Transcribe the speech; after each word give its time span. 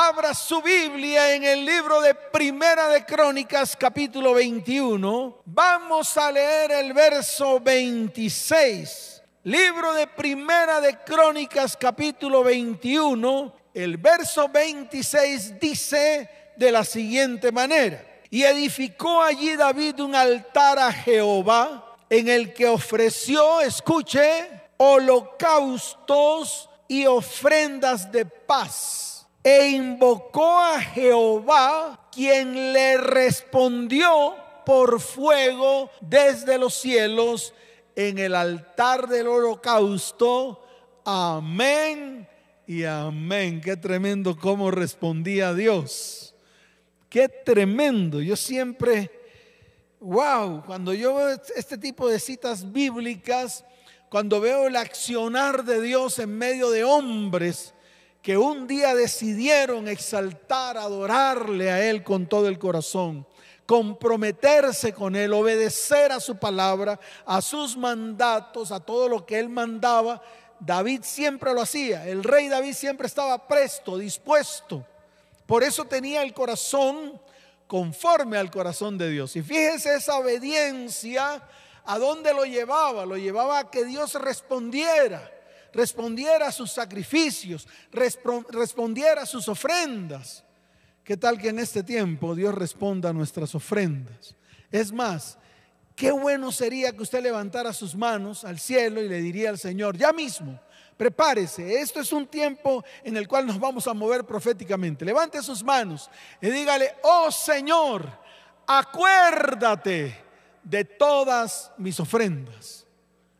abra 0.00 0.32
su 0.32 0.62
Biblia 0.62 1.34
en 1.34 1.42
el 1.42 1.64
libro 1.64 2.00
de 2.00 2.14
Primera 2.14 2.88
de 2.88 3.04
Crónicas 3.04 3.76
capítulo 3.76 4.32
21. 4.32 5.42
Vamos 5.44 6.16
a 6.16 6.30
leer 6.30 6.70
el 6.70 6.92
verso 6.92 7.58
26. 7.58 9.20
Libro 9.42 9.92
de 9.94 10.06
Primera 10.06 10.80
de 10.80 10.98
Crónicas 10.98 11.76
capítulo 11.76 12.44
21. 12.44 13.52
El 13.74 13.96
verso 13.96 14.48
26 14.48 15.58
dice 15.58 16.30
de 16.56 16.70
la 16.70 16.84
siguiente 16.84 17.50
manera. 17.50 18.04
Y 18.30 18.44
edificó 18.44 19.20
allí 19.20 19.56
David 19.56 19.98
un 19.98 20.14
altar 20.14 20.78
a 20.78 20.92
Jehová 20.92 21.96
en 22.08 22.28
el 22.28 22.54
que 22.54 22.68
ofreció, 22.68 23.60
escuche, 23.62 24.48
holocaustos 24.76 26.70
y 26.86 27.04
ofrendas 27.04 28.12
de 28.12 28.24
paz. 28.26 29.07
E 29.48 29.70
invocó 29.70 30.58
a 30.58 30.78
Jehová, 30.78 32.10
quien 32.12 32.74
le 32.74 32.98
respondió 32.98 34.36
por 34.66 35.00
fuego 35.00 35.90
desde 36.02 36.58
los 36.58 36.74
cielos 36.74 37.54
en 37.96 38.18
el 38.18 38.34
altar 38.34 39.08
del 39.08 39.26
holocausto. 39.26 40.62
Amén 41.02 42.28
y 42.66 42.84
amén. 42.84 43.62
Qué 43.62 43.78
tremendo 43.78 44.36
cómo 44.36 44.70
respondía 44.70 45.54
Dios. 45.54 46.34
Qué 47.08 47.26
tremendo. 47.30 48.20
Yo 48.20 48.36
siempre, 48.36 49.10
wow, 49.98 50.62
cuando 50.66 50.92
yo 50.92 51.14
veo 51.14 51.40
este 51.56 51.78
tipo 51.78 52.06
de 52.06 52.20
citas 52.20 52.70
bíblicas, 52.70 53.64
cuando 54.10 54.42
veo 54.42 54.66
el 54.66 54.76
accionar 54.76 55.64
de 55.64 55.80
Dios 55.80 56.18
en 56.18 56.36
medio 56.36 56.68
de 56.68 56.84
hombres 56.84 57.72
que 58.28 58.36
un 58.36 58.66
día 58.66 58.94
decidieron 58.94 59.88
exaltar, 59.88 60.76
adorarle 60.76 61.70
a 61.70 61.88
Él 61.88 62.04
con 62.04 62.26
todo 62.26 62.46
el 62.46 62.58
corazón, 62.58 63.26
comprometerse 63.64 64.92
con 64.92 65.16
Él, 65.16 65.32
obedecer 65.32 66.12
a 66.12 66.20
su 66.20 66.36
palabra, 66.36 67.00
a 67.24 67.40
sus 67.40 67.74
mandatos, 67.74 68.70
a 68.70 68.80
todo 68.80 69.08
lo 69.08 69.24
que 69.24 69.38
Él 69.38 69.48
mandaba, 69.48 70.20
David 70.60 71.04
siempre 71.04 71.54
lo 71.54 71.62
hacía. 71.62 72.06
El 72.06 72.22
rey 72.22 72.48
David 72.48 72.74
siempre 72.74 73.06
estaba 73.06 73.48
presto, 73.48 73.96
dispuesto. 73.96 74.84
Por 75.46 75.64
eso 75.64 75.86
tenía 75.86 76.22
el 76.22 76.34
corazón 76.34 77.18
conforme 77.66 78.36
al 78.36 78.50
corazón 78.50 78.98
de 78.98 79.08
Dios. 79.08 79.36
Y 79.36 79.42
fíjese 79.42 79.94
esa 79.94 80.18
obediencia, 80.18 81.42
¿a 81.82 81.98
dónde 81.98 82.34
lo 82.34 82.44
llevaba? 82.44 83.06
Lo 83.06 83.16
llevaba 83.16 83.58
a 83.60 83.70
que 83.70 83.86
Dios 83.86 84.12
respondiera, 84.16 85.32
respondiera 85.72 86.48
a 86.48 86.52
sus 86.52 86.70
sacrificios, 86.72 87.66
respondiera 87.92 89.22
a 89.22 89.26
sus 89.26 89.48
ofrendas. 89.48 90.44
¿Qué 91.04 91.16
tal 91.16 91.38
que 91.38 91.48
en 91.48 91.58
este 91.58 91.82
tiempo 91.82 92.34
Dios 92.34 92.54
responda 92.54 93.10
a 93.10 93.12
nuestras 93.12 93.54
ofrendas? 93.54 94.34
Es 94.70 94.92
más, 94.92 95.38
qué 95.96 96.10
bueno 96.10 96.52
sería 96.52 96.92
que 96.92 97.02
usted 97.02 97.22
levantara 97.22 97.72
sus 97.72 97.94
manos 97.94 98.44
al 98.44 98.58
cielo 98.58 99.02
y 99.02 99.08
le 99.08 99.20
diría 99.22 99.50
al 99.50 99.58
Señor, 99.58 99.96
ya 99.96 100.12
mismo, 100.12 100.60
prepárese, 100.96 101.80
esto 101.80 102.00
es 102.00 102.12
un 102.12 102.26
tiempo 102.26 102.84
en 103.04 103.16
el 103.16 103.26
cual 103.26 103.46
nos 103.46 103.58
vamos 103.58 103.86
a 103.86 103.94
mover 103.94 104.24
proféticamente. 104.24 105.04
Levante 105.04 105.42
sus 105.42 105.64
manos 105.64 106.10
y 106.42 106.50
dígale, 106.50 106.94
oh 107.02 107.30
Señor, 107.30 108.06
acuérdate 108.66 110.14
de 110.62 110.84
todas 110.84 111.72
mis 111.78 111.98
ofrendas. 112.00 112.87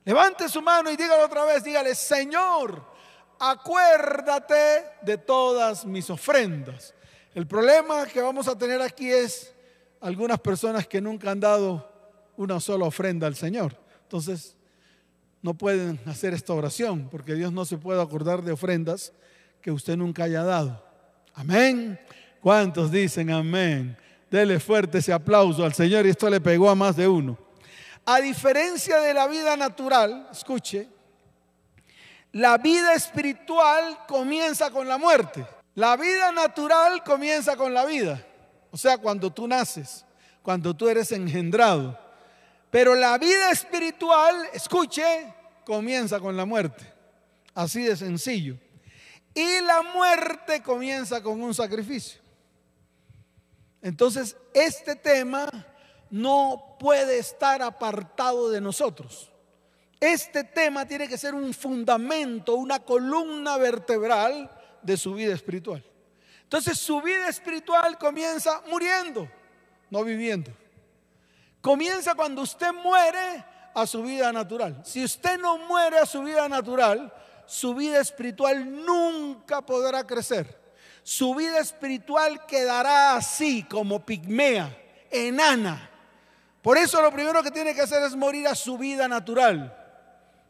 Levante 0.09 0.49
su 0.49 0.63
mano 0.63 0.91
y 0.91 0.97
dígalo 0.97 1.27
otra 1.27 1.45
vez, 1.45 1.63
dígale, 1.63 1.95
Señor, 1.95 2.83
acuérdate 3.39 4.55
de 5.03 5.19
todas 5.19 5.85
mis 5.85 6.09
ofrendas. 6.09 6.95
El 7.35 7.47
problema 7.47 8.07
que 8.07 8.23
vamos 8.23 8.49
a 8.49 8.57
tener 8.57 8.81
aquí 8.81 9.11
es 9.11 9.55
algunas 10.01 10.41
personas 10.41 10.87
que 10.87 11.03
nunca 11.03 11.31
han 11.31 11.41
dado 11.41 11.93
una 12.39 12.59
sola 12.59 12.87
ofrenda 12.87 13.27
al 13.27 13.37
Señor. 13.37 13.77
Entonces, 14.05 14.57
no 15.43 15.53
pueden 15.53 16.01
hacer 16.07 16.33
esta 16.33 16.55
oración, 16.55 17.11
porque 17.11 17.35
Dios 17.35 17.53
no 17.53 17.67
se 17.67 17.77
puede 17.77 18.01
acordar 18.01 18.43
de 18.43 18.53
ofrendas 18.53 19.13
que 19.61 19.71
usted 19.71 19.99
nunca 19.99 20.25
haya 20.25 20.43
dado. 20.43 20.83
Amén. 21.35 22.01
¿Cuántos 22.41 22.91
dicen 22.91 23.29
amén? 23.29 23.95
Dele 24.31 24.59
fuerte 24.59 24.97
ese 24.97 25.13
aplauso 25.13 25.67
al 25.67 25.75
Señor 25.75 26.07
y 26.07 26.09
esto 26.09 26.31
le 26.31 26.41
pegó 26.41 26.71
a 26.71 26.75
más 26.75 26.97
de 26.97 27.07
uno. 27.07 27.48
A 28.11 28.23
diferencia 28.23 29.01
de 29.01 29.13
la 29.13 29.27
vida 29.27 29.55
natural, 29.55 30.31
escuche, 30.33 30.89
la 32.33 32.57
vida 32.57 32.95
espiritual 32.95 34.07
comienza 34.07 34.71
con 34.71 34.89
la 34.89 34.97
muerte. 34.97 35.47
La 35.75 35.95
vida 35.95 36.33
natural 36.33 37.05
comienza 37.05 37.55
con 37.55 37.75
la 37.75 37.85
vida. 37.85 38.25
O 38.71 38.79
sea, 38.79 38.97
cuando 38.97 39.31
tú 39.31 39.47
naces, 39.47 40.07
cuando 40.41 40.75
tú 40.75 40.89
eres 40.89 41.13
engendrado. 41.13 41.99
Pero 42.71 42.95
la 42.95 43.19
vida 43.19 43.51
espiritual, 43.51 44.49
escuche, 44.55 45.35
comienza 45.67 46.19
con 46.19 46.35
la 46.35 46.47
muerte. 46.47 46.91
Así 47.53 47.83
de 47.83 47.95
sencillo. 47.95 48.57
Y 49.35 49.61
la 49.61 49.83
muerte 49.83 50.63
comienza 50.63 51.23
con 51.23 51.43
un 51.43 51.53
sacrificio. 51.53 52.23
Entonces, 53.83 54.35
este 54.55 54.97
tema 54.97 55.51
no 56.11 56.77
puede 56.79 57.19
estar 57.19 57.63
apartado 57.63 58.51
de 58.51 58.61
nosotros. 58.61 59.31
Este 60.01 60.45
tema 60.45 60.87
tiene 60.87 61.09
que 61.09 61.19
ser 61.19 61.35
un 61.35 61.53
fundamento, 61.53 62.55
una 62.55 62.79
columna 62.81 63.57
vertebral 63.57 64.51
de 64.83 64.97
su 64.97 65.15
vida 65.15 65.35
espiritual. 65.35 65.85
Entonces 66.43 66.79
su 66.79 67.03
vida 67.03 67.29
espiritual 67.29 67.99
comienza 67.99 68.63
muriendo, 68.71 69.29
no 69.91 70.05
viviendo. 70.05 70.51
Comienza 71.61 72.15
cuando 72.15 72.43
usted 72.43 72.73
muere 72.73 73.45
a 73.75 73.87
su 73.87 74.03
vida 74.03 74.33
natural. 74.33 74.81
Si 74.85 75.05
usted 75.05 75.39
no 75.39 75.59
muere 75.59 75.99
a 75.99 76.07
su 76.07 76.23
vida 76.23 76.49
natural, 76.49 77.13
su 77.47 77.75
vida 77.75 78.01
espiritual 78.01 78.85
nunca 78.85 79.63
podrá 79.63 80.07
crecer. 80.07 80.59
Su 81.03 81.35
vida 81.35 81.59
espiritual 81.59 82.47
quedará 82.47 83.17
así 83.17 83.63
como 83.65 84.05
pigmea, 84.05 84.77
enana. 85.11 85.91
Por 86.69 86.77
eso 86.77 87.01
lo 87.01 87.11
primero 87.11 87.43
que 87.43 87.51
tiene 87.51 87.75
que 87.75 87.81
hacer 87.81 88.03
es 88.03 88.15
morir 88.15 88.47
a 88.47 88.55
su 88.55 88.77
vida 88.77 89.09
natural. 89.09 89.75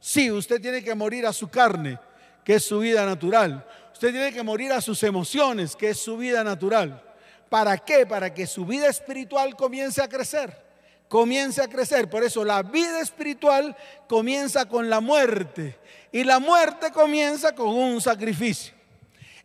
Sí, 0.00 0.32
usted 0.32 0.60
tiene 0.60 0.82
que 0.82 0.92
morir 0.92 1.24
a 1.24 1.32
su 1.32 1.48
carne, 1.48 1.96
que 2.42 2.56
es 2.56 2.64
su 2.64 2.80
vida 2.80 3.06
natural. 3.06 3.64
Usted 3.92 4.10
tiene 4.10 4.32
que 4.32 4.42
morir 4.42 4.72
a 4.72 4.80
sus 4.80 5.00
emociones, 5.04 5.76
que 5.76 5.90
es 5.90 6.00
su 6.00 6.16
vida 6.16 6.42
natural. 6.42 7.00
¿Para 7.48 7.78
qué? 7.78 8.04
Para 8.04 8.34
que 8.34 8.48
su 8.48 8.66
vida 8.66 8.88
espiritual 8.88 9.54
comience 9.54 10.02
a 10.02 10.08
crecer 10.08 10.66
comience 11.06 11.62
a 11.62 11.68
crecer. 11.68 12.10
Por 12.10 12.24
eso 12.24 12.44
la 12.44 12.64
vida 12.64 13.00
espiritual 13.00 13.76
comienza 14.08 14.66
con 14.66 14.90
la 14.90 15.00
muerte 15.00 15.78
y 16.10 16.24
la 16.24 16.40
muerte 16.40 16.90
comienza 16.90 17.54
con 17.54 17.68
un 17.68 18.00
sacrificio. 18.00 18.74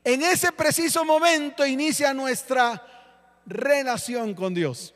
En 0.03 0.23
ese 0.23 0.51
preciso 0.51 1.05
momento 1.05 1.67
inicia 1.67 2.15
nuestra 2.15 2.83
relación 3.45 4.33
con 4.33 4.55
Dios. 4.55 4.91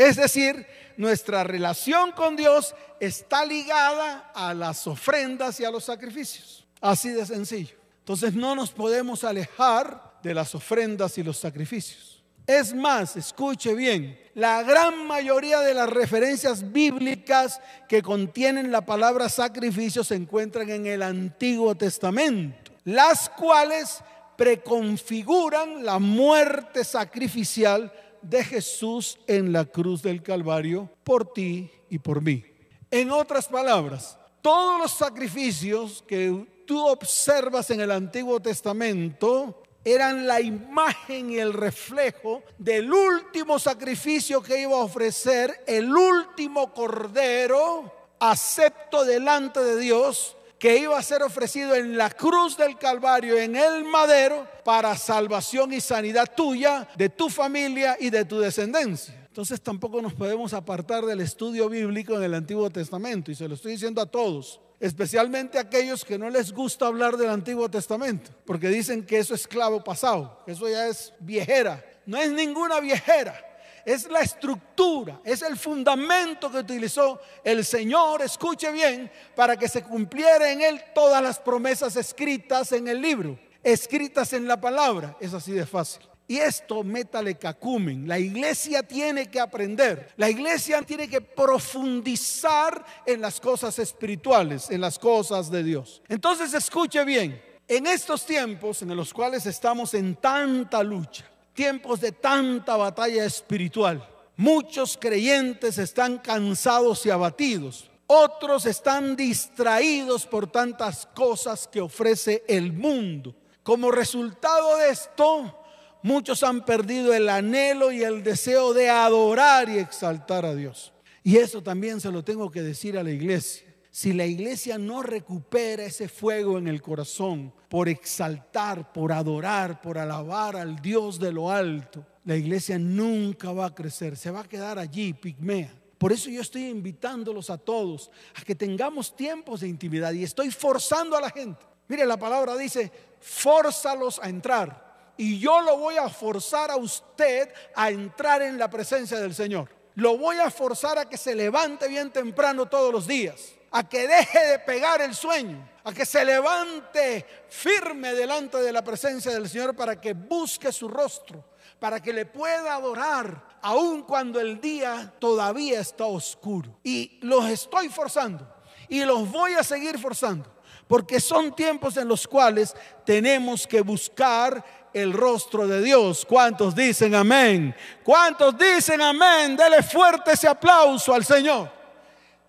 Es 0.00 0.16
decir, 0.16 0.66
nuestra 1.00 1.44
relación 1.44 2.12
con 2.12 2.36
Dios 2.36 2.74
está 3.00 3.46
ligada 3.46 4.30
a 4.34 4.52
las 4.52 4.86
ofrendas 4.86 5.58
y 5.58 5.64
a 5.64 5.70
los 5.70 5.84
sacrificios. 5.84 6.66
Así 6.78 7.08
de 7.08 7.24
sencillo. 7.24 7.74
Entonces 8.00 8.34
no 8.34 8.54
nos 8.54 8.70
podemos 8.72 9.24
alejar 9.24 10.18
de 10.22 10.34
las 10.34 10.54
ofrendas 10.54 11.16
y 11.16 11.22
los 11.22 11.38
sacrificios. 11.38 12.22
Es 12.46 12.74
más, 12.74 13.16
escuche 13.16 13.74
bien, 13.74 14.20
la 14.34 14.62
gran 14.62 15.06
mayoría 15.06 15.60
de 15.60 15.72
las 15.72 15.88
referencias 15.88 16.70
bíblicas 16.70 17.62
que 17.88 18.02
contienen 18.02 18.70
la 18.70 18.84
palabra 18.84 19.30
sacrificio 19.30 20.04
se 20.04 20.16
encuentran 20.16 20.68
en 20.68 20.84
el 20.84 21.02
Antiguo 21.02 21.74
Testamento, 21.76 22.72
las 22.84 23.30
cuales 23.30 24.02
preconfiguran 24.36 25.82
la 25.82 25.98
muerte 25.98 26.84
sacrificial 26.84 27.90
de 28.22 28.44
Jesús 28.44 29.18
en 29.26 29.52
la 29.52 29.64
cruz 29.64 30.02
del 30.02 30.22
Calvario 30.22 30.90
por 31.04 31.32
ti 31.32 31.70
y 31.88 31.98
por 31.98 32.22
mí. 32.22 32.44
En 32.90 33.10
otras 33.10 33.48
palabras, 33.48 34.18
todos 34.42 34.80
los 34.80 34.92
sacrificios 34.92 36.04
que 36.06 36.64
tú 36.66 36.86
observas 36.86 37.70
en 37.70 37.80
el 37.80 37.90
Antiguo 37.90 38.40
Testamento 38.40 39.62
eran 39.84 40.26
la 40.26 40.40
imagen 40.40 41.30
y 41.30 41.38
el 41.38 41.52
reflejo 41.52 42.42
del 42.58 42.92
último 42.92 43.58
sacrificio 43.58 44.42
que 44.42 44.60
iba 44.60 44.76
a 44.76 44.84
ofrecer 44.84 45.64
el 45.66 45.94
último 45.94 46.72
cordero 46.72 47.92
acepto 48.18 49.04
delante 49.04 49.60
de 49.60 49.80
Dios 49.80 50.36
que 50.60 50.76
iba 50.76 50.96
a 50.96 51.02
ser 51.02 51.22
ofrecido 51.22 51.74
en 51.74 51.96
la 51.96 52.10
cruz 52.10 52.56
del 52.56 52.76
Calvario, 52.76 53.36
en 53.36 53.56
el 53.56 53.82
madero, 53.82 54.46
para 54.62 54.94
salvación 54.96 55.72
y 55.72 55.80
sanidad 55.80 56.28
tuya, 56.36 56.86
de 56.96 57.08
tu 57.08 57.30
familia 57.30 57.96
y 57.98 58.10
de 58.10 58.26
tu 58.26 58.38
descendencia. 58.38 59.14
Entonces 59.26 59.60
tampoco 59.62 60.02
nos 60.02 60.12
podemos 60.12 60.52
apartar 60.52 61.06
del 61.06 61.22
estudio 61.22 61.70
bíblico 61.70 62.14
en 62.14 62.24
el 62.24 62.34
Antiguo 62.34 62.68
Testamento, 62.68 63.30
y 63.30 63.34
se 63.34 63.48
lo 63.48 63.54
estoy 63.54 63.72
diciendo 63.72 64.02
a 64.02 64.06
todos. 64.06 64.60
especialmente 64.80 65.58
aquellos 65.58 66.04
que 66.04 66.18
no 66.18 66.30
les 66.30 66.52
gusta 66.52 66.86
hablar 66.86 67.18
del 67.18 67.28
Antiguo 67.28 67.68
Testamento, 67.70 68.30
porque 68.46 68.68
dicen 68.68 69.04
que 69.04 69.18
eso 69.18 69.34
es 69.34 69.42
esclavo 69.42 69.84
pasado, 69.84 70.42
que 70.46 70.52
eso 70.52 70.68
ya 70.68 70.88
es 70.88 71.12
viejera. 71.20 71.84
No 72.06 72.16
es 72.16 72.32
ninguna 72.32 72.80
viejera, 72.80 73.38
es 73.84 74.08
la 74.08 74.20
estructura, 74.20 75.20
es 75.24 75.42
el 75.42 75.56
fundamento 75.56 76.50
que 76.50 76.58
utilizó 76.58 77.20
el 77.44 77.64
Señor, 77.64 78.22
escuche 78.22 78.70
bien, 78.72 79.10
para 79.34 79.56
que 79.56 79.68
se 79.68 79.82
cumpliera 79.82 80.50
en 80.50 80.62
él 80.62 80.80
todas 80.94 81.22
las 81.22 81.38
promesas 81.38 81.96
escritas 81.96 82.72
en 82.72 82.88
el 82.88 83.00
libro, 83.00 83.38
escritas 83.62 84.32
en 84.32 84.46
la 84.46 84.60
palabra. 84.60 85.16
Es 85.20 85.34
así 85.34 85.52
de 85.52 85.66
fácil. 85.66 86.02
Y 86.30 86.38
esto, 86.38 86.84
métale 86.84 87.34
cacumen. 87.34 88.06
La 88.06 88.16
iglesia 88.16 88.84
tiene 88.84 89.28
que 89.28 89.40
aprender. 89.40 90.12
La 90.16 90.30
iglesia 90.30 90.80
tiene 90.82 91.08
que 91.08 91.20
profundizar 91.20 92.86
en 93.04 93.20
las 93.20 93.40
cosas 93.40 93.76
espirituales, 93.80 94.70
en 94.70 94.80
las 94.80 94.96
cosas 94.96 95.50
de 95.50 95.64
Dios. 95.64 96.00
Entonces, 96.08 96.54
escuche 96.54 97.04
bien. 97.04 97.42
En 97.66 97.84
estos 97.88 98.24
tiempos 98.24 98.80
en 98.82 98.94
los 98.94 99.12
cuales 99.12 99.44
estamos 99.46 99.92
en 99.94 100.14
tanta 100.14 100.84
lucha, 100.84 101.24
tiempos 101.60 102.00
de 102.00 102.12
tanta 102.12 102.74
batalla 102.78 103.22
espiritual, 103.22 104.02
muchos 104.34 104.96
creyentes 104.98 105.76
están 105.76 106.16
cansados 106.16 107.04
y 107.04 107.10
abatidos. 107.10 107.90
Otros 108.06 108.64
están 108.64 109.14
distraídos 109.14 110.24
por 110.24 110.50
tantas 110.50 111.06
cosas 111.14 111.68
que 111.68 111.82
ofrece 111.82 112.42
el 112.48 112.72
mundo. 112.72 113.34
Como 113.62 113.90
resultado 113.90 114.78
de 114.78 114.88
esto, 114.88 115.54
muchos 116.02 116.42
han 116.44 116.64
perdido 116.64 117.12
el 117.12 117.28
anhelo 117.28 117.92
y 117.92 118.04
el 118.04 118.22
deseo 118.22 118.72
de 118.72 118.88
adorar 118.88 119.68
y 119.68 119.76
exaltar 119.76 120.46
a 120.46 120.54
Dios. 120.54 120.94
Y 121.22 121.36
eso 121.36 121.62
también 121.62 122.00
se 122.00 122.10
lo 122.10 122.24
tengo 122.24 122.50
que 122.50 122.62
decir 122.62 122.96
a 122.96 123.02
la 123.02 123.10
iglesia. 123.10 123.69
Si 123.90 124.12
la 124.12 124.24
iglesia 124.24 124.78
no 124.78 125.02
recupera 125.02 125.84
ese 125.84 126.08
fuego 126.08 126.58
en 126.58 126.68
el 126.68 126.80
corazón 126.80 127.52
por 127.68 127.88
exaltar, 127.88 128.92
por 128.92 129.12
adorar, 129.12 129.80
por 129.80 129.98
alabar 129.98 130.56
al 130.56 130.76
Dios 130.76 131.18
de 131.18 131.32
lo 131.32 131.50
alto, 131.50 132.06
la 132.24 132.36
iglesia 132.36 132.78
nunca 132.78 133.52
va 133.52 133.66
a 133.66 133.74
crecer, 133.74 134.16
se 134.16 134.30
va 134.30 134.40
a 134.40 134.48
quedar 134.48 134.78
allí, 134.78 135.12
pigmea. 135.12 135.74
Por 135.98 136.12
eso 136.12 136.30
yo 136.30 136.40
estoy 136.40 136.66
invitándolos 136.66 137.50
a 137.50 137.58
todos 137.58 138.10
a 138.34 138.42
que 138.42 138.54
tengamos 138.54 139.14
tiempos 139.14 139.60
de 139.60 139.68
intimidad 139.68 140.12
y 140.12 140.22
estoy 140.22 140.50
forzando 140.50 141.16
a 141.16 141.20
la 141.20 141.30
gente. 141.30 141.66
Mire, 141.88 142.06
la 142.06 142.16
palabra 142.16 142.56
dice, 142.56 142.92
fórzalos 143.20 144.20
a 144.22 144.28
entrar 144.28 145.12
y 145.16 145.38
yo 145.38 145.60
lo 145.60 145.76
voy 145.76 145.96
a 145.96 146.08
forzar 146.08 146.70
a 146.70 146.76
usted 146.76 147.50
a 147.74 147.90
entrar 147.90 148.40
en 148.40 148.56
la 148.56 148.70
presencia 148.70 149.18
del 149.18 149.34
Señor. 149.34 149.68
Lo 149.96 150.16
voy 150.16 150.36
a 150.36 150.50
forzar 150.50 150.96
a 150.96 151.08
que 151.08 151.18
se 151.18 151.34
levante 151.34 151.88
bien 151.88 152.10
temprano 152.10 152.66
todos 152.66 152.90
los 152.90 153.06
días, 153.06 153.54
a 153.70 153.88
que 153.88 154.06
deje 154.06 154.46
de 154.46 154.58
pegar 154.58 155.00
el 155.00 155.14
sueño, 155.14 155.68
a 155.84 155.92
que 155.92 156.04
se 156.04 156.24
levante 156.24 157.26
firme 157.48 158.12
delante 158.14 158.58
de 158.58 158.72
la 158.72 158.82
presencia 158.82 159.32
del 159.32 159.48
Señor 159.48 159.76
para 159.76 160.00
que 160.00 160.12
busque 160.12 160.72
su 160.72 160.88
rostro, 160.88 161.44
para 161.78 162.00
que 162.00 162.12
le 162.12 162.26
pueda 162.26 162.74
adorar, 162.74 163.58
aun 163.62 164.02
cuando 164.02 164.40
el 164.40 164.60
día 164.60 165.12
todavía 165.18 165.80
está 165.80 166.04
oscuro. 166.04 166.78
Y 166.82 167.18
los 167.22 167.46
estoy 167.46 167.88
forzando 167.88 168.46
y 168.88 169.04
los 169.04 169.30
voy 169.30 169.54
a 169.54 169.62
seguir 169.62 169.98
forzando, 169.98 170.50
porque 170.88 171.20
son 171.20 171.54
tiempos 171.54 171.96
en 171.96 172.08
los 172.08 172.26
cuales 172.26 172.74
tenemos 173.06 173.66
que 173.66 173.80
buscar 173.80 174.64
el 174.92 175.12
rostro 175.12 175.68
de 175.68 175.80
Dios. 175.80 176.26
¿Cuántos 176.26 176.74
dicen 176.74 177.14
amén? 177.14 177.74
¿Cuántos 178.02 178.58
dicen 178.58 179.00
amén? 179.00 179.56
Dele 179.56 179.82
fuerte 179.84 180.32
ese 180.32 180.48
aplauso 180.48 181.14
al 181.14 181.24
Señor. 181.24 181.79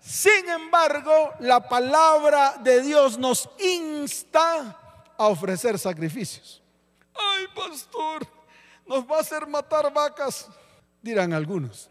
Sin 0.02 0.48
embargo, 0.48 1.30
la 1.38 1.68
palabra 1.68 2.58
de 2.58 2.82
Dios 2.82 3.16
nos 3.16 3.48
insta 3.60 4.76
a 5.16 5.26
ofrecer 5.28 5.78
sacrificios. 5.78 6.60
Ay, 7.14 7.46
pastor, 7.54 8.26
nos 8.84 9.08
va 9.08 9.18
a 9.18 9.20
hacer 9.20 9.46
matar 9.46 9.92
vacas, 9.94 10.48
dirán 11.00 11.32
algunos. 11.32 11.88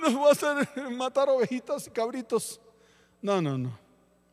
nos 0.00 0.16
va 0.16 0.28
a 0.28 0.32
hacer 0.32 0.90
matar 0.90 1.28
ovejitas 1.28 1.86
y 1.86 1.90
cabritos. 1.90 2.58
No, 3.20 3.42
no, 3.42 3.58
no. 3.58 3.78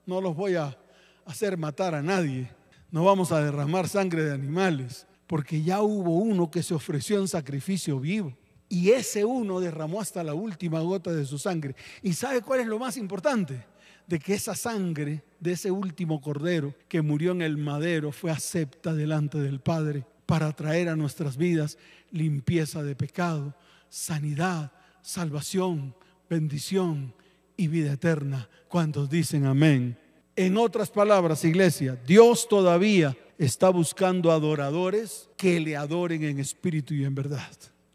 No 0.05 0.21
los 0.21 0.33
voy 0.33 0.55
a 0.55 0.77
hacer 1.25 1.57
matar 1.57 1.95
a 1.95 2.01
nadie. 2.01 2.49
No 2.89 3.03
vamos 3.03 3.33
a 3.33 3.41
derramar 3.41 3.89
sangre 3.89 4.23
de 4.23 4.33
animales 4.33 5.05
porque 5.27 5.61
ya 5.61 5.81
hubo 5.81 6.19
uno 6.19 6.49
que 6.49 6.63
se 6.63 6.73
ofreció 6.73 7.19
en 7.19 7.27
sacrificio 7.27 7.99
vivo. 7.99 8.33
Y 8.69 8.89
ese 8.91 9.23
uno 9.25 9.59
derramó 9.59 10.01
hasta 10.01 10.23
la 10.23 10.33
última 10.33 10.79
gota 10.79 11.11
de 11.11 11.25
su 11.25 11.37
sangre. 11.37 11.75
¿Y 12.01 12.13
sabe 12.13 12.41
cuál 12.41 12.61
es 12.61 12.67
lo 12.67 12.79
más 12.79 12.97
importante? 12.97 13.65
De 14.07 14.19
que 14.19 14.33
esa 14.33 14.55
sangre 14.55 15.23
de 15.39 15.51
ese 15.53 15.71
último 15.71 16.21
cordero 16.21 16.73
que 16.87 17.01
murió 17.01 17.31
en 17.31 17.41
el 17.41 17.57
madero 17.57 18.11
fue 18.11 18.31
acepta 18.31 18.93
delante 18.93 19.37
del 19.37 19.59
Padre 19.59 20.05
para 20.25 20.51
traer 20.53 20.89
a 20.89 20.95
nuestras 20.95 21.37
vidas 21.37 21.77
limpieza 22.11 22.83
de 22.83 22.95
pecado, 22.95 23.55
sanidad, 23.89 24.71
salvación, 25.01 25.95
bendición 26.29 27.13
y 27.57 27.67
vida 27.67 27.93
eterna. 27.93 28.49
¿Cuántos 28.67 29.09
dicen 29.09 29.45
amén? 29.45 29.97
En 30.35 30.57
otras 30.57 30.89
palabras, 30.89 31.45
iglesia, 31.45 31.95
Dios 32.07 32.47
todavía 32.47 33.15
está 33.37 33.69
buscando 33.69 34.31
adoradores 34.31 35.29
que 35.37 35.59
le 35.59 35.75
adoren 35.75 36.23
en 36.23 36.39
espíritu 36.39 36.93
y 36.95 37.03
en 37.03 37.13
verdad. 37.13 37.51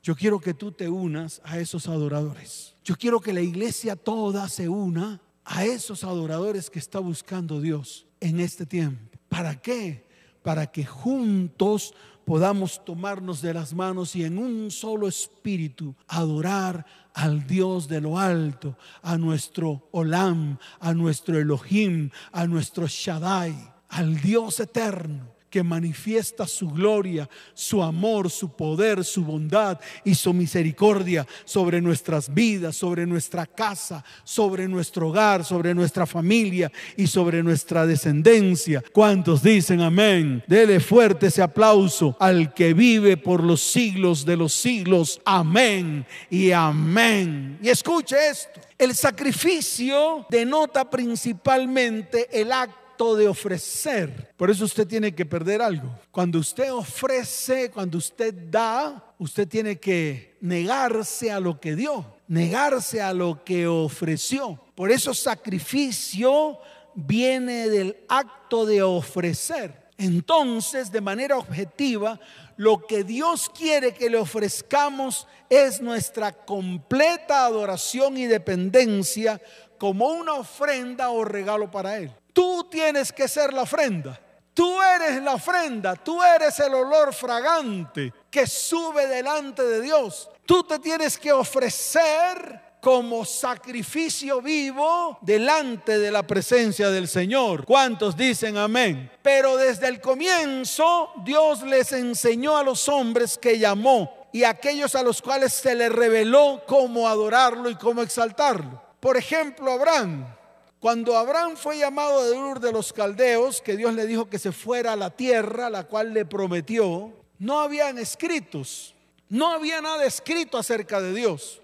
Yo 0.09 0.17
quiero 0.17 0.41
que 0.41 0.55
tú 0.55 0.73
te 0.73 0.89
unas 0.89 1.43
a 1.45 1.59
esos 1.59 1.87
adoradores. 1.87 2.75
Yo 2.83 2.97
quiero 2.97 3.21
que 3.21 3.35
la 3.35 3.43
iglesia 3.43 3.95
toda 3.95 4.49
se 4.49 4.67
una 4.67 5.21
a 5.45 5.67
esos 5.67 6.03
adoradores 6.03 6.71
que 6.71 6.79
está 6.79 6.99
buscando 6.99 7.61
Dios 7.61 8.07
en 8.19 8.41
este 8.41 8.65
tiempo. 8.65 9.19
¿Para 9.29 9.61
qué? 9.61 10.07
Para 10.43 10.69
que 10.69 10.87
juntos 10.87 11.93
podamos 12.25 12.83
tomarnos 12.87 13.43
de 13.43 13.53
las 13.53 13.75
manos 13.75 14.17
y 14.17 14.25
en 14.25 14.39
un 14.39 14.71
solo 14.71 15.09
espíritu 15.09 15.95
adorar 16.07 16.87
al 17.13 17.47
Dios 17.47 17.87
de 17.87 18.01
lo 18.01 18.19
alto, 18.19 18.79
a 19.03 19.19
nuestro 19.19 19.91
Olam, 19.91 20.57
a 20.81 20.95
nuestro 20.95 21.39
Elohim, 21.39 22.09
a 22.33 22.47
nuestro 22.47 22.87
Shaddai, 22.87 23.55
al 23.91 24.19
Dios 24.23 24.59
eterno 24.61 25.38
que 25.50 25.62
manifiesta 25.62 26.47
su 26.47 26.69
gloria, 26.69 27.29
su 27.55 27.83
amor, 27.83 28.31
su 28.31 28.53
poder, 28.55 29.05
su 29.05 29.25
bondad 29.25 29.79
y 30.05 30.15
su 30.15 30.33
misericordia 30.33 31.27
sobre 31.45 31.81
nuestras 31.81 32.33
vidas, 32.33 32.77
sobre 32.77 33.06
nuestra 33.06 33.47
casa, 33.47 34.05
sobre 34.25 34.69
nuestro 34.69 35.09
hogar, 35.09 35.45
sobre 35.45 35.75
nuestra 35.75 36.06
familia 36.06 36.71
y 36.97 37.06
sobre 37.06 37.43
nuestra 37.43 37.87
descendencia. 37.87 38.83
¿Cuántos 38.93 39.43
dicen 39.43 39.81
amén? 39.81 40.43
Dele 40.47 40.81
fuerte 40.81 41.29
ese 41.29 41.43
aplauso 41.43 42.17
al 42.21 42.53
que 42.55 42.75
vive 42.75 43.17
por 43.17 43.43
los 43.43 43.61
siglos 43.61 44.25
de 44.25 44.37
los 44.37 44.53
siglos. 44.53 45.21
Amén 45.25 46.07
y 46.31 46.52
amén. 46.52 47.59
Y 47.62 47.69
escuche 47.69 48.17
esto. 48.31 48.61
El 48.78 48.95
sacrificio 48.95 50.26
denota 50.31 50.88
principalmente 50.88 52.28
el 52.31 52.52
acto 52.52 52.88
de 52.99 53.28
ofrecer. 53.28 54.35
Por 54.37 54.50
eso 54.50 54.64
usted 54.64 54.87
tiene 54.87 55.14
que 55.14 55.25
perder 55.25 55.62
algo. 55.62 55.88
Cuando 56.11 56.38
usted 56.38 56.73
ofrece, 56.73 57.71
cuando 57.71 57.99
usted 57.99 58.35
da, 58.50 59.14
usted 59.19 59.47
tiene 59.47 59.78
que 59.78 60.37
negarse 60.40 61.31
a 61.31 61.38
lo 61.40 61.61
que 61.61 61.76
dio, 61.76 62.05
negarse 62.26 63.00
a 63.00 63.14
lo 63.14 63.45
que 63.45 63.67
ofreció. 63.67 64.61
Por 64.75 64.90
eso 64.90 65.14
sacrificio 65.14 66.59
viene 66.95 67.69
del 67.69 67.97
acto 68.09 68.67
de 68.67 68.83
ofrecer. 68.83 69.88
Entonces, 69.97 70.93
de 70.93 71.00
manera 71.00 71.38
objetiva, 71.38 72.21
lo 72.57 72.87
que 72.87 73.05
Dios 73.05 73.49
quiere 73.49 73.95
que 73.95 74.11
le 74.11 74.19
ofrezcamos 74.19 75.26
es 75.49 75.81
nuestra 75.81 76.33
completa 76.33 77.47
adoración 77.47 78.17
y 78.17 78.26
dependencia 78.26 79.40
como 79.78 80.09
una 80.09 80.35
ofrenda 80.35 81.11
o 81.11 81.25
regalo 81.25 81.71
para 81.71 81.99
Él. 81.99 82.12
Tú 82.38 82.68
tienes 82.71 83.11
que 83.11 83.26
ser 83.26 83.52
la 83.52 83.62
ofrenda. 83.62 84.16
Tú 84.54 84.80
eres 84.80 85.21
la 85.21 85.35
ofrenda, 85.35 85.97
tú 85.97 86.23
eres 86.23 86.57
el 86.61 86.73
olor 86.73 87.12
fragante 87.12 88.12
que 88.30 88.47
sube 88.47 89.09
delante 89.09 89.64
de 89.64 89.80
Dios. 89.80 90.30
Tú 90.47 90.62
te 90.62 90.78
tienes 90.78 91.18
que 91.18 91.33
ofrecer 91.33 92.76
como 92.80 93.25
sacrificio 93.25 94.40
vivo 94.40 95.18
delante 95.21 95.99
de 95.99 96.12
la 96.12 96.23
presencia 96.23 96.90
del 96.90 97.09
Señor. 97.09 97.64
¿Cuántos 97.64 98.16
dicen 98.16 98.57
amén? 98.57 99.11
Pero 99.21 99.57
desde 99.57 99.88
el 99.88 100.00
comienzo 100.00 101.11
Dios 101.25 101.64
les 101.64 101.90
enseñó 101.90 102.57
a 102.57 102.62
los 102.62 102.88
hombres 102.88 103.37
que 103.37 103.59
llamó 103.59 104.28
y 104.33 104.45
a 104.45 104.50
aquellos 104.50 104.95
a 104.95 105.02
los 105.02 105.21
cuales 105.21 105.54
se 105.54 105.75
les 105.75 105.90
reveló 105.90 106.62
cómo 106.68 107.09
adorarlo 107.09 107.68
y 107.68 107.75
cómo 107.75 108.00
exaltarlo. 108.00 108.80
Por 109.00 109.16
ejemplo, 109.16 109.73
Abraham. 109.73 110.38
Cuando 110.80 111.16
Abraham 111.16 111.56
fue 111.56 111.78
llamado 111.78 112.25
de 112.25 112.38
Ur 112.38 112.61
de 112.61 112.73
los 112.73 112.92
Caldeos, 112.92 113.61
que 113.61 113.76
Dios 113.76 113.94
le 113.94 114.06
dijo 114.06 114.30
que 114.30 114.38
se 114.38 114.52
fuera 114.52 114.92
a 114.92 114.97
la 114.97 115.11
tierra, 115.11 115.68
la 115.70 115.85
cual 115.85 116.14
le 116.14 116.25
prometió, 116.25 117.12
no 117.40 117.61
habían 117.61 117.99
escritos, 117.99 118.94
no 119.28 119.49
había 119.49 119.80
nada 119.80 120.04
escrito 120.04 120.56
acerca 120.56 121.00
de 121.00 121.12
Dios, 121.12 121.61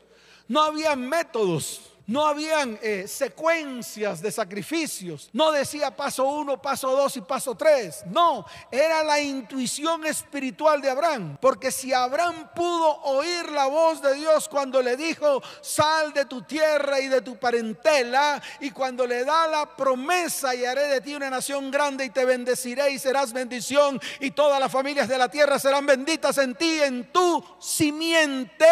no 0.48 0.62
había 0.62 0.96
métodos 0.96 1.93
No 2.06 2.26
habían 2.26 2.78
eh, 2.82 3.06
secuencias 3.08 4.20
de 4.20 4.30
sacrificios. 4.30 5.30
No 5.32 5.50
decía 5.52 5.96
paso 5.96 6.24
uno, 6.24 6.60
paso 6.60 6.90
dos 6.90 7.16
y 7.16 7.22
paso 7.22 7.54
tres. 7.54 8.04
No, 8.06 8.44
era 8.70 9.02
la 9.02 9.20
intuición 9.20 10.04
espiritual 10.04 10.82
de 10.82 10.90
Abraham. 10.90 11.38
Porque 11.40 11.70
si 11.70 11.94
Abraham 11.94 12.50
pudo 12.54 13.00
oír 13.04 13.50
la 13.50 13.66
voz 13.66 14.02
de 14.02 14.14
Dios 14.14 14.50
cuando 14.50 14.82
le 14.82 14.96
dijo, 14.96 15.42
sal 15.62 16.12
de 16.12 16.26
tu 16.26 16.42
tierra 16.42 17.00
y 17.00 17.08
de 17.08 17.22
tu 17.22 17.38
parentela, 17.38 18.42
y 18.60 18.70
cuando 18.70 19.06
le 19.06 19.24
da 19.24 19.46
la 19.48 19.74
promesa 19.74 20.54
y 20.54 20.66
haré 20.66 20.88
de 20.88 21.00
ti 21.00 21.14
una 21.14 21.30
nación 21.30 21.70
grande 21.70 22.04
y 22.04 22.10
te 22.10 22.26
bendeciré 22.26 22.90
y 22.90 22.98
serás 22.98 23.32
bendición 23.32 23.98
y 24.20 24.32
todas 24.32 24.60
las 24.60 24.70
familias 24.70 25.08
de 25.08 25.16
la 25.16 25.30
tierra 25.30 25.58
serán 25.58 25.86
benditas 25.86 26.36
en 26.36 26.54
ti, 26.54 26.82
en 26.82 27.10
tu 27.10 27.42
simiente 27.58 28.66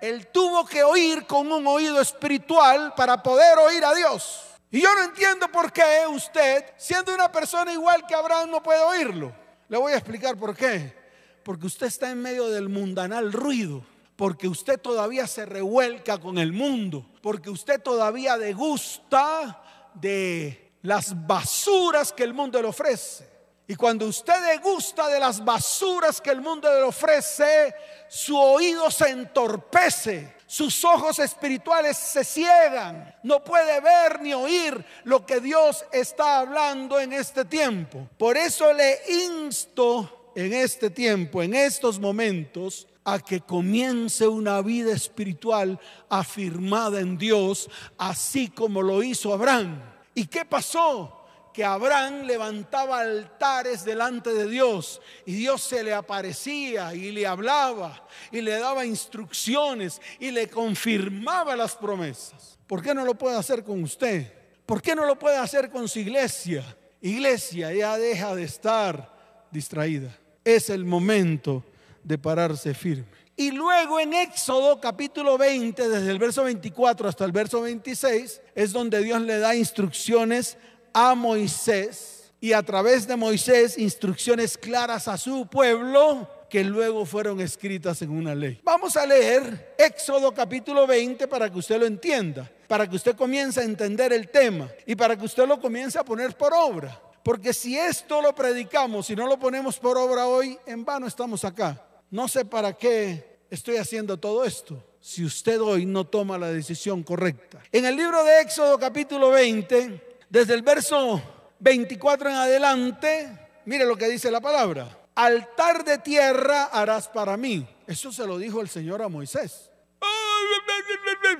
él 0.00 0.28
tuvo 0.28 0.66
que 0.66 0.82
oír 0.82 1.26
con 1.26 1.50
un 1.50 1.66
oído 1.66 2.00
espiritual 2.00 2.94
para 2.96 3.22
poder 3.22 3.58
oír 3.58 3.84
a 3.84 3.94
Dios. 3.94 4.42
Y 4.70 4.80
yo 4.80 4.94
no 4.94 5.04
entiendo 5.04 5.48
por 5.48 5.72
qué 5.72 6.06
usted, 6.08 6.64
siendo 6.76 7.14
una 7.14 7.30
persona 7.30 7.72
igual 7.72 8.06
que 8.06 8.14
Abraham, 8.14 8.50
no 8.50 8.62
puede 8.62 8.80
oírlo. 8.80 9.34
Le 9.68 9.78
voy 9.78 9.92
a 9.92 9.96
explicar 9.96 10.36
por 10.36 10.56
qué. 10.56 10.94
Porque 11.42 11.66
usted 11.66 11.86
está 11.86 12.10
en 12.10 12.20
medio 12.20 12.48
del 12.48 12.68
mundanal 12.68 13.32
ruido. 13.32 13.84
Porque 14.16 14.48
usted 14.48 14.78
todavía 14.80 15.26
se 15.26 15.46
revuelca 15.46 16.18
con 16.18 16.38
el 16.38 16.52
mundo. 16.52 17.06
Porque 17.22 17.50
usted 17.50 17.80
todavía 17.80 18.36
degusta 18.36 19.62
de 19.94 20.72
las 20.82 21.26
basuras 21.26 22.12
que 22.12 22.24
el 22.24 22.34
mundo 22.34 22.60
le 22.60 22.68
ofrece. 22.68 23.29
Y 23.70 23.76
cuando 23.76 24.06
usted 24.06 24.34
degusta 24.50 25.06
de 25.06 25.20
las 25.20 25.44
basuras 25.44 26.20
que 26.20 26.30
el 26.30 26.40
mundo 26.40 26.68
le 26.68 26.82
ofrece, 26.82 27.72
su 28.08 28.36
oído 28.36 28.90
se 28.90 29.10
entorpece, 29.10 30.34
sus 30.44 30.84
ojos 30.84 31.20
espirituales 31.20 31.96
se 31.96 32.24
ciegan, 32.24 33.14
no 33.22 33.44
puede 33.44 33.80
ver 33.80 34.22
ni 34.22 34.34
oír 34.34 34.84
lo 35.04 35.24
que 35.24 35.38
Dios 35.38 35.84
está 35.92 36.40
hablando 36.40 36.98
en 36.98 37.12
este 37.12 37.44
tiempo. 37.44 38.08
Por 38.18 38.36
eso 38.36 38.72
le 38.72 39.02
insto 39.08 40.32
en 40.34 40.52
este 40.52 40.90
tiempo, 40.90 41.40
en 41.40 41.54
estos 41.54 42.00
momentos, 42.00 42.88
a 43.04 43.20
que 43.20 43.40
comience 43.40 44.26
una 44.26 44.62
vida 44.62 44.92
espiritual 44.92 45.78
afirmada 46.08 46.98
en 46.98 47.16
Dios, 47.16 47.70
así 47.98 48.48
como 48.48 48.82
lo 48.82 49.00
hizo 49.04 49.32
Abraham. 49.32 49.80
¿Y 50.12 50.26
qué 50.26 50.44
pasó? 50.44 51.19
Abraham 51.64 52.22
levantaba 52.22 53.00
altares 53.00 53.84
delante 53.84 54.32
de 54.32 54.48
Dios 54.48 55.00
y 55.26 55.32
Dios 55.34 55.62
se 55.62 55.82
le 55.82 55.92
aparecía 55.92 56.94
y 56.94 57.10
le 57.10 57.26
hablaba 57.26 58.06
y 58.30 58.40
le 58.40 58.58
daba 58.58 58.84
instrucciones 58.84 60.00
y 60.18 60.30
le 60.30 60.48
confirmaba 60.48 61.56
las 61.56 61.76
promesas. 61.76 62.58
¿Por 62.66 62.82
qué 62.82 62.94
no 62.94 63.04
lo 63.04 63.14
puede 63.14 63.36
hacer 63.36 63.64
con 63.64 63.82
usted? 63.82 64.32
¿Por 64.64 64.80
qué 64.80 64.94
no 64.94 65.04
lo 65.04 65.18
puede 65.18 65.36
hacer 65.36 65.70
con 65.70 65.88
su 65.88 65.98
iglesia? 65.98 66.64
Iglesia 67.00 67.72
ya 67.72 67.98
deja 67.98 68.34
de 68.34 68.44
estar 68.44 69.48
distraída. 69.50 70.16
Es 70.44 70.70
el 70.70 70.84
momento 70.84 71.64
de 72.04 72.18
pararse 72.18 72.74
firme. 72.74 73.20
Y 73.40 73.52
luego 73.52 73.98
en 73.98 74.12
Éxodo 74.12 74.78
capítulo 74.80 75.38
20, 75.38 75.88
desde 75.88 76.10
el 76.10 76.18
verso 76.18 76.44
24 76.44 77.08
hasta 77.08 77.24
el 77.24 77.32
verso 77.32 77.62
26, 77.62 78.42
es 78.54 78.72
donde 78.72 79.02
Dios 79.02 79.22
le 79.22 79.38
da 79.38 79.54
instrucciones 79.54 80.58
a 80.92 81.14
Moisés 81.14 82.32
y 82.40 82.52
a 82.52 82.62
través 82.62 83.06
de 83.06 83.16
Moisés 83.16 83.76
instrucciones 83.78 84.56
claras 84.56 85.08
a 85.08 85.18
su 85.18 85.46
pueblo 85.46 86.28
que 86.48 86.64
luego 86.64 87.06
fueron 87.06 87.40
escritas 87.40 88.02
en 88.02 88.10
una 88.10 88.34
ley. 88.34 88.60
Vamos 88.64 88.96
a 88.96 89.06
leer 89.06 89.74
Éxodo 89.78 90.34
capítulo 90.34 90.86
20 90.86 91.28
para 91.28 91.50
que 91.50 91.58
usted 91.58 91.78
lo 91.78 91.86
entienda, 91.86 92.50
para 92.66 92.88
que 92.88 92.96
usted 92.96 93.14
comience 93.14 93.60
a 93.60 93.64
entender 93.64 94.12
el 94.12 94.28
tema 94.28 94.68
y 94.84 94.96
para 94.96 95.16
que 95.16 95.24
usted 95.24 95.46
lo 95.46 95.60
comience 95.60 95.98
a 95.98 96.04
poner 96.04 96.36
por 96.36 96.52
obra. 96.52 97.00
Porque 97.22 97.52
si 97.52 97.78
esto 97.78 98.20
lo 98.20 98.34
predicamos 98.34 99.10
y 99.10 99.16
no 99.16 99.26
lo 99.26 99.38
ponemos 99.38 99.78
por 99.78 99.96
obra 99.96 100.26
hoy, 100.26 100.58
en 100.66 100.84
vano 100.84 101.06
estamos 101.06 101.44
acá. 101.44 101.80
No 102.10 102.26
sé 102.26 102.44
para 102.44 102.72
qué 102.72 103.40
estoy 103.50 103.76
haciendo 103.76 104.18
todo 104.18 104.44
esto 104.44 104.82
si 105.00 105.24
usted 105.24 105.60
hoy 105.60 105.86
no 105.86 106.06
toma 106.06 106.36
la 106.36 106.48
decisión 106.48 107.02
correcta. 107.02 107.62
En 107.72 107.84
el 107.84 107.96
libro 107.96 108.24
de 108.24 108.40
Éxodo 108.40 108.78
capítulo 108.78 109.30
20 109.30 110.09
desde 110.30 110.54
el 110.54 110.62
verso 110.62 111.20
24 111.58 112.30
en 112.30 112.36
adelante, 112.36 113.48
mire 113.66 113.84
lo 113.84 113.96
que 113.96 114.08
dice 114.08 114.30
la 114.30 114.40
palabra. 114.40 114.96
Altar 115.16 115.84
de 115.84 115.98
tierra 115.98 116.66
harás 116.72 117.08
para 117.08 117.36
mí. 117.36 117.66
Eso 117.86 118.12
se 118.12 118.26
lo 118.26 118.38
dijo 118.38 118.60
el 118.60 118.68
Señor 118.68 119.02
a 119.02 119.08
Moisés. 119.08 119.70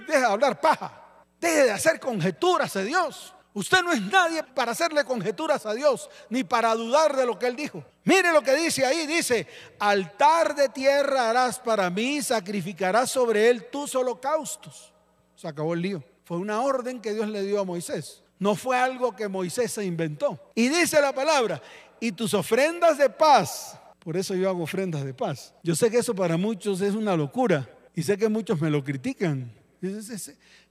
Deje 0.06 0.18
de 0.18 0.26
hablar 0.26 0.60
paja. 0.60 0.92
Deje 1.40 1.64
de 1.64 1.70
hacer 1.70 2.00
conjeturas 2.00 2.74
a 2.76 2.82
Dios. 2.82 3.32
Usted 3.54 3.82
no 3.82 3.92
es 3.92 4.02
nadie 4.02 4.42
para 4.42 4.72
hacerle 4.72 5.04
conjeturas 5.04 5.66
a 5.66 5.74
Dios, 5.74 6.08
ni 6.28 6.44
para 6.44 6.74
dudar 6.74 7.16
de 7.16 7.26
lo 7.26 7.38
que 7.38 7.46
Él 7.46 7.56
dijo. 7.56 7.84
Mire 8.04 8.32
lo 8.32 8.42
que 8.42 8.54
dice 8.54 8.84
ahí, 8.84 9.06
dice, 9.06 9.46
altar 9.78 10.54
de 10.54 10.68
tierra 10.68 11.30
harás 11.30 11.58
para 11.58 11.90
mí, 11.90 12.22
sacrificarás 12.22 13.10
sobre 13.10 13.48
él 13.48 13.66
tus 13.70 13.94
holocaustos. 13.94 14.92
Se 15.36 15.48
acabó 15.48 15.74
el 15.74 15.82
lío. 15.82 16.04
Fue 16.24 16.36
una 16.38 16.60
orden 16.60 17.00
que 17.00 17.12
Dios 17.12 17.28
le 17.28 17.42
dio 17.42 17.60
a 17.60 17.64
Moisés. 17.64 18.22
No 18.40 18.56
fue 18.56 18.76
algo 18.76 19.14
que 19.14 19.28
Moisés 19.28 19.70
se 19.70 19.84
inventó. 19.84 20.50
Y 20.54 20.68
dice 20.68 21.00
la 21.00 21.14
palabra, 21.14 21.62
y 22.00 22.10
tus 22.10 22.32
ofrendas 22.34 22.96
de 22.96 23.10
paz. 23.10 23.78
Por 23.98 24.16
eso 24.16 24.34
yo 24.34 24.48
hago 24.48 24.62
ofrendas 24.62 25.04
de 25.04 25.12
paz. 25.12 25.54
Yo 25.62 25.74
sé 25.74 25.90
que 25.90 25.98
eso 25.98 26.14
para 26.14 26.38
muchos 26.38 26.80
es 26.80 26.94
una 26.94 27.14
locura. 27.14 27.68
Y 27.94 28.02
sé 28.02 28.16
que 28.16 28.30
muchos 28.30 28.58
me 28.58 28.70
lo 28.70 28.82
critican. 28.82 29.52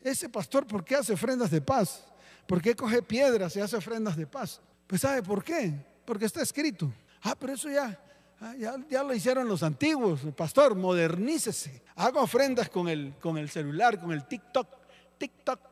Ese, 0.02 0.30
pastor, 0.30 0.66
¿por 0.66 0.84
qué 0.84 0.96
hace 0.96 1.14
ofrendas 1.14 1.52
de 1.52 1.62
paz? 1.62 2.04
¿Por 2.48 2.60
qué 2.60 2.76
coge 2.76 3.04
piedras 3.04 3.56
y 3.56 3.60
hace 3.60 3.78
ofrendas 3.78 4.18
de 4.18 4.26
paz? 4.26 4.60
Pues 4.88 5.02
¿sabe 5.02 5.22
por 5.22 5.44
qué? 5.44 5.72
Porque 6.06 6.26
está 6.26 6.42
escrito. 6.42 6.92
Ah, 7.22 7.36
pero 7.40 7.54
eso 7.54 7.70
ya, 7.70 8.00
ah, 8.42 8.56
ya, 8.58 8.76
ya, 8.90 9.04
lo 9.04 9.14
hicieron 9.14 9.48
los 9.48 9.62
antiguos. 9.62 10.22
Pastor, 10.36 10.74
modernícese. 10.74 11.84
Haga 11.96 12.22
ofrendas 12.22 12.68
con 12.70 12.90
el, 12.90 13.14
con 13.22 13.38
el 13.38 13.48
celular, 13.50 14.00
con 14.00 14.12
el 14.12 14.26
TikTok. 14.26 14.68
TikTok. 15.20 15.69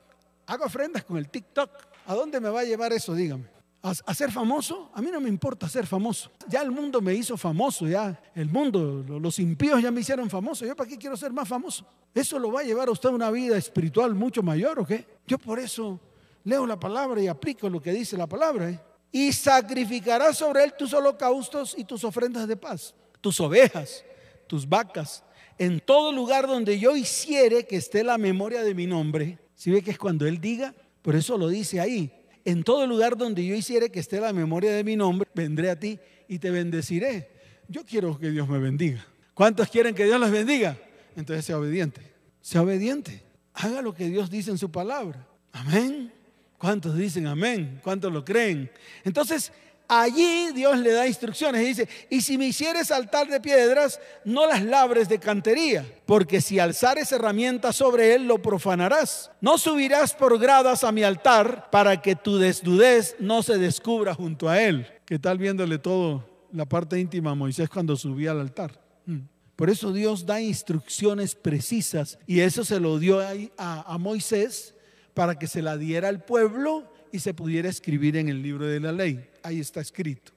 Haga 0.47 0.65
ofrendas 0.65 1.03
con 1.03 1.17
el 1.17 1.29
TikTok. 1.29 1.69
¿A 2.07 2.15
dónde 2.15 2.39
me 2.39 2.49
va 2.49 2.61
a 2.61 2.63
llevar 2.63 2.93
eso? 2.93 3.13
Dígame. 3.13 3.57
¿A, 3.81 4.13
ser 4.13 4.31
famoso? 4.31 4.91
A 4.93 5.01
mí 5.01 5.09
no 5.11 5.21
me 5.21 5.29
importa 5.29 5.69
ser 5.69 5.85
famoso. 5.85 6.31
Ya 6.49 6.61
el 6.61 6.71
mundo 6.71 6.99
me 6.99 7.13
hizo 7.13 7.37
famoso, 7.37 7.87
ya 7.87 8.19
el 8.35 8.49
mundo, 8.49 9.05
los 9.07 9.39
impíos 9.39 9.81
ya 9.81 9.91
me 9.91 10.01
hicieron 10.01 10.29
famoso. 10.29 10.65
¿Yo 10.65 10.75
para 10.75 10.89
qué 10.89 10.97
quiero 10.97 11.15
ser 11.15 11.31
más 11.31 11.47
famoso? 11.47 11.85
¿Eso 12.13 12.37
lo 12.39 12.51
va 12.51 12.61
a 12.61 12.63
llevar 12.63 12.89
a 12.89 12.91
usted 12.91 13.09
a 13.09 13.13
una 13.13 13.31
vida 13.31 13.57
espiritual 13.57 14.13
mucho 14.13 14.43
mayor 14.43 14.79
o 14.79 14.85
qué? 14.85 15.05
Yo 15.25 15.37
por 15.37 15.59
eso 15.59 16.01
leo 16.43 16.65
la 16.65 16.77
palabra 16.77 17.21
y 17.21 17.27
aplico 17.27 17.69
lo 17.69 17.81
que 17.81 17.93
dice 17.93 18.17
la 18.17 18.27
palabra. 18.27 18.69
¿eh? 18.69 18.79
Y 19.11 19.31
sacrificarás 19.31 20.37
sobre 20.37 20.63
él 20.63 20.73
tus 20.77 20.93
holocaustos 20.93 21.75
y 21.77 21.85
tus 21.85 22.03
ofrendas 22.03 22.47
de 22.47 22.57
paz, 22.57 22.93
tus 23.21 23.39
ovejas, 23.39 24.03
tus 24.47 24.67
vacas, 24.67 25.23
en 25.57 25.79
todo 25.79 26.11
lugar 26.11 26.45
donde 26.45 26.77
yo 26.77 26.95
hiciere 26.95 27.65
que 27.65 27.77
esté 27.77 28.03
la 28.03 28.17
memoria 28.17 28.63
de 28.63 28.73
mi 28.73 28.85
nombre. 28.85 29.39
Si 29.57 29.71
ve 29.71 29.81
que 29.81 29.89
es 29.89 29.97
cuando 29.97 30.27
él 30.27 30.39
diga, 30.39 30.75
por 31.01 31.15
eso 31.15 31.35
lo 31.35 31.49
dice 31.49 31.79
ahí. 31.79 32.11
En 32.45 32.63
todo 32.63 32.85
lugar 32.85 33.17
donde 33.17 33.43
yo 33.43 33.55
hiciere 33.55 33.89
que 33.89 33.99
esté 33.99 34.21
la 34.21 34.31
memoria 34.31 34.71
de 34.71 34.83
mi 34.83 34.95
nombre, 34.95 35.27
vendré 35.33 35.71
a 35.71 35.79
ti 35.79 35.99
y 36.27 36.37
te 36.37 36.51
bendeciré. 36.51 37.31
Yo 37.67 37.83
quiero 37.83 38.19
que 38.19 38.29
Dios 38.29 38.47
me 38.47 38.59
bendiga. 38.59 39.03
¿Cuántos 39.33 39.67
quieren 39.69 39.95
que 39.95 40.05
Dios 40.05 40.19
les 40.21 40.31
bendiga? 40.31 40.77
Entonces 41.15 41.43
sea 41.43 41.57
obediente. 41.57 42.01
Sea 42.39 42.61
obediente. 42.61 43.23
Haga 43.55 43.81
lo 43.81 43.95
que 43.95 44.07
Dios 44.07 44.29
dice 44.29 44.51
en 44.51 44.59
su 44.59 44.71
palabra. 44.71 45.27
Amén. 45.51 46.13
¿Cuántos 46.59 46.95
dicen 46.95 47.25
amén? 47.25 47.81
¿Cuántos 47.83 48.13
lo 48.13 48.23
creen? 48.23 48.69
Entonces, 49.03 49.51
Allí 49.87 50.51
Dios 50.53 50.77
le 50.79 50.91
da 50.91 51.07
instrucciones 51.07 51.61
y 51.61 51.65
dice, 51.65 51.89
y 52.09 52.21
si 52.21 52.37
me 52.37 52.47
hicieres 52.47 52.91
altar 52.91 53.27
de 53.27 53.39
piedras, 53.39 54.01
no 54.25 54.45
las 54.45 54.61
labres 54.61 55.07
de 55.07 55.17
cantería, 55.17 55.85
porque 56.05 56.41
si 56.41 56.59
alzares 56.59 57.11
herramientas 57.13 57.77
sobre 57.77 58.13
él, 58.13 58.27
lo 58.27 58.41
profanarás. 58.41 59.31
No 59.39 59.57
subirás 59.57 60.13
por 60.13 60.37
gradas 60.39 60.83
a 60.83 60.91
mi 60.91 61.03
altar 61.03 61.69
para 61.71 62.01
que 62.01 62.15
tu 62.15 62.37
desnudez 62.37 63.15
no 63.19 63.43
se 63.43 63.57
descubra 63.57 64.13
junto 64.13 64.49
a 64.49 64.61
él. 64.61 64.87
¿Qué 65.05 65.19
tal 65.19 65.37
viéndole 65.37 65.77
todo 65.79 66.25
la 66.51 66.65
parte 66.65 66.99
íntima 66.99 67.31
a 67.31 67.35
Moisés 67.35 67.69
cuando 67.69 67.95
subía 67.95 68.31
al 68.31 68.41
altar? 68.41 68.81
Mm. 69.05 69.19
Por 69.55 69.69
eso 69.69 69.93
Dios 69.93 70.25
da 70.25 70.41
instrucciones 70.41 71.33
precisas 71.33 72.19
y 72.27 72.41
eso 72.41 72.65
se 72.65 72.81
lo 72.81 72.99
dio 72.99 73.21
a, 73.21 73.33
a 73.57 73.97
Moisés 73.97 74.75
para 75.13 75.39
que 75.39 75.47
se 75.47 75.61
la 75.61 75.77
diera 75.77 76.09
al 76.09 76.23
pueblo 76.23 76.91
y 77.11 77.19
se 77.19 77.33
pudiera 77.33 77.69
escribir 77.69 78.17
en 78.17 78.29
el 78.29 78.43
libro 78.43 78.65
de 78.65 78.79
la 78.79 78.91
ley. 78.91 79.27
Ahí 79.47 79.61
está 79.61 79.79
escrito. 79.79 80.33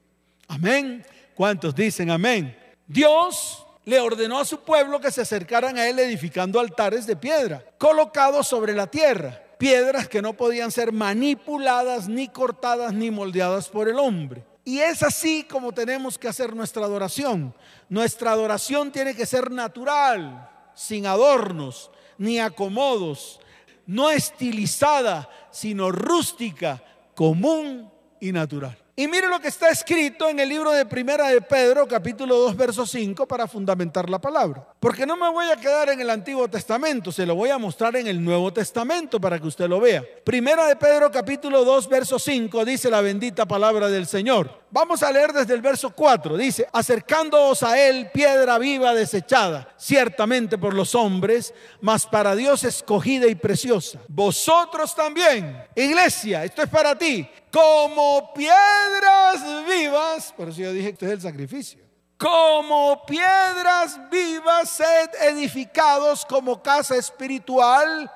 Amén. 0.47 1.05
¿Cuántos 1.35 1.75
dicen 1.75 2.09
amén? 2.09 2.57
Dios 2.87 3.65
le 3.83 3.99
ordenó 3.99 4.39
a 4.39 4.45
su 4.45 4.61
pueblo 4.61 5.01
que 5.01 5.11
se 5.11 5.19
acercaran 5.19 5.77
a 5.77 5.85
él 5.89 5.99
edificando 5.99 6.61
altares 6.61 7.05
de 7.05 7.17
piedra, 7.17 7.61
colocados 7.77 8.47
sobre 8.47 8.73
la 8.73 8.87
tierra, 8.87 9.43
piedras 9.57 10.07
que 10.07 10.21
no 10.21 10.31
podían 10.31 10.71
ser 10.71 10.93
manipuladas, 10.93 12.07
ni 12.07 12.29
cortadas, 12.29 12.93
ni 12.93 13.11
moldeadas 13.11 13.67
por 13.67 13.89
el 13.89 13.99
hombre. 13.99 14.45
Y 14.63 14.79
es 14.79 15.03
así 15.03 15.43
como 15.43 15.73
tenemos 15.73 16.17
que 16.17 16.29
hacer 16.29 16.55
nuestra 16.55 16.85
adoración. 16.85 17.53
Nuestra 17.89 18.31
adoración 18.31 18.93
tiene 18.93 19.13
que 19.13 19.25
ser 19.25 19.51
natural, 19.51 20.49
sin 20.73 21.05
adornos, 21.05 21.91
ni 22.17 22.39
acomodos, 22.39 23.41
no 23.85 24.09
estilizada, 24.09 25.27
sino 25.51 25.91
rústica, 25.91 26.81
común 27.13 27.91
y 28.21 28.31
natural. 28.31 28.77
Y 29.01 29.07
mire 29.07 29.27
lo 29.29 29.39
que 29.39 29.47
está 29.47 29.69
escrito 29.69 30.29
en 30.29 30.39
el 30.39 30.47
libro 30.47 30.69
de 30.69 30.85
Primera 30.85 31.29
de 31.29 31.41
Pedro, 31.41 31.87
capítulo 31.87 32.37
2, 32.37 32.55
verso 32.55 32.85
5, 32.85 33.27
para 33.27 33.47
fundamentar 33.47 34.07
la 34.07 34.21
palabra. 34.21 34.70
Porque 34.81 35.05
no 35.05 35.15
me 35.15 35.29
voy 35.29 35.45
a 35.45 35.57
quedar 35.57 35.89
en 35.89 36.01
el 36.01 36.09
Antiguo 36.09 36.47
Testamento, 36.47 37.11
se 37.11 37.23
lo 37.23 37.35
voy 37.35 37.51
a 37.51 37.59
mostrar 37.59 37.95
en 37.97 38.07
el 38.07 38.25
Nuevo 38.25 38.51
Testamento 38.51 39.21
para 39.21 39.37
que 39.37 39.45
usted 39.45 39.69
lo 39.69 39.79
vea. 39.79 40.03
Primera 40.23 40.65
de 40.65 40.75
Pedro, 40.75 41.11
capítulo 41.11 41.63
2, 41.63 41.87
verso 41.87 42.17
5, 42.17 42.65
dice 42.65 42.89
la 42.89 42.99
bendita 42.99 43.45
palabra 43.45 43.89
del 43.89 44.07
Señor. 44.07 44.63
Vamos 44.71 45.03
a 45.03 45.11
leer 45.11 45.33
desde 45.33 45.53
el 45.53 45.61
verso 45.61 45.91
4. 45.91 46.35
Dice, 46.35 46.67
acercándoos 46.73 47.61
a 47.61 47.79
él, 47.79 48.09
piedra 48.11 48.57
viva 48.57 48.95
desechada, 48.95 49.71
ciertamente 49.77 50.57
por 50.57 50.73
los 50.73 50.95
hombres, 50.95 51.53
mas 51.79 52.07
para 52.07 52.35
Dios 52.35 52.63
escogida 52.63 53.27
y 53.27 53.35
preciosa. 53.35 53.99
Vosotros 54.07 54.95
también, 54.95 55.63
iglesia, 55.75 56.43
esto 56.43 56.63
es 56.63 56.69
para 56.69 56.97
ti, 56.97 57.29
como 57.51 58.33
piedras 58.33 59.45
vivas, 59.69 60.33
por 60.35 60.49
eso 60.49 60.61
yo 60.61 60.73
dije 60.73 60.95
que 60.95 61.05
es 61.05 61.11
el 61.11 61.21
sacrificio. 61.21 61.90
Como 62.21 63.03
piedras 63.07 63.99
vivas, 64.11 64.69
sed 64.69 65.09
edificados 65.21 66.23
como 66.23 66.61
casa 66.61 66.95
espiritual 66.95 68.11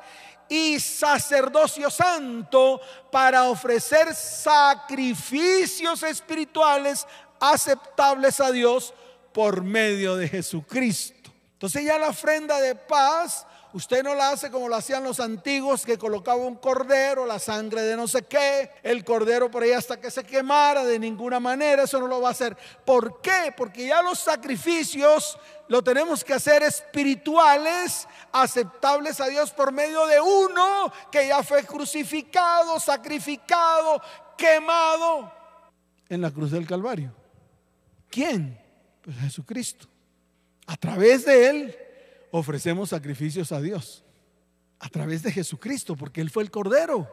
y 0.47 0.79
sacerdocio 0.79 1.89
santo 1.89 2.79
para 3.11 3.45
ofrecer 3.45 4.13
sacrificios 4.13 6.03
espirituales 6.03 7.07
aceptables 7.39 8.39
a 8.39 8.51
Dios 8.51 8.93
por 9.33 9.63
medio 9.63 10.15
de 10.17 10.29
Jesucristo. 10.29 11.31
Entonces 11.53 11.83
ya 11.83 11.97
la 11.97 12.09
ofrenda 12.09 12.61
de 12.61 12.75
paz 12.75 13.47
Usted 13.75 14.03
no 14.03 14.15
la 14.15 14.29
hace 14.29 14.49
como 14.49 14.69
lo 14.69 14.75
hacían 14.77 15.03
los 15.03 15.19
antiguos, 15.19 15.85
que 15.85 15.97
colocaba 15.97 16.37
un 16.37 16.55
cordero, 16.55 17.25
la 17.25 17.39
sangre 17.39 17.81
de 17.81 17.97
no 17.97 18.07
sé 18.07 18.21
qué, 18.23 18.71
el 18.83 19.03
cordero 19.03 19.51
por 19.51 19.63
ahí 19.63 19.73
hasta 19.73 19.99
que 19.99 20.09
se 20.09 20.23
quemara, 20.23 20.85
de 20.85 20.97
ninguna 20.97 21.41
manera, 21.41 21.83
eso 21.83 21.99
no 21.99 22.07
lo 22.07 22.21
va 22.21 22.29
a 22.29 22.31
hacer. 22.31 22.55
¿Por 22.85 23.19
qué? 23.19 23.53
Porque 23.57 23.85
ya 23.85 24.01
los 24.01 24.17
sacrificios 24.17 25.37
lo 25.67 25.83
tenemos 25.83 26.23
que 26.23 26.33
hacer 26.33 26.63
espirituales, 26.63 28.07
aceptables 28.31 29.19
a 29.19 29.27
Dios 29.27 29.51
por 29.51 29.73
medio 29.73 30.07
de 30.07 30.21
uno 30.21 30.89
que 31.11 31.27
ya 31.27 31.43
fue 31.43 31.65
crucificado, 31.65 32.79
sacrificado, 32.79 34.01
quemado 34.37 35.33
en 36.07 36.21
la 36.21 36.31
cruz 36.31 36.51
del 36.51 36.65
Calvario. 36.65 37.13
¿Quién? 38.09 38.57
Pues 39.01 39.17
Jesucristo. 39.17 39.85
A 40.65 40.77
través 40.77 41.25
de 41.25 41.49
él 41.49 41.84
ofrecemos 42.37 42.89
sacrificios 42.89 43.51
a 43.51 43.61
Dios 43.61 44.03
a 44.79 44.89
través 44.89 45.23
de 45.23 45.31
Jesucristo, 45.31 45.95
porque 45.95 46.21
Él 46.21 46.29
fue 46.29 46.43
el 46.43 46.51
Cordero. 46.51 47.09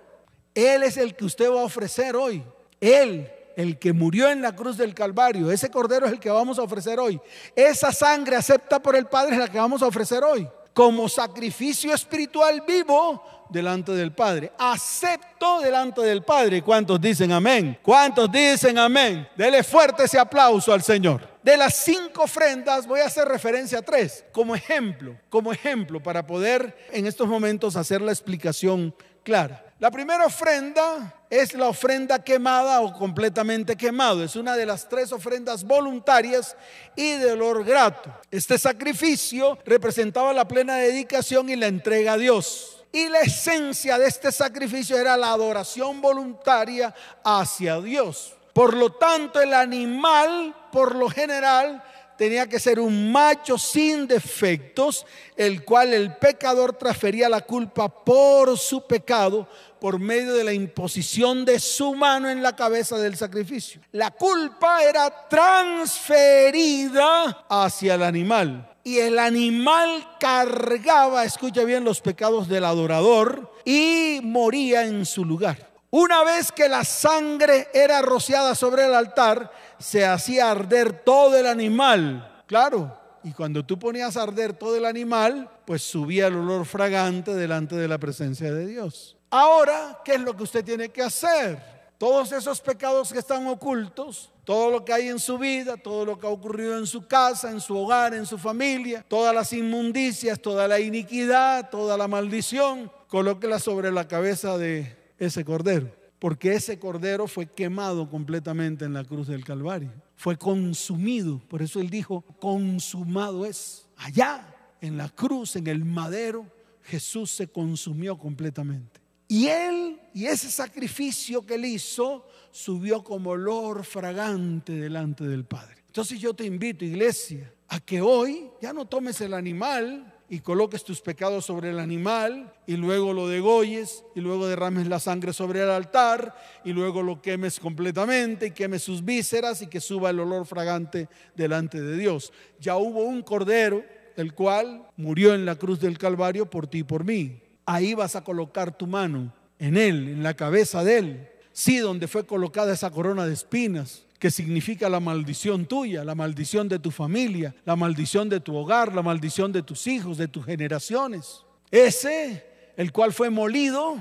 Él 0.55 0.83
es 0.83 0.97
el 0.97 1.15
que 1.15 1.25
usted 1.25 1.49
va 1.49 1.61
a 1.61 1.65
ofrecer 1.65 2.17
hoy. 2.17 2.43
Él, 2.81 3.31
el 3.57 3.79
que 3.79 3.93
murió 3.93 4.31
en 4.31 4.43
la 4.43 4.55
cruz 4.55 4.77
del 4.77 4.95
Calvario, 4.95 5.51
ese 5.51 5.71
Cordero 5.71 6.07
es 6.07 6.13
el 6.13 6.21
que 6.21 6.29
vamos 6.29 6.59
a 6.59 6.63
ofrecer 6.63 6.99
hoy. 6.99 7.21
Esa 7.55 7.93
sangre 7.93 8.37
acepta 8.37 8.83
por 8.83 8.97
el 8.97 9.07
Padre 9.07 9.35
es 9.35 9.39
la 9.39 9.49
que 9.49 9.59
vamos 9.59 9.81
a 9.83 9.87
ofrecer 9.87 10.25
hoy. 10.25 10.49
Como 10.75 11.09
sacrificio 11.09 11.95
espiritual 11.95 12.65
vivo 12.67 13.23
delante 13.53 13.93
del 13.93 14.13
Padre. 14.13 14.51
Acepto 14.59 15.61
delante 15.61 16.01
del 16.01 16.23
Padre. 16.23 16.63
¿Cuántos 16.63 17.01
dicen 17.01 17.31
amén? 17.33 17.79
¿Cuántos 17.83 18.31
dicen 18.33 18.79
amén? 18.79 19.29
Dele 19.37 19.63
fuerte 19.63 20.05
ese 20.05 20.19
aplauso 20.19 20.73
al 20.73 20.83
Señor. 20.83 21.29
De 21.43 21.57
las 21.57 21.77
cinco 21.85 22.23
ofrendas 22.23 22.87
voy 22.87 23.01
a 23.01 23.07
hacer 23.07 23.27
referencia 23.29 23.79
a 23.79 23.83
tres 23.83 24.25
como 24.33 24.55
ejemplo, 24.55 25.17
como 25.29 25.53
ejemplo 25.53 26.03
para 26.03 26.27
poder 26.27 26.77
en 26.93 27.07
estos 27.07 27.29
momentos 27.29 27.77
hacer 27.77 28.01
la 28.01 28.13
explicación 28.13 28.95
clara. 29.23 29.65
La 29.83 29.91
primera 29.91 30.27
ofrenda 30.27 31.13
es 31.29 31.55
la 31.55 31.67
ofrenda 31.67 32.23
quemada 32.23 32.81
o 32.83 32.93
completamente 32.93 33.75
quemado. 33.75 34.23
Es 34.23 34.37
una 34.37 34.55
de 34.55 34.65
las 34.65 34.89
tres 34.89 35.11
ofrendas 35.11 35.65
voluntarias 35.65 36.57
y 36.95 37.15
de 37.15 37.33
olor 37.33 37.65
grato. 37.65 38.15
Este 38.31 38.59
sacrificio 38.59 39.59
representaba 39.65 40.33
la 40.33 40.47
plena 40.47 40.77
dedicación 40.77 41.49
y 41.51 41.57
la 41.57 41.67
entrega 41.67 42.13
a 42.13 42.19
Dios. 42.19 42.82
Y 42.93 43.09
la 43.09 43.21
esencia 43.21 43.99
de 43.99 44.07
este 44.07 44.31
sacrificio 44.31 44.99
era 44.99 45.17
la 45.17 45.33
adoración 45.33 46.03
voluntaria 46.03 46.95
hacia 47.25 47.81
Dios. 47.81 48.35
Por 48.53 48.77
lo 48.77 48.93
tanto, 48.93 49.41
el 49.41 49.55
animal, 49.55 50.55
por 50.71 50.95
lo 50.95 51.09
general, 51.09 51.83
tenía 52.19 52.47
que 52.47 52.61
ser 52.61 52.79
un 52.79 53.11
macho 53.11 53.57
sin 53.57 54.07
defectos, 54.07 55.07
el 55.37 55.65
cual 55.65 55.95
el 55.95 56.15
pecador 56.17 56.75
transfería 56.75 57.31
la 57.31 57.41
culpa 57.41 57.89
por 57.89 58.59
su 58.59 58.87
pecado 58.87 59.49
por 59.81 59.99
medio 59.99 60.35
de 60.35 60.45
la 60.45 60.53
imposición 60.53 61.45
de 61.45 61.59
su 61.59 61.97
mano 61.97 62.31
en 62.31 62.41
la 62.43 62.55
cabeza 62.55 62.97
del 62.99 63.17
sacrificio. 63.17 63.81
La 63.91 64.13
culpa 64.13 64.85
era 64.85 65.29
transferida 65.29 67.47
hacia 67.49 67.95
el 67.95 68.05
animal. 68.05 68.72
Y 68.85 68.99
el 68.99 69.19
animal 69.19 70.07
cargaba, 70.19 71.25
escucha 71.25 71.65
bien, 71.65 71.85
los 71.85 72.01
pecados 72.01 72.49
del 72.49 72.65
adorador 72.65 73.53
y 73.65 74.21
moría 74.23 74.85
en 74.87 75.07
su 75.07 75.25
lugar. 75.25 75.71
Una 75.91 76.25
vez 76.25 76.51
que 76.51 76.69
la 76.69 76.85
sangre 76.85 77.69
era 77.75 78.01
rociada 78.03 78.55
sobre 78.55 78.87
el 78.87 78.95
altar, 78.95 79.53
se 79.79 80.07
hacía 80.07 80.51
arder 80.51 81.05
todo 81.05 81.37
el 81.37 81.47
animal. 81.47 82.43
Claro, 82.47 82.99
y 83.23 83.33
cuando 83.33 83.65
tú 83.65 83.79
ponías 83.79 84.17
a 84.17 84.23
arder 84.23 84.55
todo 84.55 84.77
el 84.77 84.85
animal, 84.85 85.49
pues 85.65 85.83
subía 85.83 86.27
el 86.27 86.37
olor 86.37 86.67
fragante 86.67 87.35
delante 87.35 87.77
de 87.77 87.89
la 87.89 87.99
presencia 87.99 88.53
de 88.53 88.67
Dios. 88.67 89.17
Ahora, 89.31 90.01
¿qué 90.05 90.15
es 90.15 90.21
lo 90.21 90.37
que 90.37 90.43
usted 90.43 90.65
tiene 90.65 90.89
que 90.89 91.03
hacer? 91.03 91.82
Todos 92.03 92.33
esos 92.33 92.61
pecados 92.61 93.13
que 93.13 93.21
están 93.21 93.47
ocultos, 93.47 94.33
todo 94.43 94.73
lo 94.73 94.85
que 94.85 94.93
hay 94.93 95.07
en 95.07 95.21
su 95.21 95.39
vida, 95.39 95.77
todo 95.77 96.05
lo 96.05 96.19
que 96.19 96.27
ha 96.27 96.31
ocurrido 96.31 96.77
en 96.77 96.85
su 96.85 97.07
casa, 97.07 97.49
en 97.49 97.61
su 97.61 97.77
hogar, 97.77 98.13
en 98.13 98.27
su 98.27 98.39
familia, 98.39 99.07
todas 99.07 99.33
las 99.33 99.53
inmundicias, 99.53 100.43
toda 100.43 100.67
la 100.67 100.81
iniquidad, 100.81 101.71
toda 101.71 101.97
la 101.97 102.09
maldición, 102.09 102.91
colóquela 103.07 103.61
sobre 103.61 103.93
la 103.93 104.09
cabeza 104.09 104.59
de 104.59 105.13
ese 105.17 105.45
cordero, 105.45 105.95
porque 106.19 106.55
ese 106.55 106.77
cordero 106.81 107.29
fue 107.29 107.47
quemado 107.47 108.11
completamente 108.11 108.85
en 108.85 108.95
la 108.95 109.05
cruz 109.05 109.29
del 109.29 109.45
Calvario, 109.45 109.93
fue 110.17 110.37
consumido, 110.37 111.39
por 111.49 111.63
eso 111.63 111.79
él 111.79 111.89
dijo, 111.89 112.23
consumado 112.41 113.47
es. 113.47 113.87
Allá, 113.97 114.45
en 114.81 114.97
la 114.97 115.09
cruz, 115.09 115.55
en 115.55 115.69
el 115.69 115.85
madero, 115.85 116.47
Jesús 116.83 117.31
se 117.31 117.47
consumió 117.47 118.19
completamente. 118.19 119.02
Y 119.33 119.47
él, 119.47 119.99
y 120.13 120.27
ese 120.27 120.51
sacrificio 120.51 121.41
que 121.41 121.55
él 121.55 121.65
hizo, 121.65 122.27
subió 122.51 123.03
como 123.03 123.31
olor 123.31 123.83
fragante 123.83 124.73
delante 124.73 125.25
del 125.25 125.47
Padre. 125.47 125.77
Entonces 125.87 126.21
yo 126.21 126.35
te 126.35 126.45
invito, 126.45 126.85
iglesia, 126.85 127.51
a 127.69 127.81
que 127.81 128.03
hoy 128.03 128.51
ya 128.61 128.75
no 128.75 128.85
tomes 128.85 129.23
el 129.23 129.33
animal 129.33 130.13
y 130.29 130.41
coloques 130.41 130.85
tus 130.85 131.01
pecados 131.01 131.47
sobre 131.47 131.71
el 131.71 131.79
animal 131.79 132.53
y 132.67 132.77
luego 132.77 133.15
lo 133.15 133.27
degolles 133.27 134.05
y 134.15 134.21
luego 134.21 134.47
derrames 134.47 134.87
la 134.87 135.01
sangre 135.01 135.33
sobre 135.33 135.63
el 135.63 135.71
altar 135.71 136.37
y 136.63 136.75
luego 136.75 137.03
lo 137.03 137.23
quemes 137.23 137.59
completamente 137.59 138.49
y 138.49 138.51
quemes 138.51 138.83
sus 138.83 139.03
vísceras 139.03 139.63
y 139.63 139.67
que 139.67 139.81
suba 139.81 140.11
el 140.11 140.21
olor 140.21 140.45
fragante 140.45 141.09
delante 141.35 141.81
de 141.81 141.97
Dios. 141.97 142.35
Ya 142.61 142.77
hubo 142.77 143.05
un 143.05 143.23
cordero, 143.23 143.83
el 144.15 144.35
cual 144.35 144.91
murió 144.99 145.33
en 145.33 145.47
la 145.47 145.57
cruz 145.57 145.81
del 145.81 145.97
Calvario 145.97 146.51
por 146.51 146.67
ti 146.67 146.81
y 146.81 146.85
por 146.85 147.03
mí. 147.03 147.42
Ahí 147.67 147.95
vas 147.95 148.17
a 148.17 148.25
colocar 148.25 148.77
tu 148.77 148.87
mano 148.87 149.33
en 149.59 149.77
él, 149.77 150.09
en 150.09 150.23
la 150.23 150.35
cabeza 150.35 150.83
de 150.85 150.99
él. 150.99 151.29
Sí, 151.53 151.79
donde 151.79 152.09
fue 152.09 152.27
colocada 152.27 152.73
esa 152.73 152.91
corona 152.91 153.27
de 153.27 153.35
espinas 153.35 154.05
que 154.19 154.31
significa 154.31 154.89
la 154.89 155.01
maldición 155.01 155.67
tuya, 155.67 156.05
la 156.05 156.15
maldición 156.15 156.69
de 156.69 156.79
tu 156.79 156.93
familia, 156.93 157.55
la 157.65 157.75
maldición 157.75 158.29
de 158.29 158.39
tu 158.39 158.55
hogar, 158.55 158.95
la 158.95 159.03
maldición 159.03 159.51
de 159.51 159.65
tus 159.65 159.89
hijos, 159.89 160.17
de 160.17 160.29
tus 160.29 160.45
generaciones. 160.45 161.45
Ese, 161.73 162.47
el 162.77 162.93
cual 162.93 163.13
fue 163.13 163.31
molido, 163.31 163.97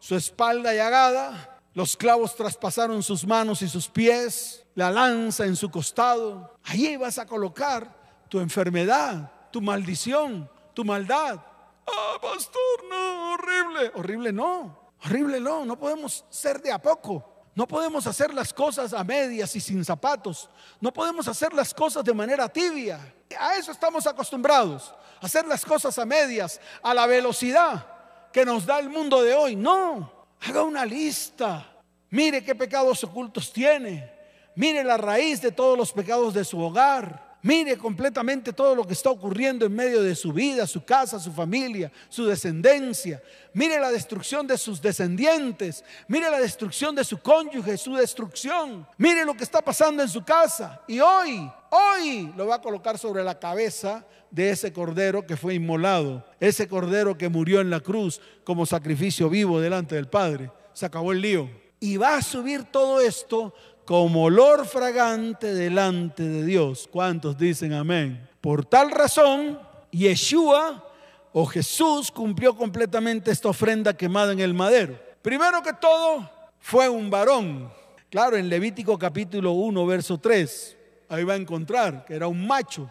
su 0.00 0.16
espalda 0.16 0.74
llagada, 0.74 1.60
los 1.74 1.96
clavos 1.96 2.34
traspasaron 2.34 3.02
sus 3.02 3.24
manos 3.24 3.62
y 3.62 3.68
sus 3.68 3.88
pies, 3.88 4.64
la 4.74 4.90
lanza 4.90 5.46
en 5.46 5.54
su 5.54 5.70
costado. 5.70 6.56
Ahí 6.64 6.96
vas 6.96 7.18
a 7.18 7.26
colocar 7.26 8.26
tu 8.28 8.40
enfermedad, 8.40 9.30
tu 9.52 9.60
maldición, 9.60 10.50
tu 10.74 10.84
maldad. 10.84 11.40
Ah, 11.86 12.18
pastor, 12.20 12.84
no, 12.88 13.34
horrible. 13.34 13.92
Horrible 13.94 14.32
no, 14.32 14.92
horrible 15.04 15.40
no, 15.40 15.64
no 15.64 15.78
podemos 15.78 16.24
ser 16.30 16.60
de 16.60 16.72
a 16.72 16.80
poco. 16.80 17.24
No 17.54 17.66
podemos 17.66 18.06
hacer 18.06 18.32
las 18.32 18.54
cosas 18.54 18.92
a 18.92 19.02
medias 19.02 19.54
y 19.56 19.60
sin 19.60 19.84
zapatos. 19.84 20.48
No 20.80 20.92
podemos 20.92 21.26
hacer 21.26 21.52
las 21.52 21.74
cosas 21.74 22.04
de 22.04 22.14
manera 22.14 22.48
tibia. 22.48 23.14
A 23.38 23.56
eso 23.56 23.72
estamos 23.72 24.06
acostumbrados. 24.06 24.94
Hacer 25.20 25.46
las 25.46 25.64
cosas 25.64 25.98
a 25.98 26.06
medias, 26.06 26.60
a 26.82 26.94
la 26.94 27.06
velocidad 27.06 27.86
que 28.32 28.44
nos 28.44 28.64
da 28.64 28.78
el 28.78 28.88
mundo 28.88 29.22
de 29.22 29.34
hoy. 29.34 29.56
No, 29.56 30.28
haga 30.40 30.62
una 30.62 30.86
lista. 30.86 31.66
Mire 32.10 32.44
qué 32.44 32.54
pecados 32.54 33.02
ocultos 33.04 33.52
tiene. 33.52 34.10
Mire 34.54 34.84
la 34.84 34.96
raíz 34.96 35.40
de 35.42 35.52
todos 35.52 35.76
los 35.76 35.92
pecados 35.92 36.34
de 36.34 36.44
su 36.44 36.60
hogar. 36.60 37.29
Mire 37.42 37.78
completamente 37.78 38.52
todo 38.52 38.74
lo 38.74 38.86
que 38.86 38.92
está 38.92 39.10
ocurriendo 39.10 39.64
en 39.64 39.74
medio 39.74 40.02
de 40.02 40.14
su 40.14 40.32
vida, 40.32 40.66
su 40.66 40.84
casa, 40.84 41.18
su 41.18 41.32
familia, 41.32 41.90
su 42.10 42.26
descendencia. 42.26 43.22
Mire 43.54 43.80
la 43.80 43.90
destrucción 43.90 44.46
de 44.46 44.58
sus 44.58 44.82
descendientes. 44.82 45.82
Mire 46.06 46.30
la 46.30 46.38
destrucción 46.38 46.94
de 46.94 47.02
su 47.02 47.18
cónyuge, 47.18 47.78
su 47.78 47.94
destrucción. 47.94 48.86
Mire 48.98 49.24
lo 49.24 49.34
que 49.34 49.44
está 49.44 49.62
pasando 49.62 50.02
en 50.02 50.08
su 50.10 50.22
casa. 50.22 50.82
Y 50.86 51.00
hoy, 51.00 51.50
hoy 51.70 52.30
lo 52.36 52.46
va 52.46 52.56
a 52.56 52.62
colocar 52.62 52.98
sobre 52.98 53.24
la 53.24 53.38
cabeza 53.38 54.04
de 54.30 54.50
ese 54.50 54.72
cordero 54.72 55.26
que 55.26 55.38
fue 55.38 55.54
inmolado. 55.54 56.24
Ese 56.40 56.68
cordero 56.68 57.16
que 57.16 57.30
murió 57.30 57.62
en 57.62 57.70
la 57.70 57.80
cruz 57.80 58.20
como 58.44 58.66
sacrificio 58.66 59.30
vivo 59.30 59.60
delante 59.60 59.94
del 59.94 60.08
Padre. 60.08 60.50
Se 60.74 60.84
acabó 60.84 61.12
el 61.12 61.22
lío. 61.22 61.48
Y 61.82 61.96
va 61.96 62.16
a 62.16 62.22
subir 62.22 62.64
todo 62.64 63.00
esto 63.00 63.54
como 63.90 64.22
olor 64.22 64.66
fragante 64.66 65.52
delante 65.52 66.22
de 66.22 66.44
Dios. 66.44 66.88
¿Cuántos 66.92 67.36
dicen 67.36 67.72
amén? 67.72 68.24
Por 68.40 68.64
tal 68.64 68.88
razón, 68.88 69.58
Yeshua 69.90 70.88
o 71.32 71.44
Jesús 71.44 72.12
cumplió 72.12 72.56
completamente 72.56 73.32
esta 73.32 73.48
ofrenda 73.48 73.96
quemada 73.96 74.32
en 74.32 74.38
el 74.38 74.54
madero. 74.54 74.96
Primero 75.22 75.60
que 75.60 75.72
todo, 75.72 76.30
fue 76.60 76.88
un 76.88 77.10
varón. 77.10 77.68
Claro, 78.10 78.36
en 78.36 78.48
Levítico 78.48 78.96
capítulo 78.96 79.50
1, 79.50 79.84
verso 79.86 80.18
3, 80.18 80.76
ahí 81.08 81.24
va 81.24 81.32
a 81.32 81.38
encontrar 81.38 82.04
que 82.04 82.14
era 82.14 82.28
un 82.28 82.46
macho, 82.46 82.88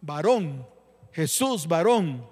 varón, 0.00 0.66
Jesús 1.12 1.68
varón. 1.68 2.26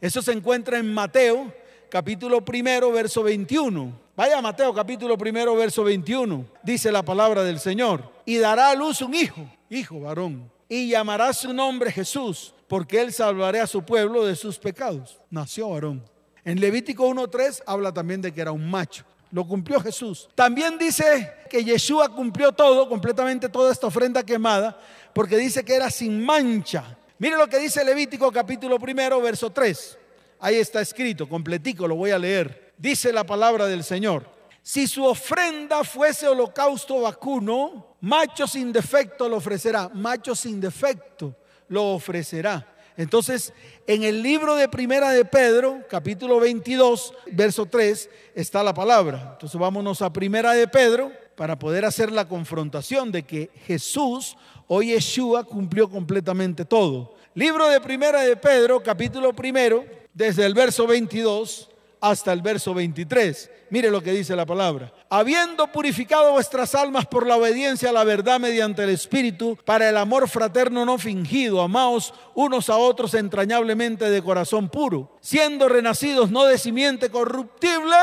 Eso 0.00 0.22
se 0.22 0.32
encuentra 0.32 0.78
en 0.78 0.94
Mateo 0.94 1.52
capítulo 1.90 2.42
primero, 2.42 2.90
verso 2.90 3.22
21. 3.22 4.03
Vaya 4.16 4.38
a 4.38 4.42
Mateo 4.42 4.72
capítulo 4.72 5.18
primero, 5.18 5.56
verso 5.56 5.82
21. 5.82 6.46
Dice 6.62 6.92
la 6.92 7.02
palabra 7.02 7.42
del 7.42 7.58
Señor. 7.58 8.12
Y 8.24 8.36
dará 8.36 8.70
a 8.70 8.74
luz 8.76 9.02
un 9.02 9.12
hijo, 9.12 9.44
hijo 9.68 9.98
varón. 9.98 10.52
Y 10.68 10.88
llamará 10.88 11.32
su 11.32 11.52
nombre 11.52 11.90
Jesús, 11.90 12.54
porque 12.68 13.00
él 13.00 13.12
salvará 13.12 13.64
a 13.64 13.66
su 13.66 13.82
pueblo 13.82 14.24
de 14.24 14.36
sus 14.36 14.56
pecados. 14.56 15.20
Nació 15.30 15.70
varón. 15.70 16.00
En 16.44 16.60
Levítico 16.60 17.08
1.3 17.08 17.64
habla 17.66 17.92
también 17.92 18.22
de 18.22 18.30
que 18.30 18.40
era 18.40 18.52
un 18.52 18.70
macho. 18.70 19.04
Lo 19.32 19.44
cumplió 19.48 19.80
Jesús. 19.80 20.28
También 20.36 20.78
dice 20.78 21.32
que 21.50 21.64
Yeshua 21.64 22.08
cumplió 22.14 22.52
todo, 22.52 22.88
completamente 22.88 23.48
toda 23.48 23.72
esta 23.72 23.88
ofrenda 23.88 24.22
quemada, 24.22 24.78
porque 25.12 25.36
dice 25.36 25.64
que 25.64 25.74
era 25.74 25.90
sin 25.90 26.24
mancha. 26.24 26.96
Mire 27.18 27.36
lo 27.36 27.48
que 27.48 27.58
dice 27.58 27.84
Levítico 27.84 28.30
capítulo 28.30 28.78
primero, 28.78 29.20
verso 29.20 29.50
3. 29.50 29.98
Ahí 30.38 30.54
está 30.54 30.80
escrito, 30.80 31.28
completico, 31.28 31.88
lo 31.88 31.96
voy 31.96 32.12
a 32.12 32.18
leer 32.18 32.63
dice 32.76 33.12
la 33.12 33.24
palabra 33.24 33.66
del 33.66 33.84
Señor. 33.84 34.28
Si 34.62 34.86
su 34.86 35.04
ofrenda 35.04 35.84
fuese 35.84 36.26
holocausto 36.26 37.02
vacuno, 37.02 37.96
macho 38.00 38.46
sin 38.46 38.72
defecto 38.72 39.28
lo 39.28 39.36
ofrecerá, 39.36 39.90
macho 39.92 40.34
sin 40.34 40.60
defecto 40.60 41.36
lo 41.68 41.92
ofrecerá. 41.92 42.74
Entonces, 42.96 43.52
en 43.86 44.04
el 44.04 44.22
libro 44.22 44.54
de 44.54 44.68
Primera 44.68 45.10
de 45.10 45.24
Pedro, 45.24 45.82
capítulo 45.90 46.38
22, 46.38 47.12
verso 47.32 47.66
3, 47.66 48.08
está 48.34 48.62
la 48.62 48.72
palabra. 48.72 49.30
Entonces, 49.32 49.58
vámonos 49.58 50.00
a 50.00 50.12
Primera 50.12 50.52
de 50.52 50.68
Pedro 50.68 51.10
para 51.34 51.58
poder 51.58 51.84
hacer 51.84 52.12
la 52.12 52.28
confrontación 52.28 53.10
de 53.10 53.24
que 53.24 53.50
Jesús 53.66 54.36
o 54.68 54.80
Yeshua 54.80 55.44
cumplió 55.44 55.90
completamente 55.90 56.64
todo. 56.64 57.16
Libro 57.34 57.68
de 57.68 57.80
Primera 57.80 58.22
de 58.22 58.36
Pedro, 58.36 58.80
capítulo 58.82 59.34
primero, 59.34 59.84
desde 60.14 60.46
el 60.46 60.54
verso 60.54 60.86
22 60.86 61.68
hasta 62.04 62.34
el 62.34 62.42
verso 62.42 62.74
23. 62.74 63.50
Mire 63.70 63.90
lo 63.90 64.02
que 64.02 64.12
dice 64.12 64.36
la 64.36 64.44
palabra. 64.44 64.92
Habiendo 65.08 65.72
purificado 65.72 66.32
vuestras 66.32 66.74
almas 66.74 67.06
por 67.06 67.26
la 67.26 67.36
obediencia 67.36 67.88
a 67.88 67.92
la 67.92 68.04
verdad 68.04 68.38
mediante 68.38 68.84
el 68.84 68.90
Espíritu, 68.90 69.58
para 69.64 69.88
el 69.88 69.96
amor 69.96 70.28
fraterno 70.28 70.84
no 70.84 70.98
fingido, 70.98 71.62
amaos 71.62 72.12
unos 72.34 72.68
a 72.68 72.76
otros 72.76 73.14
entrañablemente 73.14 74.10
de 74.10 74.22
corazón 74.22 74.68
puro, 74.68 75.16
siendo 75.22 75.66
renacidos 75.66 76.30
no 76.30 76.44
de 76.44 76.58
simiente 76.58 77.08
corruptible, 77.08 77.96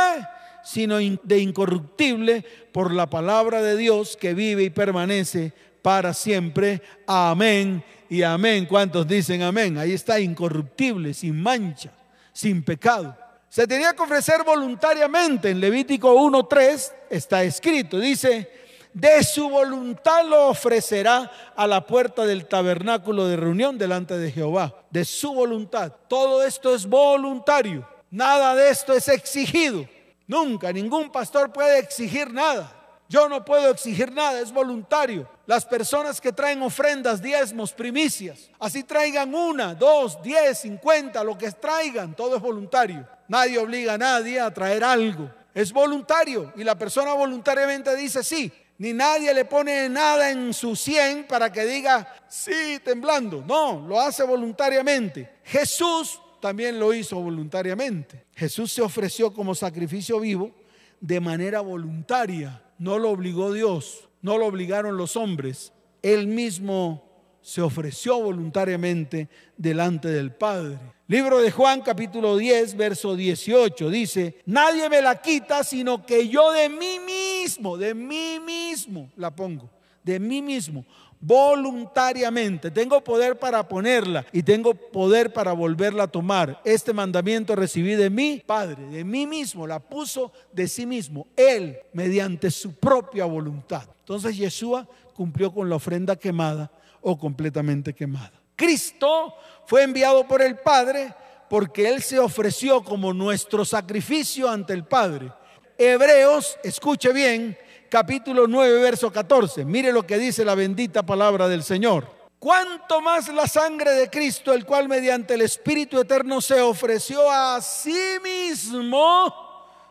sino 0.63 0.97
de 0.97 1.37
incorruptible 1.37 2.43
por 2.71 2.91
la 2.91 3.07
palabra 3.07 3.61
de 3.61 3.77
Dios 3.77 4.17
que 4.19 4.33
vive 4.33 4.63
y 4.63 4.71
permanece 4.71 5.53
para 5.83 6.15
siempre. 6.15 6.81
Amén 7.05 7.83
y 8.09 8.23
amén. 8.23 8.65
¿Cuántos 8.65 9.07
dicen 9.07 9.43
amén? 9.43 9.77
Ahí 9.77 9.91
está 9.91 10.19
incorruptible, 10.19 11.13
sin 11.13 11.39
mancha, 11.39 11.91
sin 12.33 12.63
pecado 12.63 13.15
se 13.51 13.67
tenía 13.67 13.91
que 13.93 14.01
ofrecer 14.01 14.45
voluntariamente. 14.45 15.49
En 15.49 15.59
Levítico 15.59 16.15
1.3 16.15 16.93
está 17.09 17.43
escrito, 17.43 17.99
dice, 17.99 18.49
de 18.93 19.21
su 19.25 19.49
voluntad 19.49 20.25
lo 20.25 20.47
ofrecerá 20.47 21.29
a 21.53 21.67
la 21.67 21.85
puerta 21.85 22.25
del 22.25 22.47
tabernáculo 22.47 23.27
de 23.27 23.35
reunión 23.35 23.77
delante 23.77 24.17
de 24.17 24.31
Jehová. 24.31 24.73
De 24.89 25.03
su 25.03 25.33
voluntad. 25.33 25.91
Todo 26.07 26.43
esto 26.43 26.73
es 26.73 26.85
voluntario. 26.87 27.85
Nada 28.09 28.55
de 28.55 28.69
esto 28.69 28.93
es 28.93 29.09
exigido. 29.09 29.85
Nunca, 30.27 30.71
ningún 30.71 31.11
pastor 31.11 31.51
puede 31.51 31.79
exigir 31.79 32.31
nada. 32.31 32.77
Yo 33.09 33.27
no 33.27 33.43
puedo 33.43 33.69
exigir 33.71 34.09
nada, 34.13 34.39
es 34.39 34.53
voluntario. 34.53 35.27
Las 35.45 35.65
personas 35.65 36.21
que 36.21 36.31
traen 36.31 36.61
ofrendas, 36.61 37.21
diezmos, 37.21 37.73
primicias, 37.73 38.49
así 38.57 38.83
traigan 38.83 39.35
una, 39.35 39.75
dos, 39.75 40.23
diez, 40.23 40.59
cincuenta, 40.59 41.21
lo 41.21 41.37
que 41.37 41.51
traigan, 41.51 42.15
todo 42.15 42.37
es 42.37 42.41
voluntario. 42.41 43.05
Nadie 43.32 43.60
obliga 43.60 43.94
a 43.94 43.98
nadie 43.98 44.41
a 44.41 44.54
traer 44.54 44.84
algo. 44.84 45.32
Es 45.54 45.72
voluntario 45.72 46.52
y 46.58 46.65
la 46.65 46.78
persona 46.78 47.13
voluntariamente 47.13 47.96
dice 47.96 48.26
sí. 48.26 48.52
Ni 48.78 48.91
nadie 48.91 49.34
le 49.34 49.46
pone 49.46 49.88
nada 49.88 50.32
en 50.32 50.54
su 50.54 50.76
100 50.76 51.28
para 51.28 51.50
que 51.50 51.63
diga 51.63 52.13
sí 52.28 52.82
temblando. 52.84 53.41
No, 53.48 53.86
lo 53.88 54.02
hace 54.02 54.24
voluntariamente. 54.24 55.30
Jesús 55.46 56.20
también 56.41 56.78
lo 56.78 56.94
hizo 56.94 57.22
voluntariamente. 57.22 58.26
Jesús 58.36 58.74
se 58.74 58.82
ofreció 58.82 59.34
como 59.34 59.56
sacrificio 59.56 60.20
vivo 60.20 60.52
de 61.00 61.22
manera 61.22 61.62
voluntaria. 61.62 62.62
No 62.80 63.00
lo 63.00 63.12
obligó 63.12 63.54
Dios, 63.54 64.10
no 64.22 64.38
lo 64.38 64.46
obligaron 64.46 64.98
los 64.98 65.15
hombres. 65.15 65.72
Él 66.02 66.28
mismo 66.28 67.11
se 67.41 67.62
ofreció 67.62 68.19
voluntariamente 68.19 69.27
delante 69.58 70.08
del 70.10 70.32
Padre. 70.32 70.77
Libro 71.08 71.41
de 71.41 71.51
Juan 71.51 71.82
capítulo 71.82 72.38
10, 72.38 72.77
verso 72.77 73.15
18 73.15 73.89
dice, 73.89 74.38
nadie 74.45 74.88
me 74.89 75.01
la 75.01 75.21
quita 75.21 75.63
sino 75.63 76.06
que 76.06 76.30
yo 76.30 76.51
de 76.51 76.69
mí 76.69 76.99
mismo, 76.99 77.77
de 77.77 77.93
mí 77.93 78.39
mismo 78.39 79.12
la 79.17 79.36
pongo, 79.36 79.69
de 80.04 80.19
mí 80.19 80.41
mismo, 80.41 80.86
voluntariamente. 81.19 82.71
Tengo 82.71 83.04
poder 83.04 83.38
para 83.38 83.67
ponerla 83.67 84.25
y 84.32 84.43
tengo 84.43 84.73
poder 84.73 85.34
para 85.34 85.54
volverla 85.54 86.04
a 86.04 86.08
tomar. 86.08 86.62
Este 86.63 86.93
mandamiento 86.93 87.56
recibí 87.56 87.95
de 87.95 88.10
mi 88.10 88.41
Padre, 88.45 88.86
de 88.88 89.04
mí 89.04 89.27
mismo, 89.27 89.67
la 89.67 89.80
puso 89.80 90.32
de 90.51 90.67
sí 90.67 90.86
mismo, 90.86 91.27
Él, 91.36 91.77
mediante 91.93 92.51
su 92.51 92.73
propia 92.73 93.25
voluntad. 93.25 93.84
Entonces 93.99 94.38
Yeshua 94.38 94.88
cumplió 95.13 95.54
con 95.54 95.69
la 95.69 95.75
ofrenda 95.75 96.15
quemada 96.15 96.71
o 97.01 97.17
completamente 97.17 97.93
quemada. 97.93 98.31
Cristo 98.55 99.33
fue 99.65 99.83
enviado 99.83 100.27
por 100.27 100.41
el 100.41 100.59
Padre 100.59 101.13
porque 101.49 101.89
Él 101.89 102.01
se 102.01 102.19
ofreció 102.19 102.83
como 102.83 103.13
nuestro 103.13 103.65
sacrificio 103.65 104.49
ante 104.49 104.73
el 104.73 104.85
Padre. 104.85 105.33
Hebreos, 105.77 106.57
escuche 106.63 107.11
bien, 107.11 107.57
capítulo 107.89 108.47
9, 108.47 108.81
verso 108.81 109.11
14. 109.11 109.65
Mire 109.65 109.91
lo 109.91 110.05
que 110.05 110.17
dice 110.17 110.45
la 110.45 110.55
bendita 110.55 111.03
palabra 111.03 111.47
del 111.47 111.63
Señor. 111.63 112.07
Cuanto 112.39 113.01
más 113.01 113.27
la 113.29 113.47
sangre 113.47 113.91
de 113.91 114.09
Cristo, 114.09 114.53
el 114.53 114.65
cual 114.65 114.87
mediante 114.87 115.33
el 115.33 115.41
Espíritu 115.41 115.99
Eterno 115.99 116.39
se 116.39 116.61
ofreció 116.61 117.29
a 117.29 117.59
sí 117.61 118.17
mismo 118.23 119.33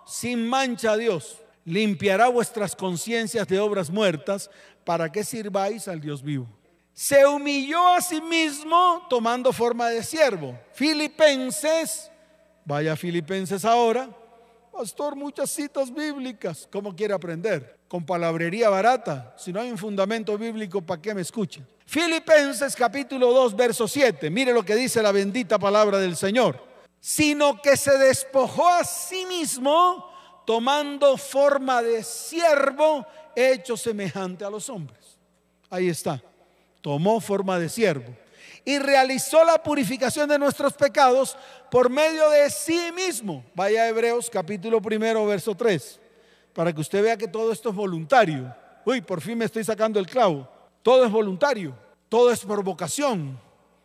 sin 0.07 0.49
mancha 0.49 0.93
a 0.93 0.97
Dios, 0.97 1.39
limpiará 1.65 2.29
vuestras 2.29 2.75
conciencias 2.75 3.47
de 3.47 3.61
obras 3.61 3.91
muertas 3.91 4.51
para 4.85 5.13
que 5.13 5.25
sirváis 5.25 5.89
al 5.89 6.01
Dios 6.01 6.23
vivo 6.23 6.60
se 7.01 7.25
humilló 7.25 7.95
a 7.95 8.03
sí 8.03 8.21
mismo 8.21 9.07
tomando 9.09 9.55
forma 9.55 9.89
de 9.89 10.03
siervo. 10.03 10.55
Filipenses, 10.75 12.11
vaya 12.63 12.95
Filipenses 12.95 13.65
ahora, 13.65 14.11
pastor, 14.71 15.17
muchas 15.17 15.49
citas 15.49 15.91
bíblicas, 15.91 16.69
¿cómo 16.71 16.95
quiere 16.95 17.15
aprender? 17.15 17.79
Con 17.89 18.05
palabrería 18.05 18.69
barata, 18.69 19.35
si 19.39 19.51
no 19.51 19.61
hay 19.61 19.71
un 19.71 19.79
fundamento 19.79 20.37
bíblico, 20.37 20.83
¿para 20.83 21.01
qué 21.01 21.15
me 21.15 21.23
escucha? 21.23 21.63
Filipenses 21.87 22.77
capítulo 22.77 23.33
2, 23.33 23.57
verso 23.57 23.89
7, 23.89 24.29
mire 24.29 24.53
lo 24.53 24.63
que 24.63 24.75
dice 24.75 25.03
la 25.03 25.11
bendita 25.11 25.59
palabra 25.59 25.97
del 25.97 26.17
Señor, 26.17 26.63
sino 27.01 27.63
que 27.63 27.79
se 27.79 27.97
despojó 27.97 28.69
a 28.69 28.85
sí 28.85 29.25
mismo 29.25 30.07
tomando 30.45 31.17
forma 31.17 31.81
de 31.81 32.05
siervo 32.05 33.07
hecho 33.35 33.75
semejante 33.75 34.45
a 34.45 34.51
los 34.51 34.69
hombres. 34.69 35.17
Ahí 35.71 35.89
está 35.89 36.23
tomó 36.81 37.21
forma 37.21 37.59
de 37.59 37.69
siervo 37.69 38.15
y 38.65 38.79
realizó 38.79 39.45
la 39.45 39.63
purificación 39.63 40.29
de 40.29 40.39
nuestros 40.39 40.75
pecados 40.75 41.37
por 41.71 41.91
medio 41.91 42.29
de 42.31 42.51
sí 42.51 42.91
mismo. 42.95 43.45
Vaya 43.55 43.83
a 43.83 43.89
Hebreos 43.89 44.29
capítulo 44.31 44.81
primero, 44.81 45.27
verso 45.27 45.55
3, 45.55 46.01
para 46.53 46.73
que 46.73 46.81
usted 46.81 47.03
vea 47.03 47.17
que 47.17 47.29
todo 47.29 47.53
esto 47.53 47.71
es 47.71 47.75
voluntario. 47.75 48.55
Uy, 48.85 49.01
por 49.01 49.21
fin 49.21 49.39
me 49.39 49.45
estoy 49.45 49.65
sacando 49.65 49.99
el 49.99 50.07
clavo. 50.07 50.49
Todo 50.83 51.05
es 51.05 51.11
voluntario. 51.11 51.75
Todo 52.09 52.33
es 52.33 52.41
por 52.41 52.65
vocación, 52.65 53.39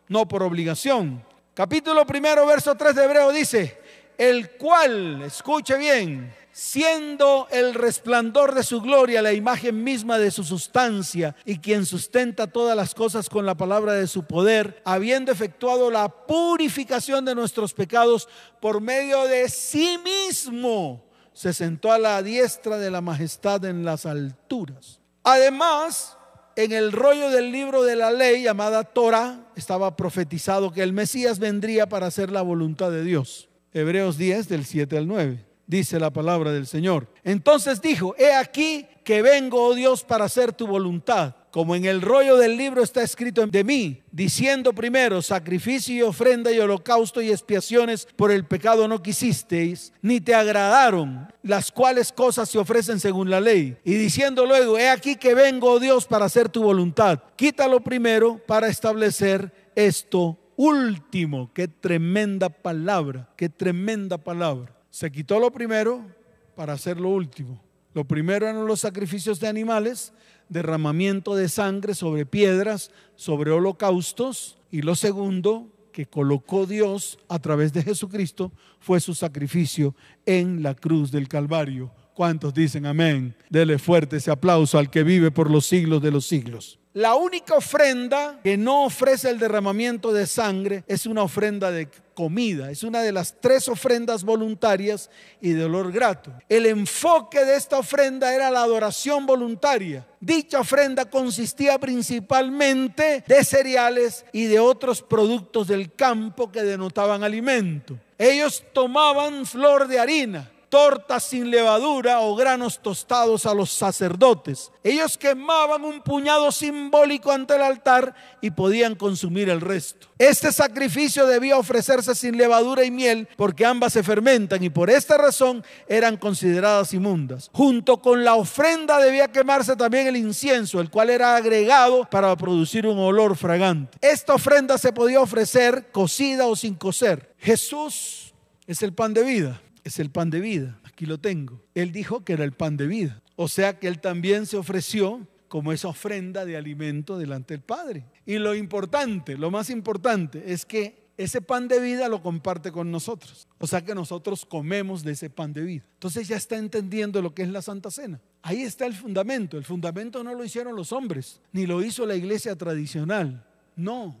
no 0.08 0.26
por 0.26 0.42
obligación. 0.42 1.24
Capítulo 1.54 2.04
primero, 2.04 2.44
verso 2.44 2.74
3 2.74 2.96
de 2.96 3.04
Hebreo 3.04 3.30
dice, 3.30 3.80
el 4.18 4.50
cual, 4.56 5.22
escuche 5.22 5.78
bien, 5.78 6.34
siendo 6.56 7.48
el 7.50 7.74
resplandor 7.74 8.54
de 8.54 8.62
su 8.62 8.80
gloria, 8.80 9.20
la 9.20 9.34
imagen 9.34 9.84
misma 9.84 10.16
de 10.16 10.30
su 10.30 10.42
sustancia, 10.42 11.36
y 11.44 11.58
quien 11.58 11.84
sustenta 11.84 12.46
todas 12.46 12.74
las 12.74 12.94
cosas 12.94 13.28
con 13.28 13.44
la 13.44 13.54
palabra 13.54 13.92
de 13.92 14.06
su 14.06 14.22
poder, 14.22 14.80
habiendo 14.86 15.30
efectuado 15.30 15.90
la 15.90 16.08
purificación 16.08 17.26
de 17.26 17.34
nuestros 17.34 17.74
pecados 17.74 18.26
por 18.58 18.80
medio 18.80 19.24
de 19.24 19.50
sí 19.50 19.98
mismo, 20.02 21.04
se 21.34 21.52
sentó 21.52 21.92
a 21.92 21.98
la 21.98 22.22
diestra 22.22 22.78
de 22.78 22.90
la 22.90 23.02
majestad 23.02 23.62
en 23.66 23.84
las 23.84 24.06
alturas. 24.06 25.02
Además, 25.24 26.16
en 26.56 26.72
el 26.72 26.90
rollo 26.90 27.28
del 27.28 27.52
libro 27.52 27.82
de 27.82 27.96
la 27.96 28.10
ley 28.10 28.44
llamada 28.44 28.82
Torah 28.82 29.46
estaba 29.56 29.94
profetizado 29.94 30.72
que 30.72 30.82
el 30.82 30.94
Mesías 30.94 31.38
vendría 31.38 31.86
para 31.86 32.06
hacer 32.06 32.32
la 32.32 32.40
voluntad 32.40 32.90
de 32.90 33.04
Dios. 33.04 33.50
Hebreos 33.74 34.16
10 34.16 34.48
del 34.48 34.64
7 34.64 34.96
al 34.96 35.06
9 35.06 35.55
dice 35.66 35.98
la 35.98 36.10
palabra 36.10 36.52
del 36.52 36.66
Señor. 36.66 37.08
Entonces 37.24 37.80
dijo, 37.80 38.14
he 38.18 38.32
aquí 38.32 38.86
que 39.04 39.22
vengo, 39.22 39.62
oh 39.62 39.74
Dios, 39.74 40.04
para 40.04 40.24
hacer 40.24 40.52
tu 40.52 40.66
voluntad. 40.66 41.34
Como 41.50 41.74
en 41.74 41.86
el 41.86 42.02
rollo 42.02 42.36
del 42.36 42.58
libro 42.58 42.82
está 42.82 43.02
escrito 43.02 43.46
de 43.46 43.64
mí, 43.64 44.02
diciendo 44.12 44.74
primero, 44.74 45.22
sacrificio 45.22 45.94
y 45.94 46.02
ofrenda 46.02 46.52
y 46.52 46.58
holocausto 46.58 47.22
y 47.22 47.30
expiaciones 47.30 48.06
por 48.16 48.30
el 48.30 48.44
pecado 48.44 48.86
no 48.88 49.02
quisisteis, 49.02 49.92
ni 50.02 50.20
te 50.20 50.34
agradaron, 50.34 51.32
las 51.42 51.72
cuales 51.72 52.12
cosas 52.12 52.50
se 52.50 52.58
ofrecen 52.58 53.00
según 53.00 53.30
la 53.30 53.40
ley. 53.40 53.78
Y 53.84 53.94
diciendo 53.94 54.44
luego, 54.44 54.76
he 54.76 54.90
aquí 54.90 55.16
que 55.16 55.34
vengo, 55.34 55.70
oh 55.70 55.80
Dios, 55.80 56.04
para 56.04 56.26
hacer 56.26 56.50
tu 56.50 56.62
voluntad. 56.62 57.20
Quítalo 57.36 57.80
primero 57.80 58.38
para 58.46 58.68
establecer 58.68 59.70
esto 59.74 60.38
último. 60.56 61.50
Qué 61.54 61.68
tremenda 61.68 62.50
palabra, 62.50 63.30
qué 63.34 63.48
tremenda 63.48 64.18
palabra. 64.18 64.75
Se 64.96 65.12
quitó 65.12 65.38
lo 65.38 65.50
primero 65.50 66.06
para 66.54 66.72
hacer 66.72 66.98
lo 66.98 67.10
último. 67.10 67.60
Lo 67.92 68.06
primero 68.06 68.48
eran 68.48 68.64
los 68.64 68.80
sacrificios 68.80 69.38
de 69.38 69.46
animales, 69.46 70.14
derramamiento 70.48 71.34
de 71.34 71.50
sangre 71.50 71.94
sobre 71.94 72.24
piedras, 72.24 72.90
sobre 73.14 73.50
holocaustos. 73.50 74.56
Y 74.70 74.80
lo 74.80 74.94
segundo 74.94 75.70
que 75.92 76.06
colocó 76.06 76.64
Dios 76.64 77.18
a 77.28 77.38
través 77.38 77.74
de 77.74 77.82
Jesucristo 77.82 78.52
fue 78.80 79.00
su 79.00 79.12
sacrificio 79.12 79.94
en 80.24 80.62
la 80.62 80.74
cruz 80.74 81.12
del 81.12 81.28
Calvario. 81.28 81.92
¿Cuántos 82.16 82.54
dicen 82.54 82.86
amén? 82.86 83.36
Dele 83.50 83.78
fuerte 83.78 84.16
ese 84.16 84.30
aplauso 84.30 84.78
al 84.78 84.88
que 84.88 85.02
vive 85.02 85.30
por 85.30 85.50
los 85.50 85.66
siglos 85.66 86.00
de 86.00 86.10
los 86.10 86.26
siglos. 86.26 86.78
La 86.94 87.14
única 87.14 87.56
ofrenda 87.56 88.40
que 88.42 88.56
no 88.56 88.86
ofrece 88.86 89.28
el 89.28 89.38
derramamiento 89.38 90.14
de 90.14 90.26
sangre 90.26 90.82
es 90.88 91.04
una 91.04 91.22
ofrenda 91.22 91.70
de 91.70 91.90
comida. 92.14 92.70
Es 92.70 92.84
una 92.84 93.02
de 93.02 93.12
las 93.12 93.38
tres 93.38 93.68
ofrendas 93.68 94.24
voluntarias 94.24 95.10
y 95.42 95.50
de 95.50 95.64
olor 95.66 95.92
grato. 95.92 96.32
El 96.48 96.64
enfoque 96.64 97.44
de 97.44 97.54
esta 97.54 97.78
ofrenda 97.78 98.34
era 98.34 98.50
la 98.50 98.62
adoración 98.62 99.26
voluntaria. 99.26 100.06
Dicha 100.18 100.60
ofrenda 100.60 101.10
consistía 101.10 101.78
principalmente 101.78 103.24
de 103.26 103.44
cereales 103.44 104.24
y 104.32 104.46
de 104.46 104.58
otros 104.58 105.02
productos 105.02 105.68
del 105.68 105.92
campo 105.92 106.50
que 106.50 106.62
denotaban 106.62 107.22
alimento. 107.22 107.98
Ellos 108.16 108.64
tomaban 108.72 109.44
flor 109.44 109.86
de 109.86 109.98
harina 109.98 110.50
tortas 110.76 111.22
sin 111.24 111.50
levadura 111.50 112.20
o 112.20 112.36
granos 112.36 112.80
tostados 112.82 113.46
a 113.46 113.54
los 113.54 113.70
sacerdotes. 113.70 114.70
Ellos 114.84 115.16
quemaban 115.16 115.82
un 115.86 116.02
puñado 116.02 116.52
simbólico 116.52 117.32
ante 117.32 117.56
el 117.56 117.62
altar 117.62 118.14
y 118.42 118.50
podían 118.50 118.94
consumir 118.94 119.48
el 119.48 119.62
resto. 119.62 120.08
Este 120.18 120.52
sacrificio 120.52 121.26
debía 121.26 121.56
ofrecerse 121.56 122.14
sin 122.14 122.36
levadura 122.36 122.84
y 122.84 122.90
miel 122.90 123.26
porque 123.38 123.64
ambas 123.64 123.94
se 123.94 124.02
fermentan 124.02 124.62
y 124.62 124.68
por 124.68 124.90
esta 124.90 125.16
razón 125.16 125.64
eran 125.88 126.18
consideradas 126.18 126.92
inmundas. 126.92 127.48
Junto 127.54 128.02
con 128.02 128.22
la 128.22 128.34
ofrenda 128.34 128.98
debía 128.98 129.32
quemarse 129.32 129.76
también 129.76 130.08
el 130.08 130.16
incienso, 130.16 130.82
el 130.82 130.90
cual 130.90 131.08
era 131.08 131.36
agregado 131.36 132.04
para 132.10 132.36
producir 132.36 132.86
un 132.86 132.98
olor 132.98 133.34
fragante. 133.34 133.96
Esta 134.02 134.34
ofrenda 134.34 134.76
se 134.76 134.92
podía 134.92 135.22
ofrecer 135.22 135.86
cocida 135.90 136.46
o 136.46 136.54
sin 136.54 136.74
cocer. 136.74 137.34
Jesús 137.38 138.34
es 138.66 138.82
el 138.82 138.92
pan 138.92 139.14
de 139.14 139.22
vida 139.22 139.62
es 139.88 139.98
el 139.98 140.10
pan 140.10 140.30
de 140.30 140.40
vida. 140.40 140.80
Aquí 140.84 141.06
lo 141.06 141.18
tengo. 141.18 141.62
Él 141.74 141.92
dijo 141.92 142.24
que 142.24 142.32
era 142.32 142.44
el 142.44 142.52
pan 142.52 142.76
de 142.76 142.86
vida. 142.86 143.22
O 143.36 143.48
sea 143.48 143.78
que 143.78 143.88
él 143.88 144.00
también 144.00 144.46
se 144.46 144.56
ofreció 144.56 145.26
como 145.48 145.72
esa 145.72 145.88
ofrenda 145.88 146.44
de 146.44 146.56
alimento 146.56 147.18
delante 147.18 147.54
del 147.54 147.62
Padre. 147.62 148.04
Y 148.24 148.38
lo 148.38 148.54
importante, 148.54 149.36
lo 149.36 149.50
más 149.50 149.70
importante 149.70 150.52
es 150.52 150.66
que 150.66 151.06
ese 151.16 151.40
pan 151.40 151.68
de 151.68 151.80
vida 151.80 152.08
lo 152.08 152.22
comparte 152.22 152.72
con 152.72 152.90
nosotros. 152.90 153.48
O 153.58 153.66
sea 153.66 153.84
que 153.84 153.94
nosotros 153.94 154.44
comemos 154.44 155.02
de 155.02 155.12
ese 155.12 155.30
pan 155.30 155.52
de 155.52 155.62
vida. 155.62 155.84
Entonces 155.94 156.28
ya 156.28 156.36
está 156.36 156.56
entendiendo 156.56 157.22
lo 157.22 157.34
que 157.34 157.42
es 157.42 157.48
la 157.48 157.62
Santa 157.62 157.90
Cena. 157.90 158.20
Ahí 158.42 158.62
está 158.62 158.86
el 158.86 158.94
fundamento. 158.94 159.56
El 159.56 159.64
fundamento 159.64 160.22
no 160.22 160.34
lo 160.34 160.44
hicieron 160.44 160.76
los 160.76 160.92
hombres, 160.92 161.40
ni 161.52 161.66
lo 161.66 161.82
hizo 161.82 162.04
la 162.04 162.16
iglesia 162.16 162.56
tradicional. 162.56 163.46
No, 163.76 164.18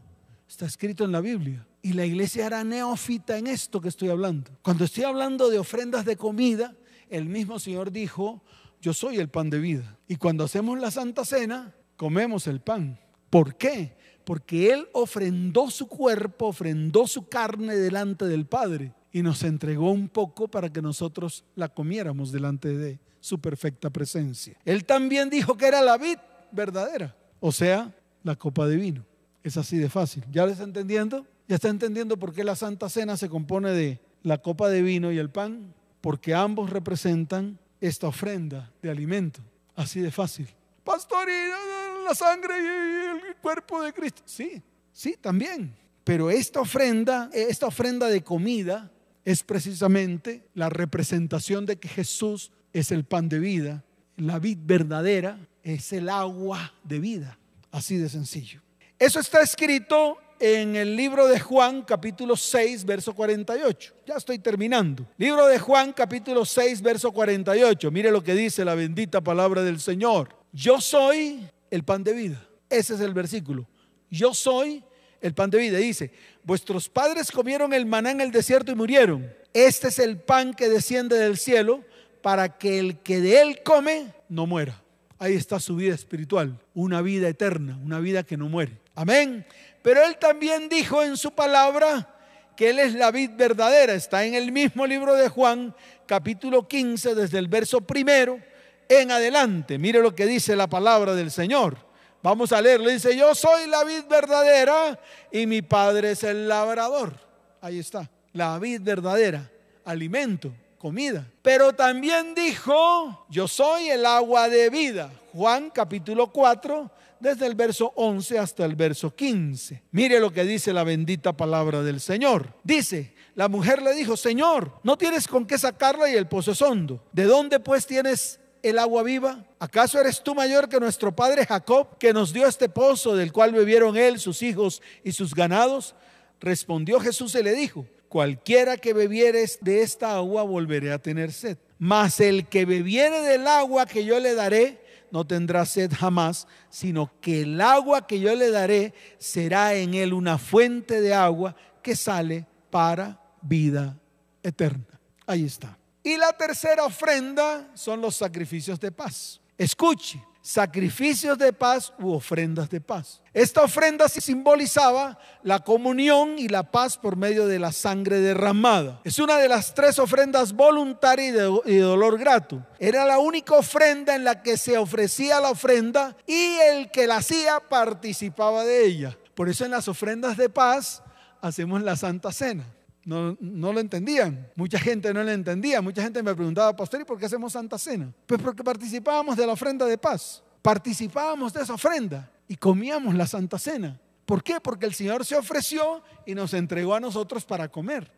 está 0.48 0.66
escrito 0.66 1.04
en 1.04 1.12
la 1.12 1.20
Biblia. 1.20 1.66
Y 1.86 1.92
la 1.92 2.04
iglesia 2.04 2.46
era 2.46 2.64
neófita 2.64 3.38
en 3.38 3.46
esto 3.46 3.80
que 3.80 3.90
estoy 3.90 4.08
hablando. 4.08 4.50
Cuando 4.60 4.84
estoy 4.84 5.04
hablando 5.04 5.48
de 5.48 5.60
ofrendas 5.60 6.04
de 6.04 6.16
comida, 6.16 6.74
el 7.08 7.26
mismo 7.26 7.60
Señor 7.60 7.92
dijo, 7.92 8.42
yo 8.80 8.92
soy 8.92 9.18
el 9.18 9.28
pan 9.28 9.50
de 9.50 9.60
vida. 9.60 9.96
Y 10.08 10.16
cuando 10.16 10.42
hacemos 10.42 10.80
la 10.80 10.90
Santa 10.90 11.24
Cena, 11.24 11.76
comemos 11.96 12.48
el 12.48 12.58
pan. 12.58 12.98
¿Por 13.30 13.54
qué? 13.54 13.96
Porque 14.24 14.72
Él 14.72 14.88
ofrendó 14.94 15.70
su 15.70 15.86
cuerpo, 15.86 16.48
ofrendó 16.48 17.06
su 17.06 17.28
carne 17.28 17.76
delante 17.76 18.24
del 18.24 18.46
Padre 18.46 18.92
y 19.12 19.22
nos 19.22 19.44
entregó 19.44 19.92
un 19.92 20.08
poco 20.08 20.48
para 20.48 20.72
que 20.72 20.82
nosotros 20.82 21.44
la 21.54 21.68
comiéramos 21.68 22.32
delante 22.32 22.76
de 22.76 22.98
su 23.20 23.40
perfecta 23.40 23.90
presencia. 23.90 24.58
Él 24.64 24.84
también 24.84 25.30
dijo 25.30 25.56
que 25.56 25.68
era 25.68 25.82
la 25.82 25.98
vid 25.98 26.18
verdadera, 26.50 27.16
o 27.38 27.52
sea, 27.52 27.94
la 28.24 28.34
copa 28.34 28.66
de 28.66 28.74
vino. 28.74 29.06
Es 29.44 29.56
así 29.56 29.78
de 29.78 29.88
fácil. 29.88 30.24
¿Ya 30.32 30.44
les 30.46 30.58
entendiendo? 30.58 31.24
¿Ya 31.48 31.56
está 31.56 31.68
entendiendo 31.68 32.18
por 32.18 32.32
qué 32.32 32.42
la 32.42 32.56
Santa 32.56 32.88
Cena 32.88 33.16
se 33.16 33.28
compone 33.28 33.70
de 33.70 34.00
la 34.22 34.38
copa 34.38 34.68
de 34.68 34.82
vino 34.82 35.12
y 35.12 35.18
el 35.18 35.30
pan? 35.30 35.72
Porque 36.00 36.34
ambos 36.34 36.70
representan 36.70 37.58
esta 37.80 38.08
ofrenda 38.08 38.72
de 38.82 38.90
alimento. 38.90 39.40
Así 39.76 40.00
de 40.00 40.10
fácil. 40.10 40.48
Pastor, 40.82 41.28
y 41.28 42.04
la 42.04 42.14
sangre 42.14 42.54
y 42.60 43.26
el 43.28 43.36
cuerpo 43.36 43.82
de 43.82 43.92
Cristo. 43.92 44.22
Sí, 44.24 44.62
sí, 44.92 45.16
también. 45.20 45.74
Pero 46.04 46.30
esta 46.30 46.60
ofrenda, 46.60 47.30
esta 47.32 47.66
ofrenda 47.66 48.08
de 48.08 48.22
comida 48.22 48.90
es 49.24 49.42
precisamente 49.42 50.48
la 50.54 50.68
representación 50.68 51.66
de 51.66 51.76
que 51.76 51.88
Jesús 51.88 52.52
es 52.72 52.92
el 52.92 53.04
pan 53.04 53.28
de 53.28 53.40
vida. 53.40 53.84
La 54.16 54.38
vid 54.38 54.58
verdadera 54.62 55.38
es 55.62 55.92
el 55.92 56.08
agua 56.08 56.72
de 56.84 57.00
vida. 57.00 57.38
Así 57.72 57.96
de 57.96 58.08
sencillo. 58.08 58.62
Eso 58.98 59.20
está 59.20 59.42
escrito 59.42 60.16
en 60.38 60.76
el 60.76 60.96
libro 60.96 61.26
de 61.26 61.40
Juan 61.40 61.82
capítulo 61.82 62.36
6, 62.36 62.84
verso 62.84 63.14
48. 63.14 63.94
Ya 64.06 64.14
estoy 64.14 64.38
terminando. 64.38 65.06
Libro 65.16 65.46
de 65.46 65.58
Juan 65.58 65.92
capítulo 65.92 66.44
6, 66.44 66.82
verso 66.82 67.12
48. 67.12 67.90
Mire 67.90 68.10
lo 68.10 68.22
que 68.22 68.34
dice 68.34 68.64
la 68.64 68.74
bendita 68.74 69.20
palabra 69.20 69.62
del 69.62 69.80
Señor. 69.80 70.28
Yo 70.52 70.80
soy 70.80 71.48
el 71.70 71.84
pan 71.84 72.04
de 72.04 72.12
vida. 72.12 72.48
Ese 72.68 72.94
es 72.94 73.00
el 73.00 73.14
versículo. 73.14 73.66
Yo 74.10 74.34
soy 74.34 74.82
el 75.20 75.34
pan 75.34 75.50
de 75.50 75.58
vida. 75.58 75.78
Dice, 75.78 76.10
vuestros 76.42 76.88
padres 76.88 77.30
comieron 77.30 77.72
el 77.72 77.86
maná 77.86 78.10
en 78.10 78.20
el 78.20 78.30
desierto 78.30 78.72
y 78.72 78.74
murieron. 78.74 79.30
Este 79.52 79.88
es 79.88 79.98
el 79.98 80.18
pan 80.18 80.54
que 80.54 80.68
desciende 80.68 81.16
del 81.18 81.38
cielo 81.38 81.84
para 82.22 82.58
que 82.58 82.78
el 82.78 82.98
que 82.98 83.20
de 83.20 83.40
él 83.40 83.60
come 83.64 84.12
no 84.28 84.46
muera. 84.46 84.82
Ahí 85.18 85.34
está 85.34 85.58
su 85.60 85.76
vida 85.76 85.94
espiritual, 85.94 86.60
una 86.74 87.00
vida 87.00 87.28
eterna, 87.28 87.78
una 87.82 88.00
vida 88.00 88.22
que 88.22 88.36
no 88.36 88.48
muere. 88.48 88.72
Amén. 88.94 89.46
Pero 89.86 90.04
él 90.04 90.16
también 90.16 90.68
dijo 90.68 91.00
en 91.04 91.16
su 91.16 91.30
palabra 91.30 92.12
que 92.56 92.70
él 92.70 92.80
es 92.80 92.92
la 92.92 93.12
vid 93.12 93.30
verdadera. 93.36 93.94
Está 93.94 94.24
en 94.24 94.34
el 94.34 94.50
mismo 94.50 94.84
libro 94.84 95.14
de 95.14 95.28
Juan, 95.28 95.72
capítulo 96.06 96.66
15, 96.66 97.14
desde 97.14 97.38
el 97.38 97.46
verso 97.46 97.80
primero 97.80 98.40
en 98.88 99.12
adelante. 99.12 99.78
Mire 99.78 100.00
lo 100.00 100.12
que 100.12 100.26
dice 100.26 100.56
la 100.56 100.66
palabra 100.66 101.14
del 101.14 101.30
Señor. 101.30 101.76
Vamos 102.20 102.50
a 102.50 102.60
leerlo. 102.60 102.90
Dice, 102.90 103.16
yo 103.16 103.32
soy 103.36 103.68
la 103.68 103.84
vid 103.84 104.06
verdadera 104.10 104.98
y 105.30 105.46
mi 105.46 105.62
padre 105.62 106.10
es 106.10 106.24
el 106.24 106.48
labrador. 106.48 107.12
Ahí 107.60 107.78
está, 107.78 108.10
la 108.32 108.58
vid 108.58 108.80
verdadera, 108.80 109.48
alimento, 109.84 110.52
comida. 110.78 111.24
Pero 111.42 111.72
también 111.74 112.34
dijo, 112.34 113.24
yo 113.30 113.46
soy 113.46 113.90
el 113.90 114.04
agua 114.04 114.48
de 114.48 114.68
vida. 114.68 115.12
Juan 115.32 115.70
capítulo 115.70 116.32
4, 116.32 116.90
desde 117.20 117.46
el 117.46 117.54
verso 117.54 117.92
11 117.96 118.38
hasta 118.38 118.64
el 118.64 118.74
verso 118.74 119.14
15. 119.14 119.82
Mire 119.90 120.20
lo 120.20 120.32
que 120.32 120.44
dice 120.44 120.72
la 120.72 120.84
bendita 120.84 121.36
palabra 121.36 121.82
del 121.82 122.00
Señor. 122.00 122.54
Dice, 122.62 123.14
la 123.34 123.48
mujer 123.48 123.82
le 123.82 123.94
dijo, 123.94 124.16
Señor, 124.16 124.80
no 124.82 124.96
tienes 124.96 125.28
con 125.28 125.46
qué 125.46 125.58
sacarla 125.58 126.10
y 126.10 126.14
el 126.14 126.26
pozo 126.26 126.52
es 126.52 126.62
hondo. 126.62 127.04
¿De 127.12 127.24
dónde 127.24 127.60
pues 127.60 127.86
tienes 127.86 128.40
el 128.62 128.78
agua 128.78 129.02
viva? 129.02 129.44
¿Acaso 129.58 130.00
eres 130.00 130.22
tú 130.22 130.34
mayor 130.34 130.68
que 130.68 130.80
nuestro 130.80 131.14
padre 131.14 131.46
Jacob, 131.46 131.98
que 131.98 132.12
nos 132.12 132.32
dio 132.32 132.46
este 132.46 132.68
pozo 132.68 133.14
del 133.14 133.32
cual 133.32 133.52
bebieron 133.52 133.96
él, 133.96 134.18
sus 134.18 134.42
hijos 134.42 134.82
y 135.04 135.12
sus 135.12 135.34
ganados? 135.34 135.94
Respondió 136.40 137.00
Jesús 137.00 137.34
y 137.34 137.42
le 137.42 137.52
dijo, 137.52 137.86
cualquiera 138.08 138.76
que 138.76 138.92
bebiere 138.92 139.44
de 139.60 139.82
esta 139.82 140.16
agua 140.16 140.42
volveré 140.42 140.92
a 140.92 140.98
tener 140.98 141.32
sed. 141.32 141.58
Mas 141.78 142.20
el 142.20 142.48
que 142.48 142.64
bebiere 142.64 143.20
del 143.20 143.46
agua 143.46 143.84
que 143.84 144.04
yo 144.04 144.18
le 144.18 144.34
daré, 144.34 144.80
no 145.16 145.26
tendrá 145.26 145.64
sed 145.64 145.90
jamás, 145.98 146.46
sino 146.68 147.10
que 147.22 147.40
el 147.40 147.58
agua 147.62 148.06
que 148.06 148.20
yo 148.20 148.34
le 148.34 148.50
daré 148.50 148.92
será 149.16 149.72
en 149.72 149.94
él 149.94 150.12
una 150.12 150.36
fuente 150.36 151.00
de 151.00 151.14
agua 151.14 151.56
que 151.82 151.96
sale 151.96 152.46
para 152.68 153.18
vida 153.40 153.98
eterna. 154.42 155.00
Ahí 155.26 155.46
está. 155.46 155.78
Y 156.02 156.18
la 156.18 156.34
tercera 156.34 156.84
ofrenda 156.84 157.70
son 157.72 158.02
los 158.02 158.14
sacrificios 158.14 158.78
de 158.78 158.92
paz. 158.92 159.40
Escuche, 159.56 160.22
sacrificios 160.46 161.36
de 161.38 161.52
paz 161.52 161.92
u 161.98 162.12
ofrendas 162.12 162.70
de 162.70 162.80
paz. 162.80 163.20
Esta 163.34 163.64
ofrenda 163.64 164.08
simbolizaba 164.08 165.18
la 165.42 165.58
comunión 165.58 166.38
y 166.38 166.46
la 166.46 166.62
paz 166.62 166.96
por 166.96 167.16
medio 167.16 167.48
de 167.48 167.58
la 167.58 167.72
sangre 167.72 168.20
derramada. 168.20 169.00
Es 169.02 169.18
una 169.18 169.38
de 169.38 169.48
las 169.48 169.74
tres 169.74 169.98
ofrendas 169.98 170.52
voluntarias 170.52 171.30
y 171.64 171.72
de, 171.74 171.80
dolor 171.80 172.16
grato. 172.16 172.64
Era 172.78 173.04
la 173.04 173.18
única 173.18 173.54
ofrenda 173.54 174.14
en 174.14 174.22
la 174.22 174.40
que 174.40 174.56
se 174.56 174.78
ofrecía 174.78 175.40
la 175.40 175.50
ofrenda 175.50 176.16
y 176.28 176.58
el 176.70 176.92
que 176.92 177.08
la 177.08 177.16
hacía 177.16 177.58
participaba 177.58 178.62
de 178.62 178.86
ella. 178.86 179.18
Por 179.34 179.48
eso 179.48 179.64
en 179.64 179.72
las 179.72 179.88
ofrendas 179.88 180.36
de 180.36 180.48
paz 180.48 181.02
hacemos 181.40 181.82
la 181.82 181.96
Santa 181.96 182.30
Cena. 182.30 182.64
No, 183.06 183.36
no, 183.38 183.72
lo 183.72 183.78
entendían. 183.78 184.50
Mucha 184.56 184.80
gente 184.80 185.14
no 185.14 185.22
lo 185.22 185.30
entendía. 185.30 185.80
Mucha 185.80 186.02
gente 186.02 186.20
me 186.24 186.34
preguntaba, 186.34 186.74
pastor, 186.74 187.00
¿y 187.00 187.04
por 187.04 187.16
qué 187.16 187.26
hacemos 187.26 187.52
Santa 187.52 187.78
Cena? 187.78 188.12
Pues 188.26 188.42
porque 188.42 188.64
participábamos 188.64 189.36
de 189.36 189.46
la 189.46 189.52
ofrenda 189.52 189.86
de 189.86 189.96
paz. 189.96 190.42
Participábamos 190.60 191.52
de 191.52 191.62
esa 191.62 191.74
ofrenda 191.74 192.28
y 192.48 192.56
comíamos 192.56 193.14
la 193.14 193.28
Santa 193.28 193.60
Cena. 193.60 194.00
¿Por 194.24 194.42
qué? 194.42 194.60
Porque 194.60 194.86
el 194.86 194.92
Señor 194.92 195.24
se 195.24 195.36
ofreció 195.36 196.02
y 196.26 196.34
nos 196.34 196.52
entregó 196.52 196.96
a 196.96 197.00
nosotros 197.00 197.44
para 197.44 197.68
comer. 197.68 198.10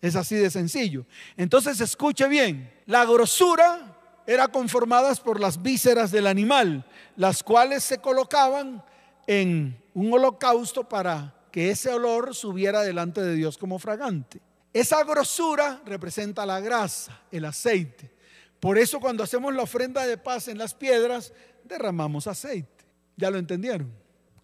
Es 0.00 0.16
así 0.16 0.34
de 0.34 0.50
sencillo. 0.50 1.04
Entonces 1.36 1.78
escuche 1.82 2.26
bien, 2.26 2.72
la 2.86 3.04
grosura 3.04 3.98
era 4.26 4.48
conformada 4.48 5.14
por 5.16 5.40
las 5.40 5.60
vísceras 5.60 6.10
del 6.10 6.26
animal, 6.26 6.86
las 7.16 7.42
cuales 7.42 7.84
se 7.84 7.98
colocaban 7.98 8.82
en 9.26 9.78
un 9.92 10.10
holocausto 10.10 10.88
para 10.88 11.34
que 11.52 11.70
ese 11.70 11.90
olor 11.90 12.34
subiera 12.34 12.80
delante 12.80 13.22
de 13.22 13.36
Dios 13.36 13.58
como 13.58 13.78
fragante. 13.78 14.40
Esa 14.72 15.04
grosura 15.04 15.82
representa 15.84 16.46
la 16.46 16.58
grasa, 16.60 17.20
el 17.30 17.44
aceite. 17.44 18.10
Por 18.58 18.78
eso 18.78 18.98
cuando 18.98 19.22
hacemos 19.22 19.54
la 19.54 19.62
ofrenda 19.62 20.06
de 20.06 20.16
paz 20.16 20.48
en 20.48 20.56
las 20.56 20.74
piedras, 20.74 21.32
derramamos 21.62 22.26
aceite. 22.26 22.84
¿Ya 23.16 23.30
lo 23.30 23.38
entendieron? 23.38 23.92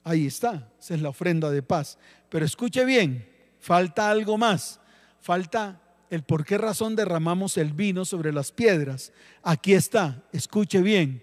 Ahí 0.05 0.27
está, 0.27 0.71
esa 0.79 0.95
es 0.95 1.01
la 1.01 1.09
ofrenda 1.09 1.51
de 1.51 1.63
paz. 1.63 1.99
Pero 2.29 2.45
escuche 2.45 2.85
bien, 2.85 3.27
falta 3.59 4.11
algo 4.11 4.37
más. 4.37 4.81
Falta 5.21 5.81
el 6.11 6.23
por 6.23 6.45
qué 6.45 6.59
razón 6.59 6.95
derramamos 6.95 7.57
el 7.57 7.73
vino 7.73 8.05
sobre 8.05 8.33
las 8.33 8.53
piedras. 8.53 9.13
Aquí 9.43 9.73
está, 9.73 10.23
escuche 10.33 10.83
bien. 10.83 11.23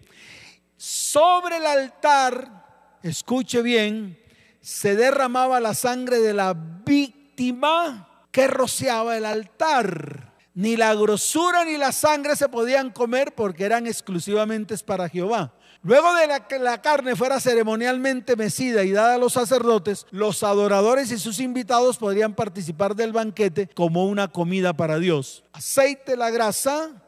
Sobre 0.78 1.58
el 1.58 1.66
altar, 1.66 2.98
escuche 3.04 3.62
bien, 3.62 4.18
se 4.66 4.96
derramaba 4.96 5.60
la 5.60 5.76
sangre 5.76 6.18
de 6.18 6.34
la 6.34 6.56
víctima 6.56 8.10
que 8.32 8.48
rociaba 8.48 9.16
el 9.16 9.24
altar. 9.26 10.34
Ni 10.56 10.76
la 10.76 10.96
grosura 10.96 11.64
ni 11.66 11.78
la 11.78 11.92
sangre 11.92 12.36
se 12.36 12.50
podían 12.50 12.90
comer 12.90 13.36
porque 13.36 13.64
eran 13.64 13.86
exclusivamente 13.86 14.76
para 14.80 15.08
Jehová. 15.08 15.54
Luego 15.84 16.12
de 16.16 16.28
que 16.50 16.58
la 16.58 16.82
carne 16.82 17.16
fuera 17.16 17.40
ceremonialmente 17.40 18.36
mecida 18.36 18.84
y 18.84 18.92
dada 18.92 19.14
a 19.14 19.18
los 19.20 19.34
sacerdotes, 19.34 20.08
los 20.10 20.42
adoradores 20.42 21.12
y 21.12 21.20
sus 21.20 21.40
invitados 21.40 22.00
podrían 22.00 22.34
participar 22.34 22.96
del 22.96 23.14
banquete 23.14 23.68
como 23.68 24.08
una 24.08 24.30
comida 24.30 24.74
para 24.74 24.98
Dios. 24.98 25.44
Aceite 25.54 26.18
la 26.18 26.32
grasa, 26.32 27.04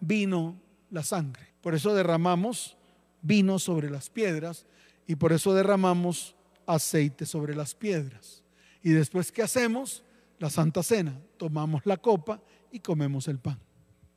vino 0.00 0.56
la 0.90 1.02
sangre. 1.02 1.52
Por 1.60 1.74
eso 1.74 1.94
derramamos 1.94 2.78
vino 3.20 3.58
sobre 3.58 3.90
las 3.90 4.08
piedras 4.08 4.64
y 5.06 5.16
por 5.16 5.34
eso 5.34 5.52
derramamos 5.52 6.36
aceite 6.66 7.26
sobre 7.26 7.54
las 7.54 7.74
piedras. 7.74 8.42
Y 8.82 8.90
después, 8.90 9.30
¿qué 9.30 9.42
hacemos? 9.42 10.02
La 10.38 10.50
Santa 10.50 10.82
Cena. 10.82 11.20
Tomamos 11.36 11.86
la 11.86 11.96
copa 11.96 12.40
y 12.70 12.80
comemos 12.80 13.28
el 13.28 13.38
pan. 13.38 13.58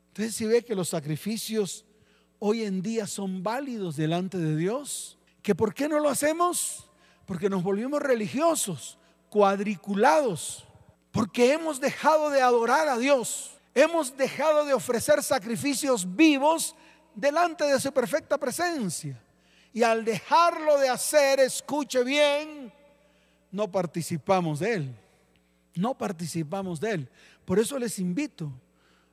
Entonces, 0.08 0.34
si 0.34 0.46
ve 0.46 0.64
que 0.64 0.74
los 0.74 0.88
sacrificios 0.88 1.84
hoy 2.38 2.64
en 2.64 2.82
día 2.82 3.06
son 3.06 3.42
válidos 3.42 3.96
delante 3.96 4.38
de 4.38 4.56
Dios, 4.56 5.18
que 5.42 5.54
por 5.54 5.74
qué 5.74 5.88
no 5.88 6.00
lo 6.00 6.08
hacemos? 6.08 6.90
Porque 7.26 7.48
nos 7.48 7.62
volvimos 7.62 8.00
religiosos, 8.00 8.98
cuadriculados, 9.30 10.64
porque 11.12 11.52
hemos 11.52 11.80
dejado 11.80 12.30
de 12.30 12.42
adorar 12.42 12.88
a 12.88 12.98
Dios, 12.98 13.58
hemos 13.74 14.16
dejado 14.16 14.64
de 14.64 14.74
ofrecer 14.74 15.22
sacrificios 15.22 16.16
vivos 16.16 16.74
delante 17.14 17.64
de 17.64 17.80
su 17.80 17.92
perfecta 17.92 18.38
presencia. 18.38 19.20
Y 19.76 19.82
al 19.82 20.06
dejarlo 20.06 20.78
de 20.78 20.88
hacer, 20.88 21.38
escuche 21.38 22.02
bien, 22.02 22.72
no 23.50 23.70
participamos 23.70 24.60
de 24.60 24.72
Él. 24.72 24.96
No 25.74 25.98
participamos 25.98 26.80
de 26.80 26.92
Él. 26.92 27.10
Por 27.44 27.58
eso 27.58 27.78
les 27.78 27.98
invito 27.98 28.50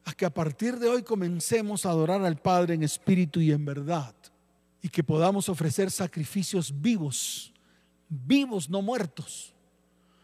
a 0.06 0.14
que 0.14 0.26
a 0.26 0.34
partir 0.34 0.80
de 0.80 0.88
hoy 0.88 1.04
comencemos 1.04 1.86
a 1.86 1.90
adorar 1.90 2.24
al 2.24 2.38
Padre 2.38 2.76
en 2.76 2.84
espíritu 2.84 3.42
y 3.42 3.52
en 3.52 3.66
verdad. 3.66 4.16
Y 4.82 4.88
que 4.88 5.04
podamos 5.04 5.50
ofrecer 5.50 5.92
sacrificios 5.92 6.74
vivos, 6.74 7.54
vivos, 8.08 8.70
no 8.70 8.82
muertos. 8.82 9.54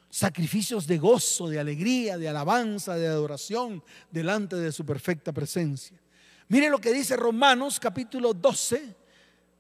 Sacrificios 0.10 0.88
de 0.88 1.00
gozo, 1.00 1.50
de 1.50 1.60
alegría, 1.60 2.18
de 2.18 2.30
alabanza, 2.30 2.96
de 2.96 3.08
adoración 3.08 3.84
delante 4.10 4.56
de 4.56 4.72
su 4.72 4.86
perfecta 4.86 5.34
presencia. 5.34 6.00
Mire 6.48 6.70
lo 6.70 6.80
que 6.80 6.94
dice 6.94 7.18
Romanos 7.18 7.78
capítulo 7.78 8.34
12, 8.34 8.99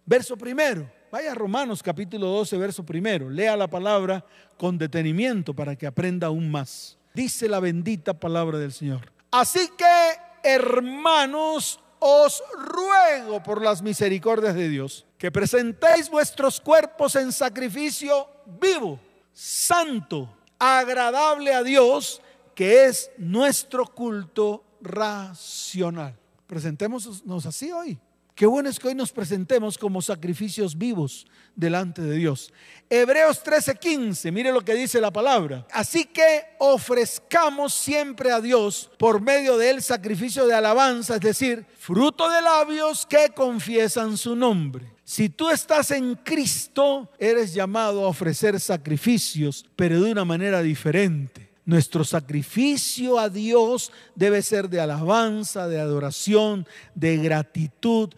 verso 0.09 0.35
primero. 0.35 0.91
Vaya 1.11 1.31
a 1.31 1.35
Romanos 1.35 1.83
capítulo 1.83 2.27
12, 2.27 2.57
verso 2.57 2.83
primero. 2.83 3.29
Lea 3.29 3.55
la 3.55 3.67
palabra 3.67 4.25
con 4.57 4.77
detenimiento 4.77 5.53
para 5.53 5.75
que 5.75 5.85
aprenda 5.85 6.27
aún 6.27 6.49
más. 6.49 6.97
Dice 7.13 7.47
la 7.47 7.59
bendita 7.59 8.13
palabra 8.13 8.57
del 8.57 8.71
Señor. 8.71 9.11
Así 9.31 9.69
que, 9.77 10.17
hermanos, 10.43 11.79
os 11.99 12.41
ruego 12.57 13.43
por 13.43 13.61
las 13.61 13.81
misericordias 13.81 14.55
de 14.55 14.69
Dios 14.69 15.05
que 15.17 15.31
presentéis 15.31 16.09
vuestros 16.09 16.59
cuerpos 16.59 17.15
en 17.15 17.31
sacrificio 17.31 18.27
vivo, 18.59 18.99
santo, 19.31 20.33
agradable 20.57 21.53
a 21.53 21.61
Dios, 21.61 22.21
que 22.55 22.85
es 22.85 23.11
nuestro 23.17 23.85
culto 23.85 24.63
racional. 24.81 26.17
Presentémonos 26.47 27.45
así 27.45 27.71
hoy. 27.71 27.99
Qué 28.39 28.45
bueno 28.45 28.69
es 28.69 28.79
que 28.79 28.87
hoy 28.87 28.95
nos 28.95 29.11
presentemos 29.11 29.77
como 29.77 30.01
sacrificios 30.01 30.77
vivos 30.77 31.27
delante 31.57 32.01
de 32.01 32.15
Dios. 32.15 32.53
Hebreos 32.89 33.43
13:15, 33.43 34.31
mire 34.31 34.53
lo 34.53 34.61
que 34.61 34.75
dice 34.75 35.01
la 35.01 35.11
palabra. 35.11 35.67
Así 35.73 36.05
que 36.05 36.45
ofrezcamos 36.57 37.73
siempre 37.73 38.31
a 38.31 38.39
Dios 38.39 38.91
por 38.97 39.19
medio 39.19 39.57
de 39.57 39.71
él 39.71 39.81
sacrificio 39.81 40.47
de 40.47 40.53
alabanza, 40.53 41.15
es 41.15 41.19
decir, 41.19 41.65
fruto 41.77 42.29
de 42.29 42.41
labios 42.41 43.05
que 43.05 43.27
confiesan 43.35 44.15
su 44.15 44.37
nombre. 44.37 44.89
Si 45.03 45.27
tú 45.27 45.49
estás 45.49 45.91
en 45.91 46.15
Cristo, 46.15 47.11
eres 47.19 47.53
llamado 47.53 48.05
a 48.05 48.07
ofrecer 48.07 48.57
sacrificios, 48.61 49.65
pero 49.75 49.99
de 49.99 50.13
una 50.13 50.23
manera 50.23 50.61
diferente. 50.61 51.49
Nuestro 51.69 52.03
sacrificio 52.03 53.19
a 53.19 53.29
Dios 53.29 53.91
debe 54.15 54.41
ser 54.41 54.69
de 54.69 54.81
alabanza, 54.81 55.67
de 55.67 55.79
adoración, 55.79 56.65
de 56.95 57.17
gratitud, 57.17 58.09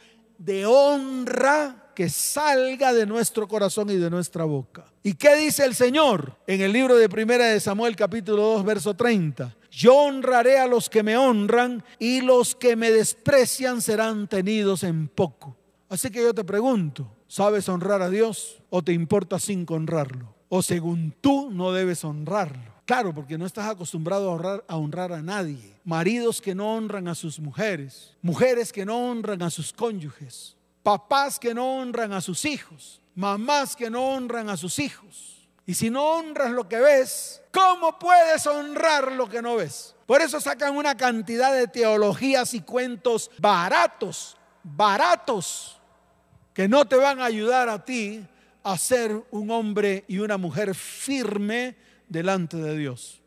de 0.44 0.66
honra 0.66 1.92
que 1.94 2.10
salga 2.10 2.94
de 2.94 3.06
nuestro 3.06 3.48
corazón 3.48 3.92
y 3.92 3.98
de 3.98 4.10
nuestra 4.10 4.44
boca. 4.44 4.86
¿Y 5.04 5.14
qué 5.14 5.36
dice 5.36 5.66
el 5.66 5.76
Señor 5.76 6.38
en 6.48 6.62
el 6.62 6.74
libro 6.74 6.96
de 6.98 7.10
Primera 7.10 7.46
de 7.46 7.60
Samuel 7.60 7.96
capítulo 7.96 8.42
2 8.54 8.66
verso 8.66 8.96
30? 8.96 9.56
Yo 9.70 9.96
honraré 9.96 10.58
a 10.58 10.68
los 10.68 10.90
que 10.90 11.04
me 11.04 11.16
honran 11.16 11.84
y 12.00 12.22
los 12.22 12.56
que 12.56 12.76
me 12.76 12.92
desprecian 12.92 13.82
serán 13.82 14.28
tenidos 14.28 14.84
en 14.84 15.08
poco. 15.08 15.56
Así 15.90 16.10
que 16.10 16.24
yo 16.24 16.34
te 16.34 16.44
pregunto, 16.44 17.08
¿sabes 17.28 17.70
honrar 17.70 18.02
a 18.02 18.10
Dios 18.10 18.62
o 18.70 18.82
te 18.82 18.94
importa 18.94 19.38
sin 19.38 19.66
honrarlo? 19.70 20.34
O 20.50 20.64
según 20.64 21.14
tú 21.22 21.52
no 21.52 21.72
debes 21.72 22.04
honrarlo. 22.04 22.71
Claro, 22.86 23.14
porque 23.14 23.38
no 23.38 23.46
estás 23.46 23.70
acostumbrado 23.70 24.30
a 24.30 24.34
honrar, 24.34 24.66
a 24.68 24.76
honrar 24.76 25.14
a 25.14 25.22
nadie. 25.22 25.80
Maridos 25.84 26.42
que 26.42 26.56
no 26.56 26.74
honran 26.74 27.08
a 27.08 27.16
sus 27.16 27.40
mujeres, 27.40 28.16
mujeres 28.22 28.72
que 28.74 28.86
no 28.86 28.98
honran 28.98 29.42
a 29.44 29.50
sus 29.50 29.72
cónyuges, 29.72 30.56
papás 30.84 31.40
que 31.40 31.54
no 31.54 31.78
honran 31.78 32.12
a 32.14 32.22
sus 32.22 32.44
hijos, 32.46 33.02
mamás 33.16 33.76
que 33.76 33.90
no 33.90 34.10
honran 34.10 34.50
a 34.50 34.58
sus 34.58 34.80
hijos. 34.80 35.48
Y 35.66 35.74
si 35.76 35.90
no 35.90 36.04
honras 36.04 36.52
lo 36.52 36.68
que 36.68 36.80
ves, 36.80 37.42
¿cómo 37.52 37.98
puedes 38.00 38.46
honrar 38.48 39.12
lo 39.12 39.30
que 39.30 39.42
no 39.42 39.56
ves? 39.56 39.96
Por 40.06 40.22
eso 40.22 40.42
sacan 40.42 40.76
una 40.76 40.98
cantidad 40.98 41.54
de 41.54 41.68
teologías 41.68 42.54
y 42.54 42.62
cuentos 42.62 43.32
baratos, 43.40 44.36
baratos 44.64 45.80
que 46.54 46.68
no 46.68 46.86
te 46.86 46.98
van 46.98 47.20
a 47.22 47.26
ayudar 47.26 47.70
a 47.70 47.86
ti 47.86 48.26
a 48.64 48.78
ser 48.78 49.24
un 49.32 49.52
hombre 49.52 50.04
y 50.08 50.20
una 50.20 50.38
mujer 50.38 50.76
firme 50.76 51.76
delante 52.12 52.58
de 52.58 52.78
Dios. 52.78 53.22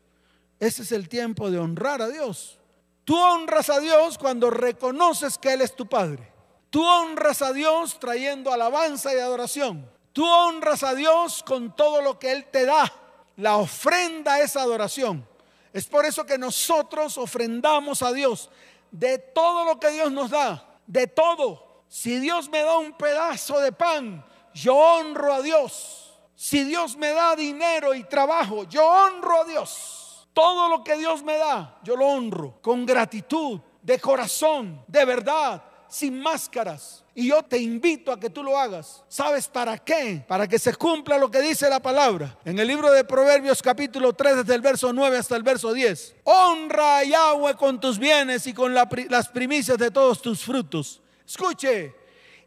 Ese 0.59 0.83
es 0.83 0.91
el 0.91 1.09
tiempo 1.09 1.49
de 1.49 1.57
honrar 1.57 2.03
a 2.03 2.07
Dios. 2.07 2.59
Tú 3.03 3.17
honras 3.17 3.69
a 3.69 3.79
Dios 3.79 4.17
cuando 4.17 4.51
reconoces 4.51 5.37
que 5.39 5.53
Él 5.53 5.61
es 5.61 5.75
tu 5.75 5.87
Padre. 5.87 6.31
Tú 6.69 6.83
honras 6.83 7.41
a 7.41 7.51
Dios 7.51 7.99
trayendo 7.99 8.53
alabanza 8.53 9.13
y 9.13 9.17
adoración. 9.17 9.89
Tú 10.13 10.23
honras 10.23 10.83
a 10.83 10.93
Dios 10.93 11.43
con 11.43 11.75
todo 11.75 12.01
lo 12.01 12.19
que 12.19 12.31
Él 12.31 12.45
te 12.51 12.65
da. 12.65 12.91
La 13.37 13.57
ofrenda 13.57 14.39
es 14.39 14.55
adoración. 14.55 15.27
Es 15.73 15.87
por 15.87 16.05
eso 16.05 16.25
que 16.25 16.37
nosotros 16.37 17.17
ofrendamos 17.17 18.03
a 18.03 18.13
Dios 18.13 18.51
de 18.91 19.17
todo 19.17 19.65
lo 19.65 19.79
que 19.79 19.89
Dios 19.89 20.11
nos 20.11 20.29
da, 20.29 20.79
de 20.85 21.07
todo. 21.07 21.83
Si 21.87 22.19
Dios 22.19 22.49
me 22.49 22.61
da 22.61 22.77
un 22.77 22.93
pedazo 22.93 23.59
de 23.59 23.71
pan, 23.71 24.23
yo 24.53 24.75
honro 24.75 25.33
a 25.33 25.41
Dios. 25.41 26.04
Si 26.35 26.63
Dios 26.63 26.97
me 26.97 27.11
da 27.11 27.35
dinero 27.35 27.93
y 27.93 28.03
trabajo, 28.03 28.65
yo 28.65 28.85
honro 28.85 29.41
a 29.41 29.45
Dios. 29.45 30.27
Todo 30.33 30.67
lo 30.69 30.83
que 30.83 30.97
Dios 30.97 31.23
me 31.23 31.37
da, 31.37 31.79
yo 31.83 31.95
lo 31.95 32.07
honro 32.07 32.59
con 32.61 32.85
gratitud, 32.85 33.61
de 33.81 33.99
corazón, 33.99 34.83
de 34.87 35.05
verdad, 35.05 35.63
sin 35.87 36.19
máscaras. 36.19 37.03
Y 37.13 37.29
yo 37.29 37.41
te 37.43 37.57
invito 37.57 38.11
a 38.11 38.19
que 38.19 38.29
tú 38.29 38.43
lo 38.43 38.57
hagas. 38.57 39.03
¿Sabes 39.07 39.47
para 39.47 39.77
qué? 39.77 40.25
Para 40.27 40.45
que 40.47 40.59
se 40.59 40.75
cumpla 40.75 41.17
lo 41.17 41.31
que 41.31 41.39
dice 41.39 41.69
la 41.69 41.79
palabra. 41.79 42.37
En 42.43 42.59
el 42.59 42.67
libro 42.67 42.91
de 42.91 43.05
Proverbios 43.05 43.61
capítulo 43.61 44.11
3, 44.11 44.37
desde 44.37 44.55
el 44.55 44.61
verso 44.61 44.91
9 44.91 45.17
hasta 45.17 45.37
el 45.37 45.43
verso 45.43 45.71
10. 45.71 46.15
Honra 46.25 46.97
a 46.97 47.03
Yahweh 47.05 47.55
con 47.55 47.79
tus 47.79 47.97
bienes 47.97 48.45
y 48.47 48.53
con 48.53 48.73
las 48.73 49.29
primicias 49.29 49.77
de 49.77 49.91
todos 49.91 50.21
tus 50.21 50.43
frutos. 50.43 51.01
Escuche. 51.25 51.95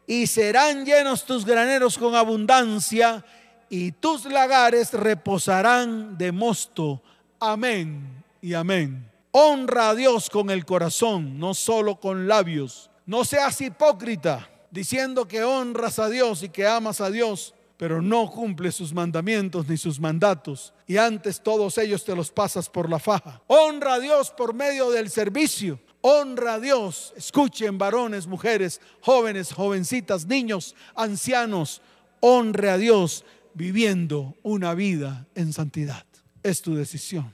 Y 0.05 0.27
serán 0.27 0.85
llenos 0.85 1.23
tus 1.23 1.45
graneros 1.45 1.97
con 1.97 2.15
abundancia 2.15 3.23
y 3.69 3.91
tus 3.91 4.25
lagares 4.25 4.93
reposarán 4.93 6.17
de 6.17 6.31
mosto. 6.31 7.01
Amén 7.39 8.23
y 8.41 8.53
amén. 8.53 9.09
Honra 9.31 9.89
a 9.89 9.95
Dios 9.95 10.29
con 10.29 10.49
el 10.49 10.65
corazón, 10.65 11.39
no 11.39 11.53
solo 11.53 11.99
con 11.99 12.27
labios. 12.27 12.89
No 13.05 13.23
seas 13.23 13.61
hipócrita 13.61 14.49
diciendo 14.71 15.27
que 15.27 15.43
honras 15.43 15.99
a 15.99 16.09
Dios 16.09 16.43
y 16.43 16.49
que 16.49 16.67
amas 16.67 17.01
a 17.01 17.09
Dios, 17.09 17.53
pero 17.77 18.01
no 18.01 18.29
cumples 18.29 18.75
sus 18.75 18.93
mandamientos 18.93 19.67
ni 19.67 19.77
sus 19.77 19.99
mandatos, 19.99 20.73
y 20.85 20.97
antes 20.97 21.41
todos 21.41 21.77
ellos 21.77 22.03
te 22.03 22.15
los 22.15 22.31
pasas 22.31 22.69
por 22.69 22.89
la 22.89 22.99
faja. 22.99 23.41
Honra 23.47 23.95
a 23.95 23.99
Dios 23.99 24.31
por 24.31 24.53
medio 24.53 24.91
del 24.91 25.09
servicio. 25.09 25.79
Honra 26.01 26.55
a 26.55 26.59
Dios. 26.59 27.13
Escuchen 27.15 27.77
varones, 27.77 28.25
mujeres, 28.25 28.81
jóvenes, 29.01 29.53
jovencitas, 29.53 30.25
niños, 30.25 30.75
ancianos. 30.95 31.81
Honre 32.21 32.69
a 32.69 32.77
Dios 32.77 33.23
viviendo 33.59 34.37
una 34.41 34.73
vida 34.73 35.27
en 35.35 35.51
santidad. 35.51 36.05
Es 36.41 36.61
tu 36.61 36.75
decisión. 36.75 37.33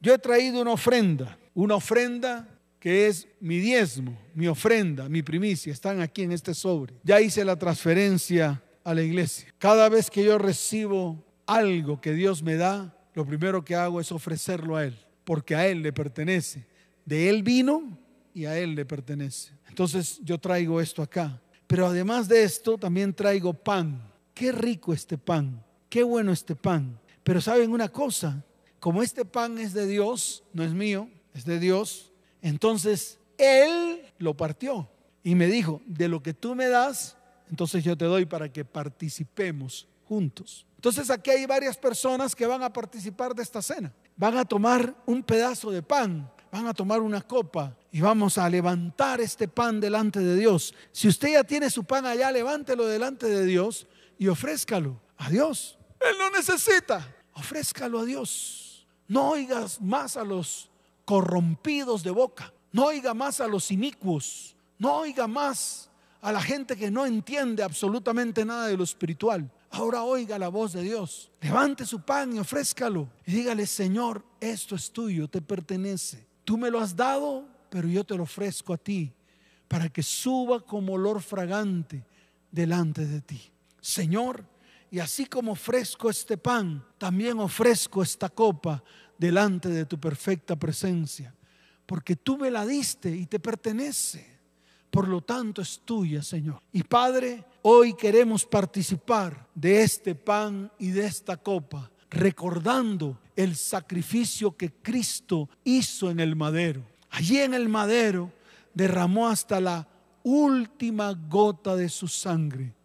Yo 0.00 0.14
he 0.14 0.18
traído 0.18 0.62
una 0.62 0.70
ofrenda, 0.70 1.36
una 1.52 1.74
ofrenda 1.74 2.48
que 2.78 3.08
es 3.08 3.26
mi 3.40 3.58
diezmo, 3.58 4.16
mi 4.34 4.46
ofrenda, 4.46 5.08
mi 5.08 5.22
primicia, 5.22 5.72
están 5.72 6.00
aquí 6.00 6.22
en 6.22 6.30
este 6.30 6.54
sobre. 6.54 6.94
Ya 7.02 7.20
hice 7.20 7.44
la 7.44 7.56
transferencia 7.56 8.62
a 8.84 8.94
la 8.94 9.02
iglesia. 9.02 9.52
Cada 9.58 9.88
vez 9.88 10.10
que 10.10 10.22
yo 10.22 10.38
recibo 10.38 11.24
algo 11.44 12.00
que 12.00 12.12
Dios 12.12 12.40
me 12.40 12.54
da, 12.54 12.96
lo 13.12 13.26
primero 13.26 13.64
que 13.64 13.74
hago 13.74 14.00
es 14.00 14.12
ofrecerlo 14.12 14.76
a 14.76 14.84
Él, 14.84 14.96
porque 15.24 15.56
a 15.56 15.66
Él 15.66 15.82
le 15.82 15.92
pertenece. 15.92 16.66
De 17.04 17.28
Él 17.28 17.42
vino 17.42 17.98
y 18.32 18.44
a 18.44 18.56
Él 18.56 18.76
le 18.76 18.84
pertenece. 18.84 19.50
Entonces 19.68 20.20
yo 20.22 20.38
traigo 20.38 20.80
esto 20.80 21.02
acá. 21.02 21.40
Pero 21.66 21.86
además 21.86 22.28
de 22.28 22.44
esto, 22.44 22.78
también 22.78 23.12
traigo 23.12 23.52
pan. 23.52 24.00
Qué 24.34 24.52
rico 24.52 24.92
este 24.92 25.16
pan, 25.16 25.63
qué 25.94 26.02
bueno 26.02 26.32
este 26.32 26.56
pan. 26.56 26.98
Pero 27.22 27.40
saben 27.40 27.70
una 27.70 27.88
cosa, 27.88 28.44
como 28.80 29.00
este 29.00 29.24
pan 29.24 29.58
es 29.58 29.72
de 29.72 29.86
Dios, 29.86 30.42
no 30.52 30.64
es 30.64 30.72
mío, 30.72 31.08
es 31.32 31.44
de 31.44 31.60
Dios, 31.60 32.10
entonces 32.42 33.20
él 33.38 34.02
lo 34.18 34.36
partió 34.36 34.90
y 35.22 35.36
me 35.36 35.46
dijo, 35.46 35.82
de 35.86 36.08
lo 36.08 36.20
que 36.20 36.34
tú 36.34 36.56
me 36.56 36.66
das, 36.66 37.16
entonces 37.48 37.84
yo 37.84 37.96
te 37.96 38.06
doy 38.06 38.26
para 38.26 38.52
que 38.52 38.64
participemos 38.64 39.86
juntos. 40.08 40.66
Entonces 40.74 41.10
aquí 41.10 41.30
hay 41.30 41.46
varias 41.46 41.76
personas 41.76 42.34
que 42.34 42.44
van 42.44 42.64
a 42.64 42.72
participar 42.72 43.32
de 43.32 43.44
esta 43.44 43.62
cena. 43.62 43.94
Van 44.16 44.36
a 44.36 44.44
tomar 44.44 44.96
un 45.06 45.22
pedazo 45.22 45.70
de 45.70 45.84
pan, 45.84 46.28
van 46.50 46.66
a 46.66 46.74
tomar 46.74 47.02
una 47.02 47.22
copa 47.22 47.78
y 47.92 48.00
vamos 48.00 48.36
a 48.36 48.50
levantar 48.50 49.20
este 49.20 49.46
pan 49.46 49.78
delante 49.78 50.18
de 50.18 50.34
Dios. 50.34 50.74
Si 50.90 51.06
usted 51.06 51.34
ya 51.34 51.44
tiene 51.44 51.70
su 51.70 51.84
pan 51.84 52.04
allá, 52.04 52.32
levántelo 52.32 52.84
delante 52.84 53.28
de 53.28 53.46
Dios 53.46 53.86
y 54.18 54.26
ofrézcalo 54.26 55.00
a 55.18 55.30
Dios. 55.30 55.78
Él 56.00 56.16
no 56.18 56.30
necesita, 56.30 57.14
ofrézcalo 57.34 58.00
a 58.00 58.04
Dios. 58.04 58.86
No 59.08 59.30
oigas 59.30 59.80
más 59.80 60.16
a 60.16 60.24
los 60.24 60.70
corrompidos 61.04 62.02
de 62.02 62.10
boca. 62.10 62.52
No 62.72 62.86
oiga 62.86 63.14
más 63.14 63.40
a 63.40 63.46
los 63.46 63.70
inicuos. 63.70 64.56
No 64.78 64.96
oiga 64.96 65.26
más 65.26 65.90
a 66.20 66.32
la 66.32 66.40
gente 66.40 66.76
que 66.76 66.90
no 66.90 67.06
entiende 67.06 67.62
absolutamente 67.62 68.44
nada 68.44 68.66
de 68.66 68.76
lo 68.76 68.84
espiritual. 68.84 69.50
Ahora 69.70 70.02
oiga 70.02 70.38
la 70.38 70.48
voz 70.48 70.72
de 70.72 70.82
Dios. 70.82 71.30
Levante 71.40 71.84
su 71.84 72.00
pan 72.00 72.34
y 72.34 72.38
ofrézcalo. 72.38 73.08
Y 73.26 73.32
dígale, 73.32 73.66
Señor, 73.66 74.24
esto 74.40 74.74
es 74.74 74.90
tuyo, 74.90 75.28
te 75.28 75.42
pertenece. 75.42 76.26
Tú 76.44 76.56
me 76.56 76.70
lo 76.70 76.80
has 76.80 76.96
dado, 76.96 77.46
pero 77.70 77.88
yo 77.88 78.04
te 78.04 78.16
lo 78.16 78.22
ofrezco 78.22 78.72
a 78.72 78.78
ti 78.78 79.12
para 79.68 79.88
que 79.88 80.02
suba 80.02 80.60
como 80.60 80.94
olor 80.94 81.20
fragante 81.20 82.04
delante 82.50 83.04
de 83.04 83.20
ti. 83.20 83.40
Señor, 83.80 84.44
y 84.94 85.00
así 85.00 85.26
como 85.26 85.50
ofrezco 85.50 86.08
este 86.08 86.38
pan, 86.38 86.86
también 86.98 87.40
ofrezco 87.40 88.00
esta 88.00 88.28
copa 88.28 88.80
delante 89.18 89.68
de 89.68 89.86
tu 89.86 89.98
perfecta 89.98 90.54
presencia, 90.54 91.34
porque 91.84 92.14
tú 92.14 92.38
me 92.38 92.48
la 92.48 92.64
diste 92.64 93.10
y 93.10 93.26
te 93.26 93.40
pertenece. 93.40 94.24
Por 94.92 95.08
lo 95.08 95.20
tanto 95.20 95.62
es 95.62 95.80
tuya, 95.84 96.22
Señor. 96.22 96.62
Y 96.70 96.84
Padre, 96.84 97.44
hoy 97.62 97.94
queremos 97.94 98.46
participar 98.46 99.48
de 99.52 99.82
este 99.82 100.14
pan 100.14 100.70
y 100.78 100.90
de 100.90 101.06
esta 101.06 101.38
copa, 101.38 101.90
recordando 102.08 103.18
el 103.34 103.56
sacrificio 103.56 104.56
que 104.56 104.74
Cristo 104.74 105.48
hizo 105.64 106.08
en 106.08 106.20
el 106.20 106.36
madero. 106.36 106.86
Allí 107.10 107.38
en 107.38 107.54
el 107.54 107.68
madero 107.68 108.32
derramó 108.72 109.26
hasta 109.26 109.60
la 109.60 109.88
última 110.22 111.12
gota 111.28 111.74
de 111.74 111.88
su 111.88 112.06
sangre. 112.06 112.76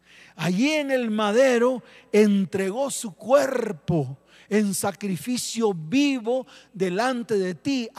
Allí 0.41 0.71
en 0.71 0.89
el 0.89 1.11
madero 1.11 1.83
entregó 2.13 2.89
su 2.91 3.13
cuerpo 3.13 4.17
en 4.47 4.73
sacrificio 4.73 5.73
vivo 5.73 6.47
delante 6.71 7.37
de 7.37 7.55
ti. 7.55 7.89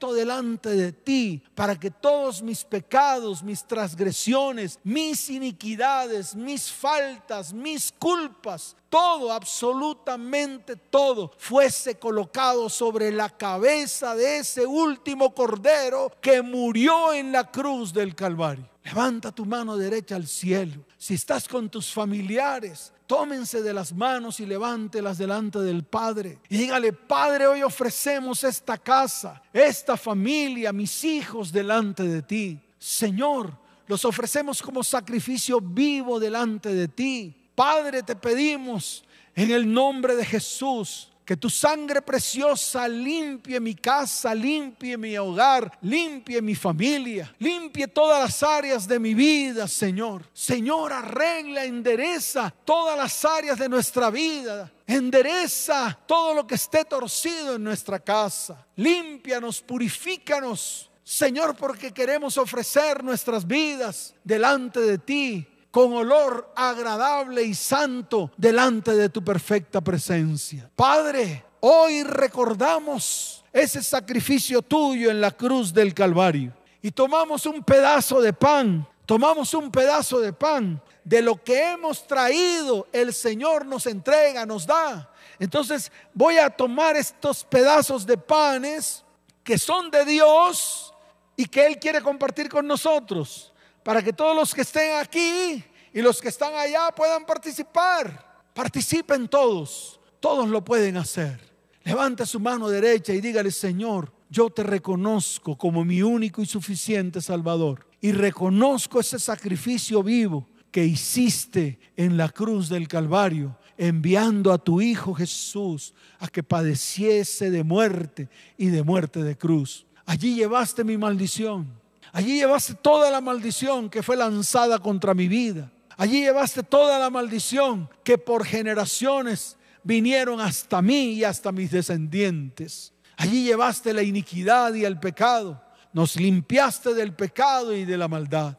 Delante 0.00 0.70
de 0.70 0.92
ti 0.92 1.42
para 1.54 1.78
que 1.78 1.90
todos 1.90 2.42
mis 2.42 2.64
pecados, 2.64 3.42
mis 3.42 3.64
transgresiones, 3.64 4.78
mis 4.84 5.30
iniquidades, 5.30 6.34
mis 6.34 6.70
faltas, 6.70 7.52
mis 7.52 7.90
culpas, 7.92 8.76
todo, 8.90 9.32
absolutamente 9.32 10.76
todo, 10.76 11.32
fuese 11.38 11.98
colocado 11.98 12.68
sobre 12.68 13.10
la 13.10 13.30
cabeza 13.30 14.14
de 14.14 14.38
ese 14.38 14.66
último 14.66 15.34
cordero 15.34 16.12
que 16.20 16.42
murió 16.42 17.12
en 17.12 17.32
la 17.32 17.50
cruz 17.50 17.92
del 17.92 18.14
Calvario. 18.14 18.68
Levanta 18.84 19.32
tu 19.32 19.46
mano 19.46 19.76
derecha 19.78 20.14
al 20.14 20.26
cielo. 20.26 20.84
Si 20.98 21.14
estás 21.14 21.48
con 21.48 21.70
tus 21.70 21.90
familiares, 21.90 22.92
tómense 23.06 23.62
de 23.62 23.72
las 23.72 23.92
manos 23.92 24.40
y 24.40 24.46
levántelas 24.46 25.18
delante 25.18 25.58
del 25.60 25.84
Padre. 25.84 26.38
Y 26.48 26.58
dígale, 26.58 26.92
Padre, 26.92 27.46
hoy 27.46 27.62
ofrecemos 27.62 28.44
esta 28.44 28.78
casa, 28.78 29.42
esta 29.52 29.93
familia, 29.96 30.72
mis 30.72 31.04
hijos 31.04 31.52
delante 31.52 32.02
de 32.04 32.22
ti. 32.22 32.60
Señor, 32.78 33.56
los 33.86 34.04
ofrecemos 34.04 34.62
como 34.62 34.82
sacrificio 34.82 35.60
vivo 35.60 36.18
delante 36.18 36.74
de 36.74 36.88
ti. 36.88 37.34
Padre, 37.54 38.02
te 38.02 38.16
pedimos 38.16 39.04
en 39.34 39.50
el 39.50 39.72
nombre 39.72 40.16
de 40.16 40.24
Jesús 40.24 41.10
que 41.24 41.36
tu 41.36 41.48
sangre 41.48 42.02
preciosa 42.02 42.86
limpie 42.86 43.58
mi 43.58 43.74
casa, 43.74 44.34
limpie 44.34 44.98
mi 44.98 45.16
hogar, 45.16 45.78
limpie 45.80 46.42
mi 46.42 46.54
familia, 46.54 47.34
limpie 47.38 47.88
todas 47.88 48.20
las 48.20 48.42
áreas 48.42 48.86
de 48.86 48.98
mi 48.98 49.14
vida, 49.14 49.66
Señor. 49.66 50.28
Señor, 50.34 50.92
arregla, 50.92 51.64
endereza 51.64 52.54
todas 52.64 52.96
las 52.96 53.24
áreas 53.24 53.58
de 53.58 53.68
nuestra 53.68 54.10
vida. 54.10 54.70
Endereza 54.86 55.98
todo 56.06 56.34
lo 56.34 56.46
que 56.46 56.56
esté 56.56 56.84
torcido 56.84 57.54
en 57.54 57.64
nuestra 57.64 57.98
casa. 57.98 58.66
Límpianos, 58.76 59.62
purifícanos. 59.62 60.90
Señor, 61.02 61.56
porque 61.56 61.92
queremos 61.92 62.36
ofrecer 62.36 63.02
nuestras 63.02 63.46
vidas 63.46 64.14
delante 64.24 64.80
de 64.80 64.98
ti 64.98 65.46
con 65.74 65.92
olor 65.92 66.52
agradable 66.54 67.42
y 67.42 67.52
santo 67.52 68.30
delante 68.36 68.92
de 68.92 69.08
tu 69.08 69.24
perfecta 69.24 69.80
presencia. 69.80 70.70
Padre, 70.76 71.44
hoy 71.58 72.04
recordamos 72.04 73.44
ese 73.52 73.82
sacrificio 73.82 74.62
tuyo 74.62 75.10
en 75.10 75.20
la 75.20 75.32
cruz 75.32 75.74
del 75.74 75.92
Calvario 75.92 76.52
y 76.80 76.92
tomamos 76.92 77.44
un 77.46 77.64
pedazo 77.64 78.20
de 78.20 78.32
pan, 78.32 78.86
tomamos 79.04 79.52
un 79.52 79.68
pedazo 79.72 80.20
de 80.20 80.32
pan, 80.32 80.80
de 81.02 81.20
lo 81.20 81.42
que 81.42 81.72
hemos 81.72 82.06
traído, 82.06 82.86
el 82.92 83.12
Señor 83.12 83.66
nos 83.66 83.86
entrega, 83.86 84.46
nos 84.46 84.68
da. 84.68 85.10
Entonces 85.40 85.90
voy 86.12 86.38
a 86.38 86.50
tomar 86.50 86.94
estos 86.94 87.42
pedazos 87.42 88.06
de 88.06 88.16
panes 88.16 89.04
que 89.42 89.58
son 89.58 89.90
de 89.90 90.04
Dios 90.04 90.94
y 91.36 91.46
que 91.46 91.66
Él 91.66 91.80
quiere 91.80 92.00
compartir 92.00 92.48
con 92.48 92.64
nosotros, 92.64 93.52
para 93.84 94.02
que 94.02 94.12
todos 94.12 94.34
los 94.34 94.52
que 94.52 94.62
estén 94.62 94.98
aquí 94.98 95.62
y 95.92 96.02
los 96.02 96.20
que 96.20 96.28
están 96.28 96.54
allá 96.54 96.90
puedan 96.96 97.24
participar. 97.24 98.42
Participen 98.52 99.28
todos, 99.28 100.00
todos 100.18 100.48
lo 100.48 100.64
pueden 100.64 100.96
hacer. 100.96 101.38
Levante 101.84 102.24
su 102.24 102.40
mano 102.40 102.68
derecha 102.68 103.12
y 103.12 103.20
dígale, 103.20 103.50
Señor, 103.50 104.10
yo 104.30 104.48
te 104.48 104.62
reconozco 104.62 105.56
como 105.56 105.84
mi 105.84 106.02
único 106.02 106.40
y 106.40 106.46
suficiente 106.46 107.20
Salvador. 107.20 107.86
Y 108.00 108.12
reconozco 108.12 109.00
ese 109.00 109.18
sacrificio 109.18 110.02
vivo 110.02 110.48
que 110.70 110.84
hiciste 110.84 111.78
en 111.96 112.16
la 112.16 112.30
cruz 112.30 112.68
del 112.68 112.88
Calvario, 112.88 113.56
enviando 113.76 114.52
a 114.52 114.58
tu 114.58 114.80
Hijo 114.80 115.14
Jesús 115.14 115.94
a 116.18 116.28
que 116.28 116.42
padeciese 116.42 117.50
de 117.50 117.62
muerte 117.62 118.28
y 118.56 118.66
de 118.68 118.82
muerte 118.82 119.22
de 119.22 119.36
cruz. 119.36 119.86
Allí 120.06 120.34
llevaste 120.34 120.84
mi 120.84 120.96
maldición. 120.96 121.83
Allí 122.14 122.36
llevaste 122.36 122.74
toda 122.74 123.10
la 123.10 123.20
maldición 123.20 123.90
que 123.90 124.00
fue 124.00 124.16
lanzada 124.16 124.78
contra 124.78 125.14
mi 125.14 125.26
vida. 125.26 125.72
Allí 125.96 126.20
llevaste 126.20 126.62
toda 126.62 126.96
la 126.96 127.10
maldición 127.10 127.90
que 128.04 128.18
por 128.18 128.44
generaciones 128.46 129.56
vinieron 129.82 130.40
hasta 130.40 130.80
mí 130.80 131.14
y 131.14 131.24
hasta 131.24 131.50
mis 131.50 131.72
descendientes. 131.72 132.92
Allí 133.16 133.42
llevaste 133.42 133.92
la 133.92 134.04
iniquidad 134.04 134.74
y 134.74 134.84
el 134.84 135.00
pecado. 135.00 135.60
Nos 135.92 136.14
limpiaste 136.14 136.94
del 136.94 137.14
pecado 137.14 137.74
y 137.74 137.84
de 137.84 137.98
la 137.98 138.06
maldad. 138.06 138.58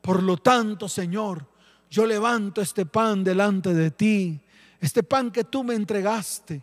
Por 0.00 0.22
lo 0.22 0.36
tanto, 0.36 0.88
Señor, 0.88 1.44
yo 1.90 2.06
levanto 2.06 2.62
este 2.62 2.86
pan 2.86 3.24
delante 3.24 3.74
de 3.74 3.90
ti, 3.90 4.40
este 4.80 5.02
pan 5.02 5.32
que 5.32 5.42
tú 5.42 5.64
me 5.64 5.74
entregaste, 5.74 6.62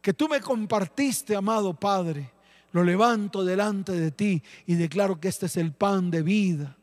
que 0.00 0.14
tú 0.14 0.30
me 0.30 0.40
compartiste, 0.40 1.36
amado 1.36 1.74
Padre. 1.74 2.32
Lo 2.74 2.82
levanto 2.82 3.44
delante 3.44 3.92
de 3.92 4.10
ti 4.10 4.42
y 4.66 4.74
declaro 4.74 5.20
que 5.20 5.28
este 5.28 5.46
es 5.46 5.56
el 5.56 5.70
pan 5.70 6.10
de 6.10 6.22
vida, 6.22 6.76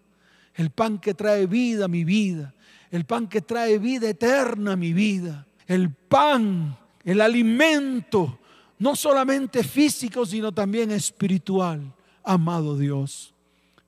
el 0.56 0.70
pan 0.70 1.00
que 1.00 1.14
trae 1.14 1.48
vida 1.48 1.84
a 1.84 1.90
mi 1.90 2.06
vida, 2.06 2.56
el 2.92 3.04
pan 3.04 3.28
que 3.28 3.42
trae 3.42 3.78
vida 3.78 4.08
eterna 4.08 4.72
a 4.72 4.76
mi 4.78 4.94
vida, 4.94 5.46
el 5.68 5.90
pan, 5.94 6.78
el 7.04 7.20
alimento 7.20 8.40
no 8.80 8.96
solamente 8.96 9.66
físico, 9.66 10.26
sino 10.26 10.54
también 10.54 10.92
espiritual, 10.92 11.94
amado 12.24 12.78
Dios. 12.78 13.34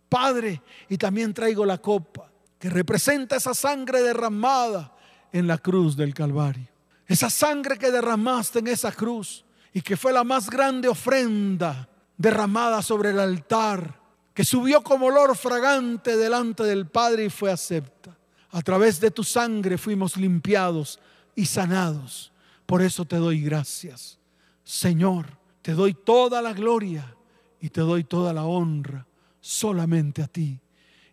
Padre, 0.10 0.62
y 0.90 0.98
también 0.98 1.34
traigo 1.34 1.66
la 1.66 1.78
copa 1.78 2.30
que 2.60 2.70
representa 2.70 3.38
esa 3.38 3.54
sangre 3.54 4.02
derramada 4.02 4.94
en 5.32 5.48
la 5.48 5.58
cruz 5.58 5.96
del 5.96 6.14
Calvario. 6.14 6.68
Esa 7.08 7.30
sangre 7.30 7.78
que 7.78 7.92
derramaste 7.92 8.60
en 8.60 8.68
esa 8.68 8.92
cruz 8.92 9.46
y 9.74 9.82
que 9.82 9.96
fue 9.96 10.12
la 10.12 10.26
más 10.26 10.50
grande 10.50 10.90
ofrenda 10.90 11.88
derramada 12.24 12.82
sobre 12.82 13.10
el 13.10 13.20
altar, 13.20 14.00
que 14.34 14.46
subió 14.46 14.82
como 14.82 15.08
olor 15.08 15.36
fragante 15.36 16.16
delante 16.16 16.64
del 16.64 16.88
Padre 16.88 17.26
y 17.26 17.30
fue 17.30 17.52
acepta. 17.52 18.18
A 18.52 18.62
través 18.62 19.02
de 19.02 19.12
tu 19.12 19.26
sangre 19.26 19.78
fuimos 19.78 20.16
limpiados 20.16 21.02
y 21.36 21.46
sanados. 21.46 22.32
Por 22.66 22.82
eso 22.82 23.04
te 23.04 23.18
doy 23.18 23.42
gracias. 23.42 24.20
Señor, 24.64 25.38
te 25.62 25.74
doy 25.74 25.94
toda 25.94 26.42
la 26.42 26.54
gloria 26.54 27.14
y 27.60 27.70
te 27.70 27.82
doy 27.82 28.06
toda 28.06 28.32
la 28.32 28.46
honra 28.46 29.06
solamente 29.42 30.22
a 30.22 30.28
ti. 30.28 30.62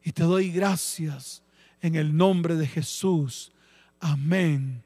Y 0.04 0.12
te 0.12 0.22
doy 0.22 0.52
gracias 0.52 1.42
en 1.82 1.96
el 1.96 2.16
nombre 2.16 2.54
de 2.54 2.68
Jesús. 2.68 3.50
Amén 3.98 4.84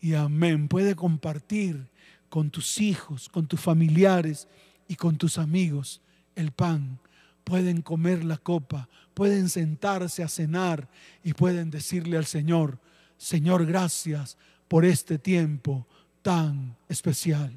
y 0.00 0.14
amén. 0.14 0.68
Puede 0.68 0.94
compartir 0.94 1.90
con 2.28 2.50
tus 2.50 2.80
hijos, 2.80 3.28
con 3.28 3.48
tus 3.48 3.60
familiares 3.60 4.46
y 4.88 4.96
con 4.96 5.16
tus 5.16 5.38
amigos 5.38 6.00
el 6.34 6.52
pan. 6.52 6.98
Pueden 7.44 7.82
comer 7.82 8.24
la 8.24 8.38
copa, 8.38 8.88
pueden 9.12 9.48
sentarse 9.48 10.22
a 10.22 10.28
cenar 10.28 10.88
y 11.22 11.34
pueden 11.34 11.70
decirle 11.70 12.16
al 12.16 12.26
Señor, 12.26 12.78
Señor, 13.18 13.66
gracias 13.66 14.36
por 14.68 14.84
este 14.84 15.18
tiempo 15.18 15.86
tan 16.22 16.76
especial. 16.88 17.52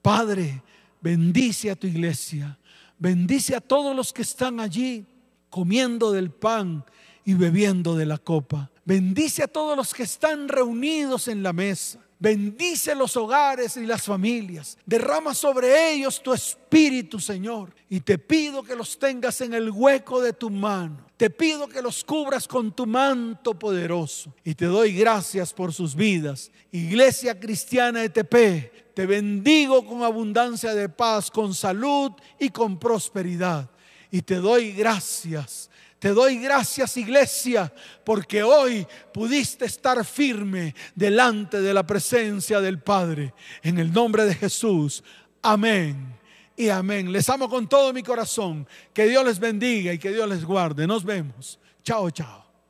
Padre, 0.00 0.62
bendice 1.00 1.70
a 1.70 1.76
tu 1.76 1.86
iglesia, 1.86 2.58
bendice 2.98 3.54
a 3.54 3.60
todos 3.60 3.94
los 3.94 4.12
que 4.12 4.22
están 4.22 4.60
allí 4.60 5.06
comiendo 5.50 6.12
del 6.12 6.30
pan 6.30 6.84
y 7.24 7.34
bebiendo 7.34 7.96
de 7.96 8.06
la 8.06 8.18
copa. 8.18 8.70
Bendice 8.84 9.42
a 9.42 9.48
todos 9.48 9.76
los 9.76 9.92
que 9.92 10.04
están 10.04 10.48
reunidos 10.48 11.28
en 11.28 11.42
la 11.42 11.52
mesa. 11.52 12.00
Bendice 12.20 12.96
los 12.96 13.16
hogares 13.16 13.76
y 13.76 13.86
las 13.86 14.02
familias. 14.02 14.76
Derrama 14.84 15.34
sobre 15.34 15.92
ellos 15.92 16.20
tu 16.20 16.32
espíritu, 16.32 17.20
Señor. 17.20 17.72
Y 17.88 18.00
te 18.00 18.18
pido 18.18 18.64
que 18.64 18.74
los 18.74 18.98
tengas 18.98 19.40
en 19.40 19.54
el 19.54 19.70
hueco 19.70 20.20
de 20.20 20.32
tu 20.32 20.50
mano. 20.50 21.06
Te 21.16 21.30
pido 21.30 21.68
que 21.68 21.80
los 21.80 22.02
cubras 22.02 22.48
con 22.48 22.72
tu 22.72 22.86
manto 22.86 23.56
poderoso. 23.56 24.34
Y 24.42 24.54
te 24.54 24.66
doy 24.66 24.94
gracias 24.94 25.52
por 25.52 25.72
sus 25.72 25.94
vidas. 25.94 26.50
Iglesia 26.72 27.38
Cristiana 27.38 28.02
ETP, 28.02 28.94
te 28.94 29.06
bendigo 29.06 29.86
con 29.86 30.02
abundancia 30.02 30.74
de 30.74 30.88
paz, 30.88 31.30
con 31.30 31.54
salud 31.54 32.10
y 32.40 32.48
con 32.50 32.80
prosperidad. 32.80 33.70
Y 34.10 34.22
te 34.22 34.36
doy 34.36 34.72
gracias 34.72 35.70
te 35.98 36.10
doy 36.10 36.38
gracias 36.38 36.96
iglesia 36.96 37.72
porque 38.04 38.42
hoy 38.42 38.86
pudiste 39.12 39.64
estar 39.64 40.04
firme 40.04 40.74
delante 40.94 41.60
de 41.60 41.74
la 41.74 41.84
presencia 41.84 42.60
del 42.60 42.80
Padre. 42.80 43.34
En 43.62 43.78
el 43.78 43.92
nombre 43.92 44.24
de 44.24 44.34
Jesús. 44.34 45.02
Amén. 45.42 46.16
Y 46.56 46.68
amén. 46.68 47.12
Les 47.12 47.28
amo 47.28 47.48
con 47.48 47.68
todo 47.68 47.92
mi 47.92 48.02
corazón. 48.02 48.66
Que 48.92 49.06
Dios 49.06 49.24
les 49.24 49.38
bendiga 49.38 49.92
y 49.92 49.98
que 49.98 50.12
Dios 50.12 50.28
les 50.28 50.44
guarde. 50.44 50.86
Nos 50.86 51.04
vemos. 51.04 51.58
Chao, 51.82 52.10
chao. 52.10 52.47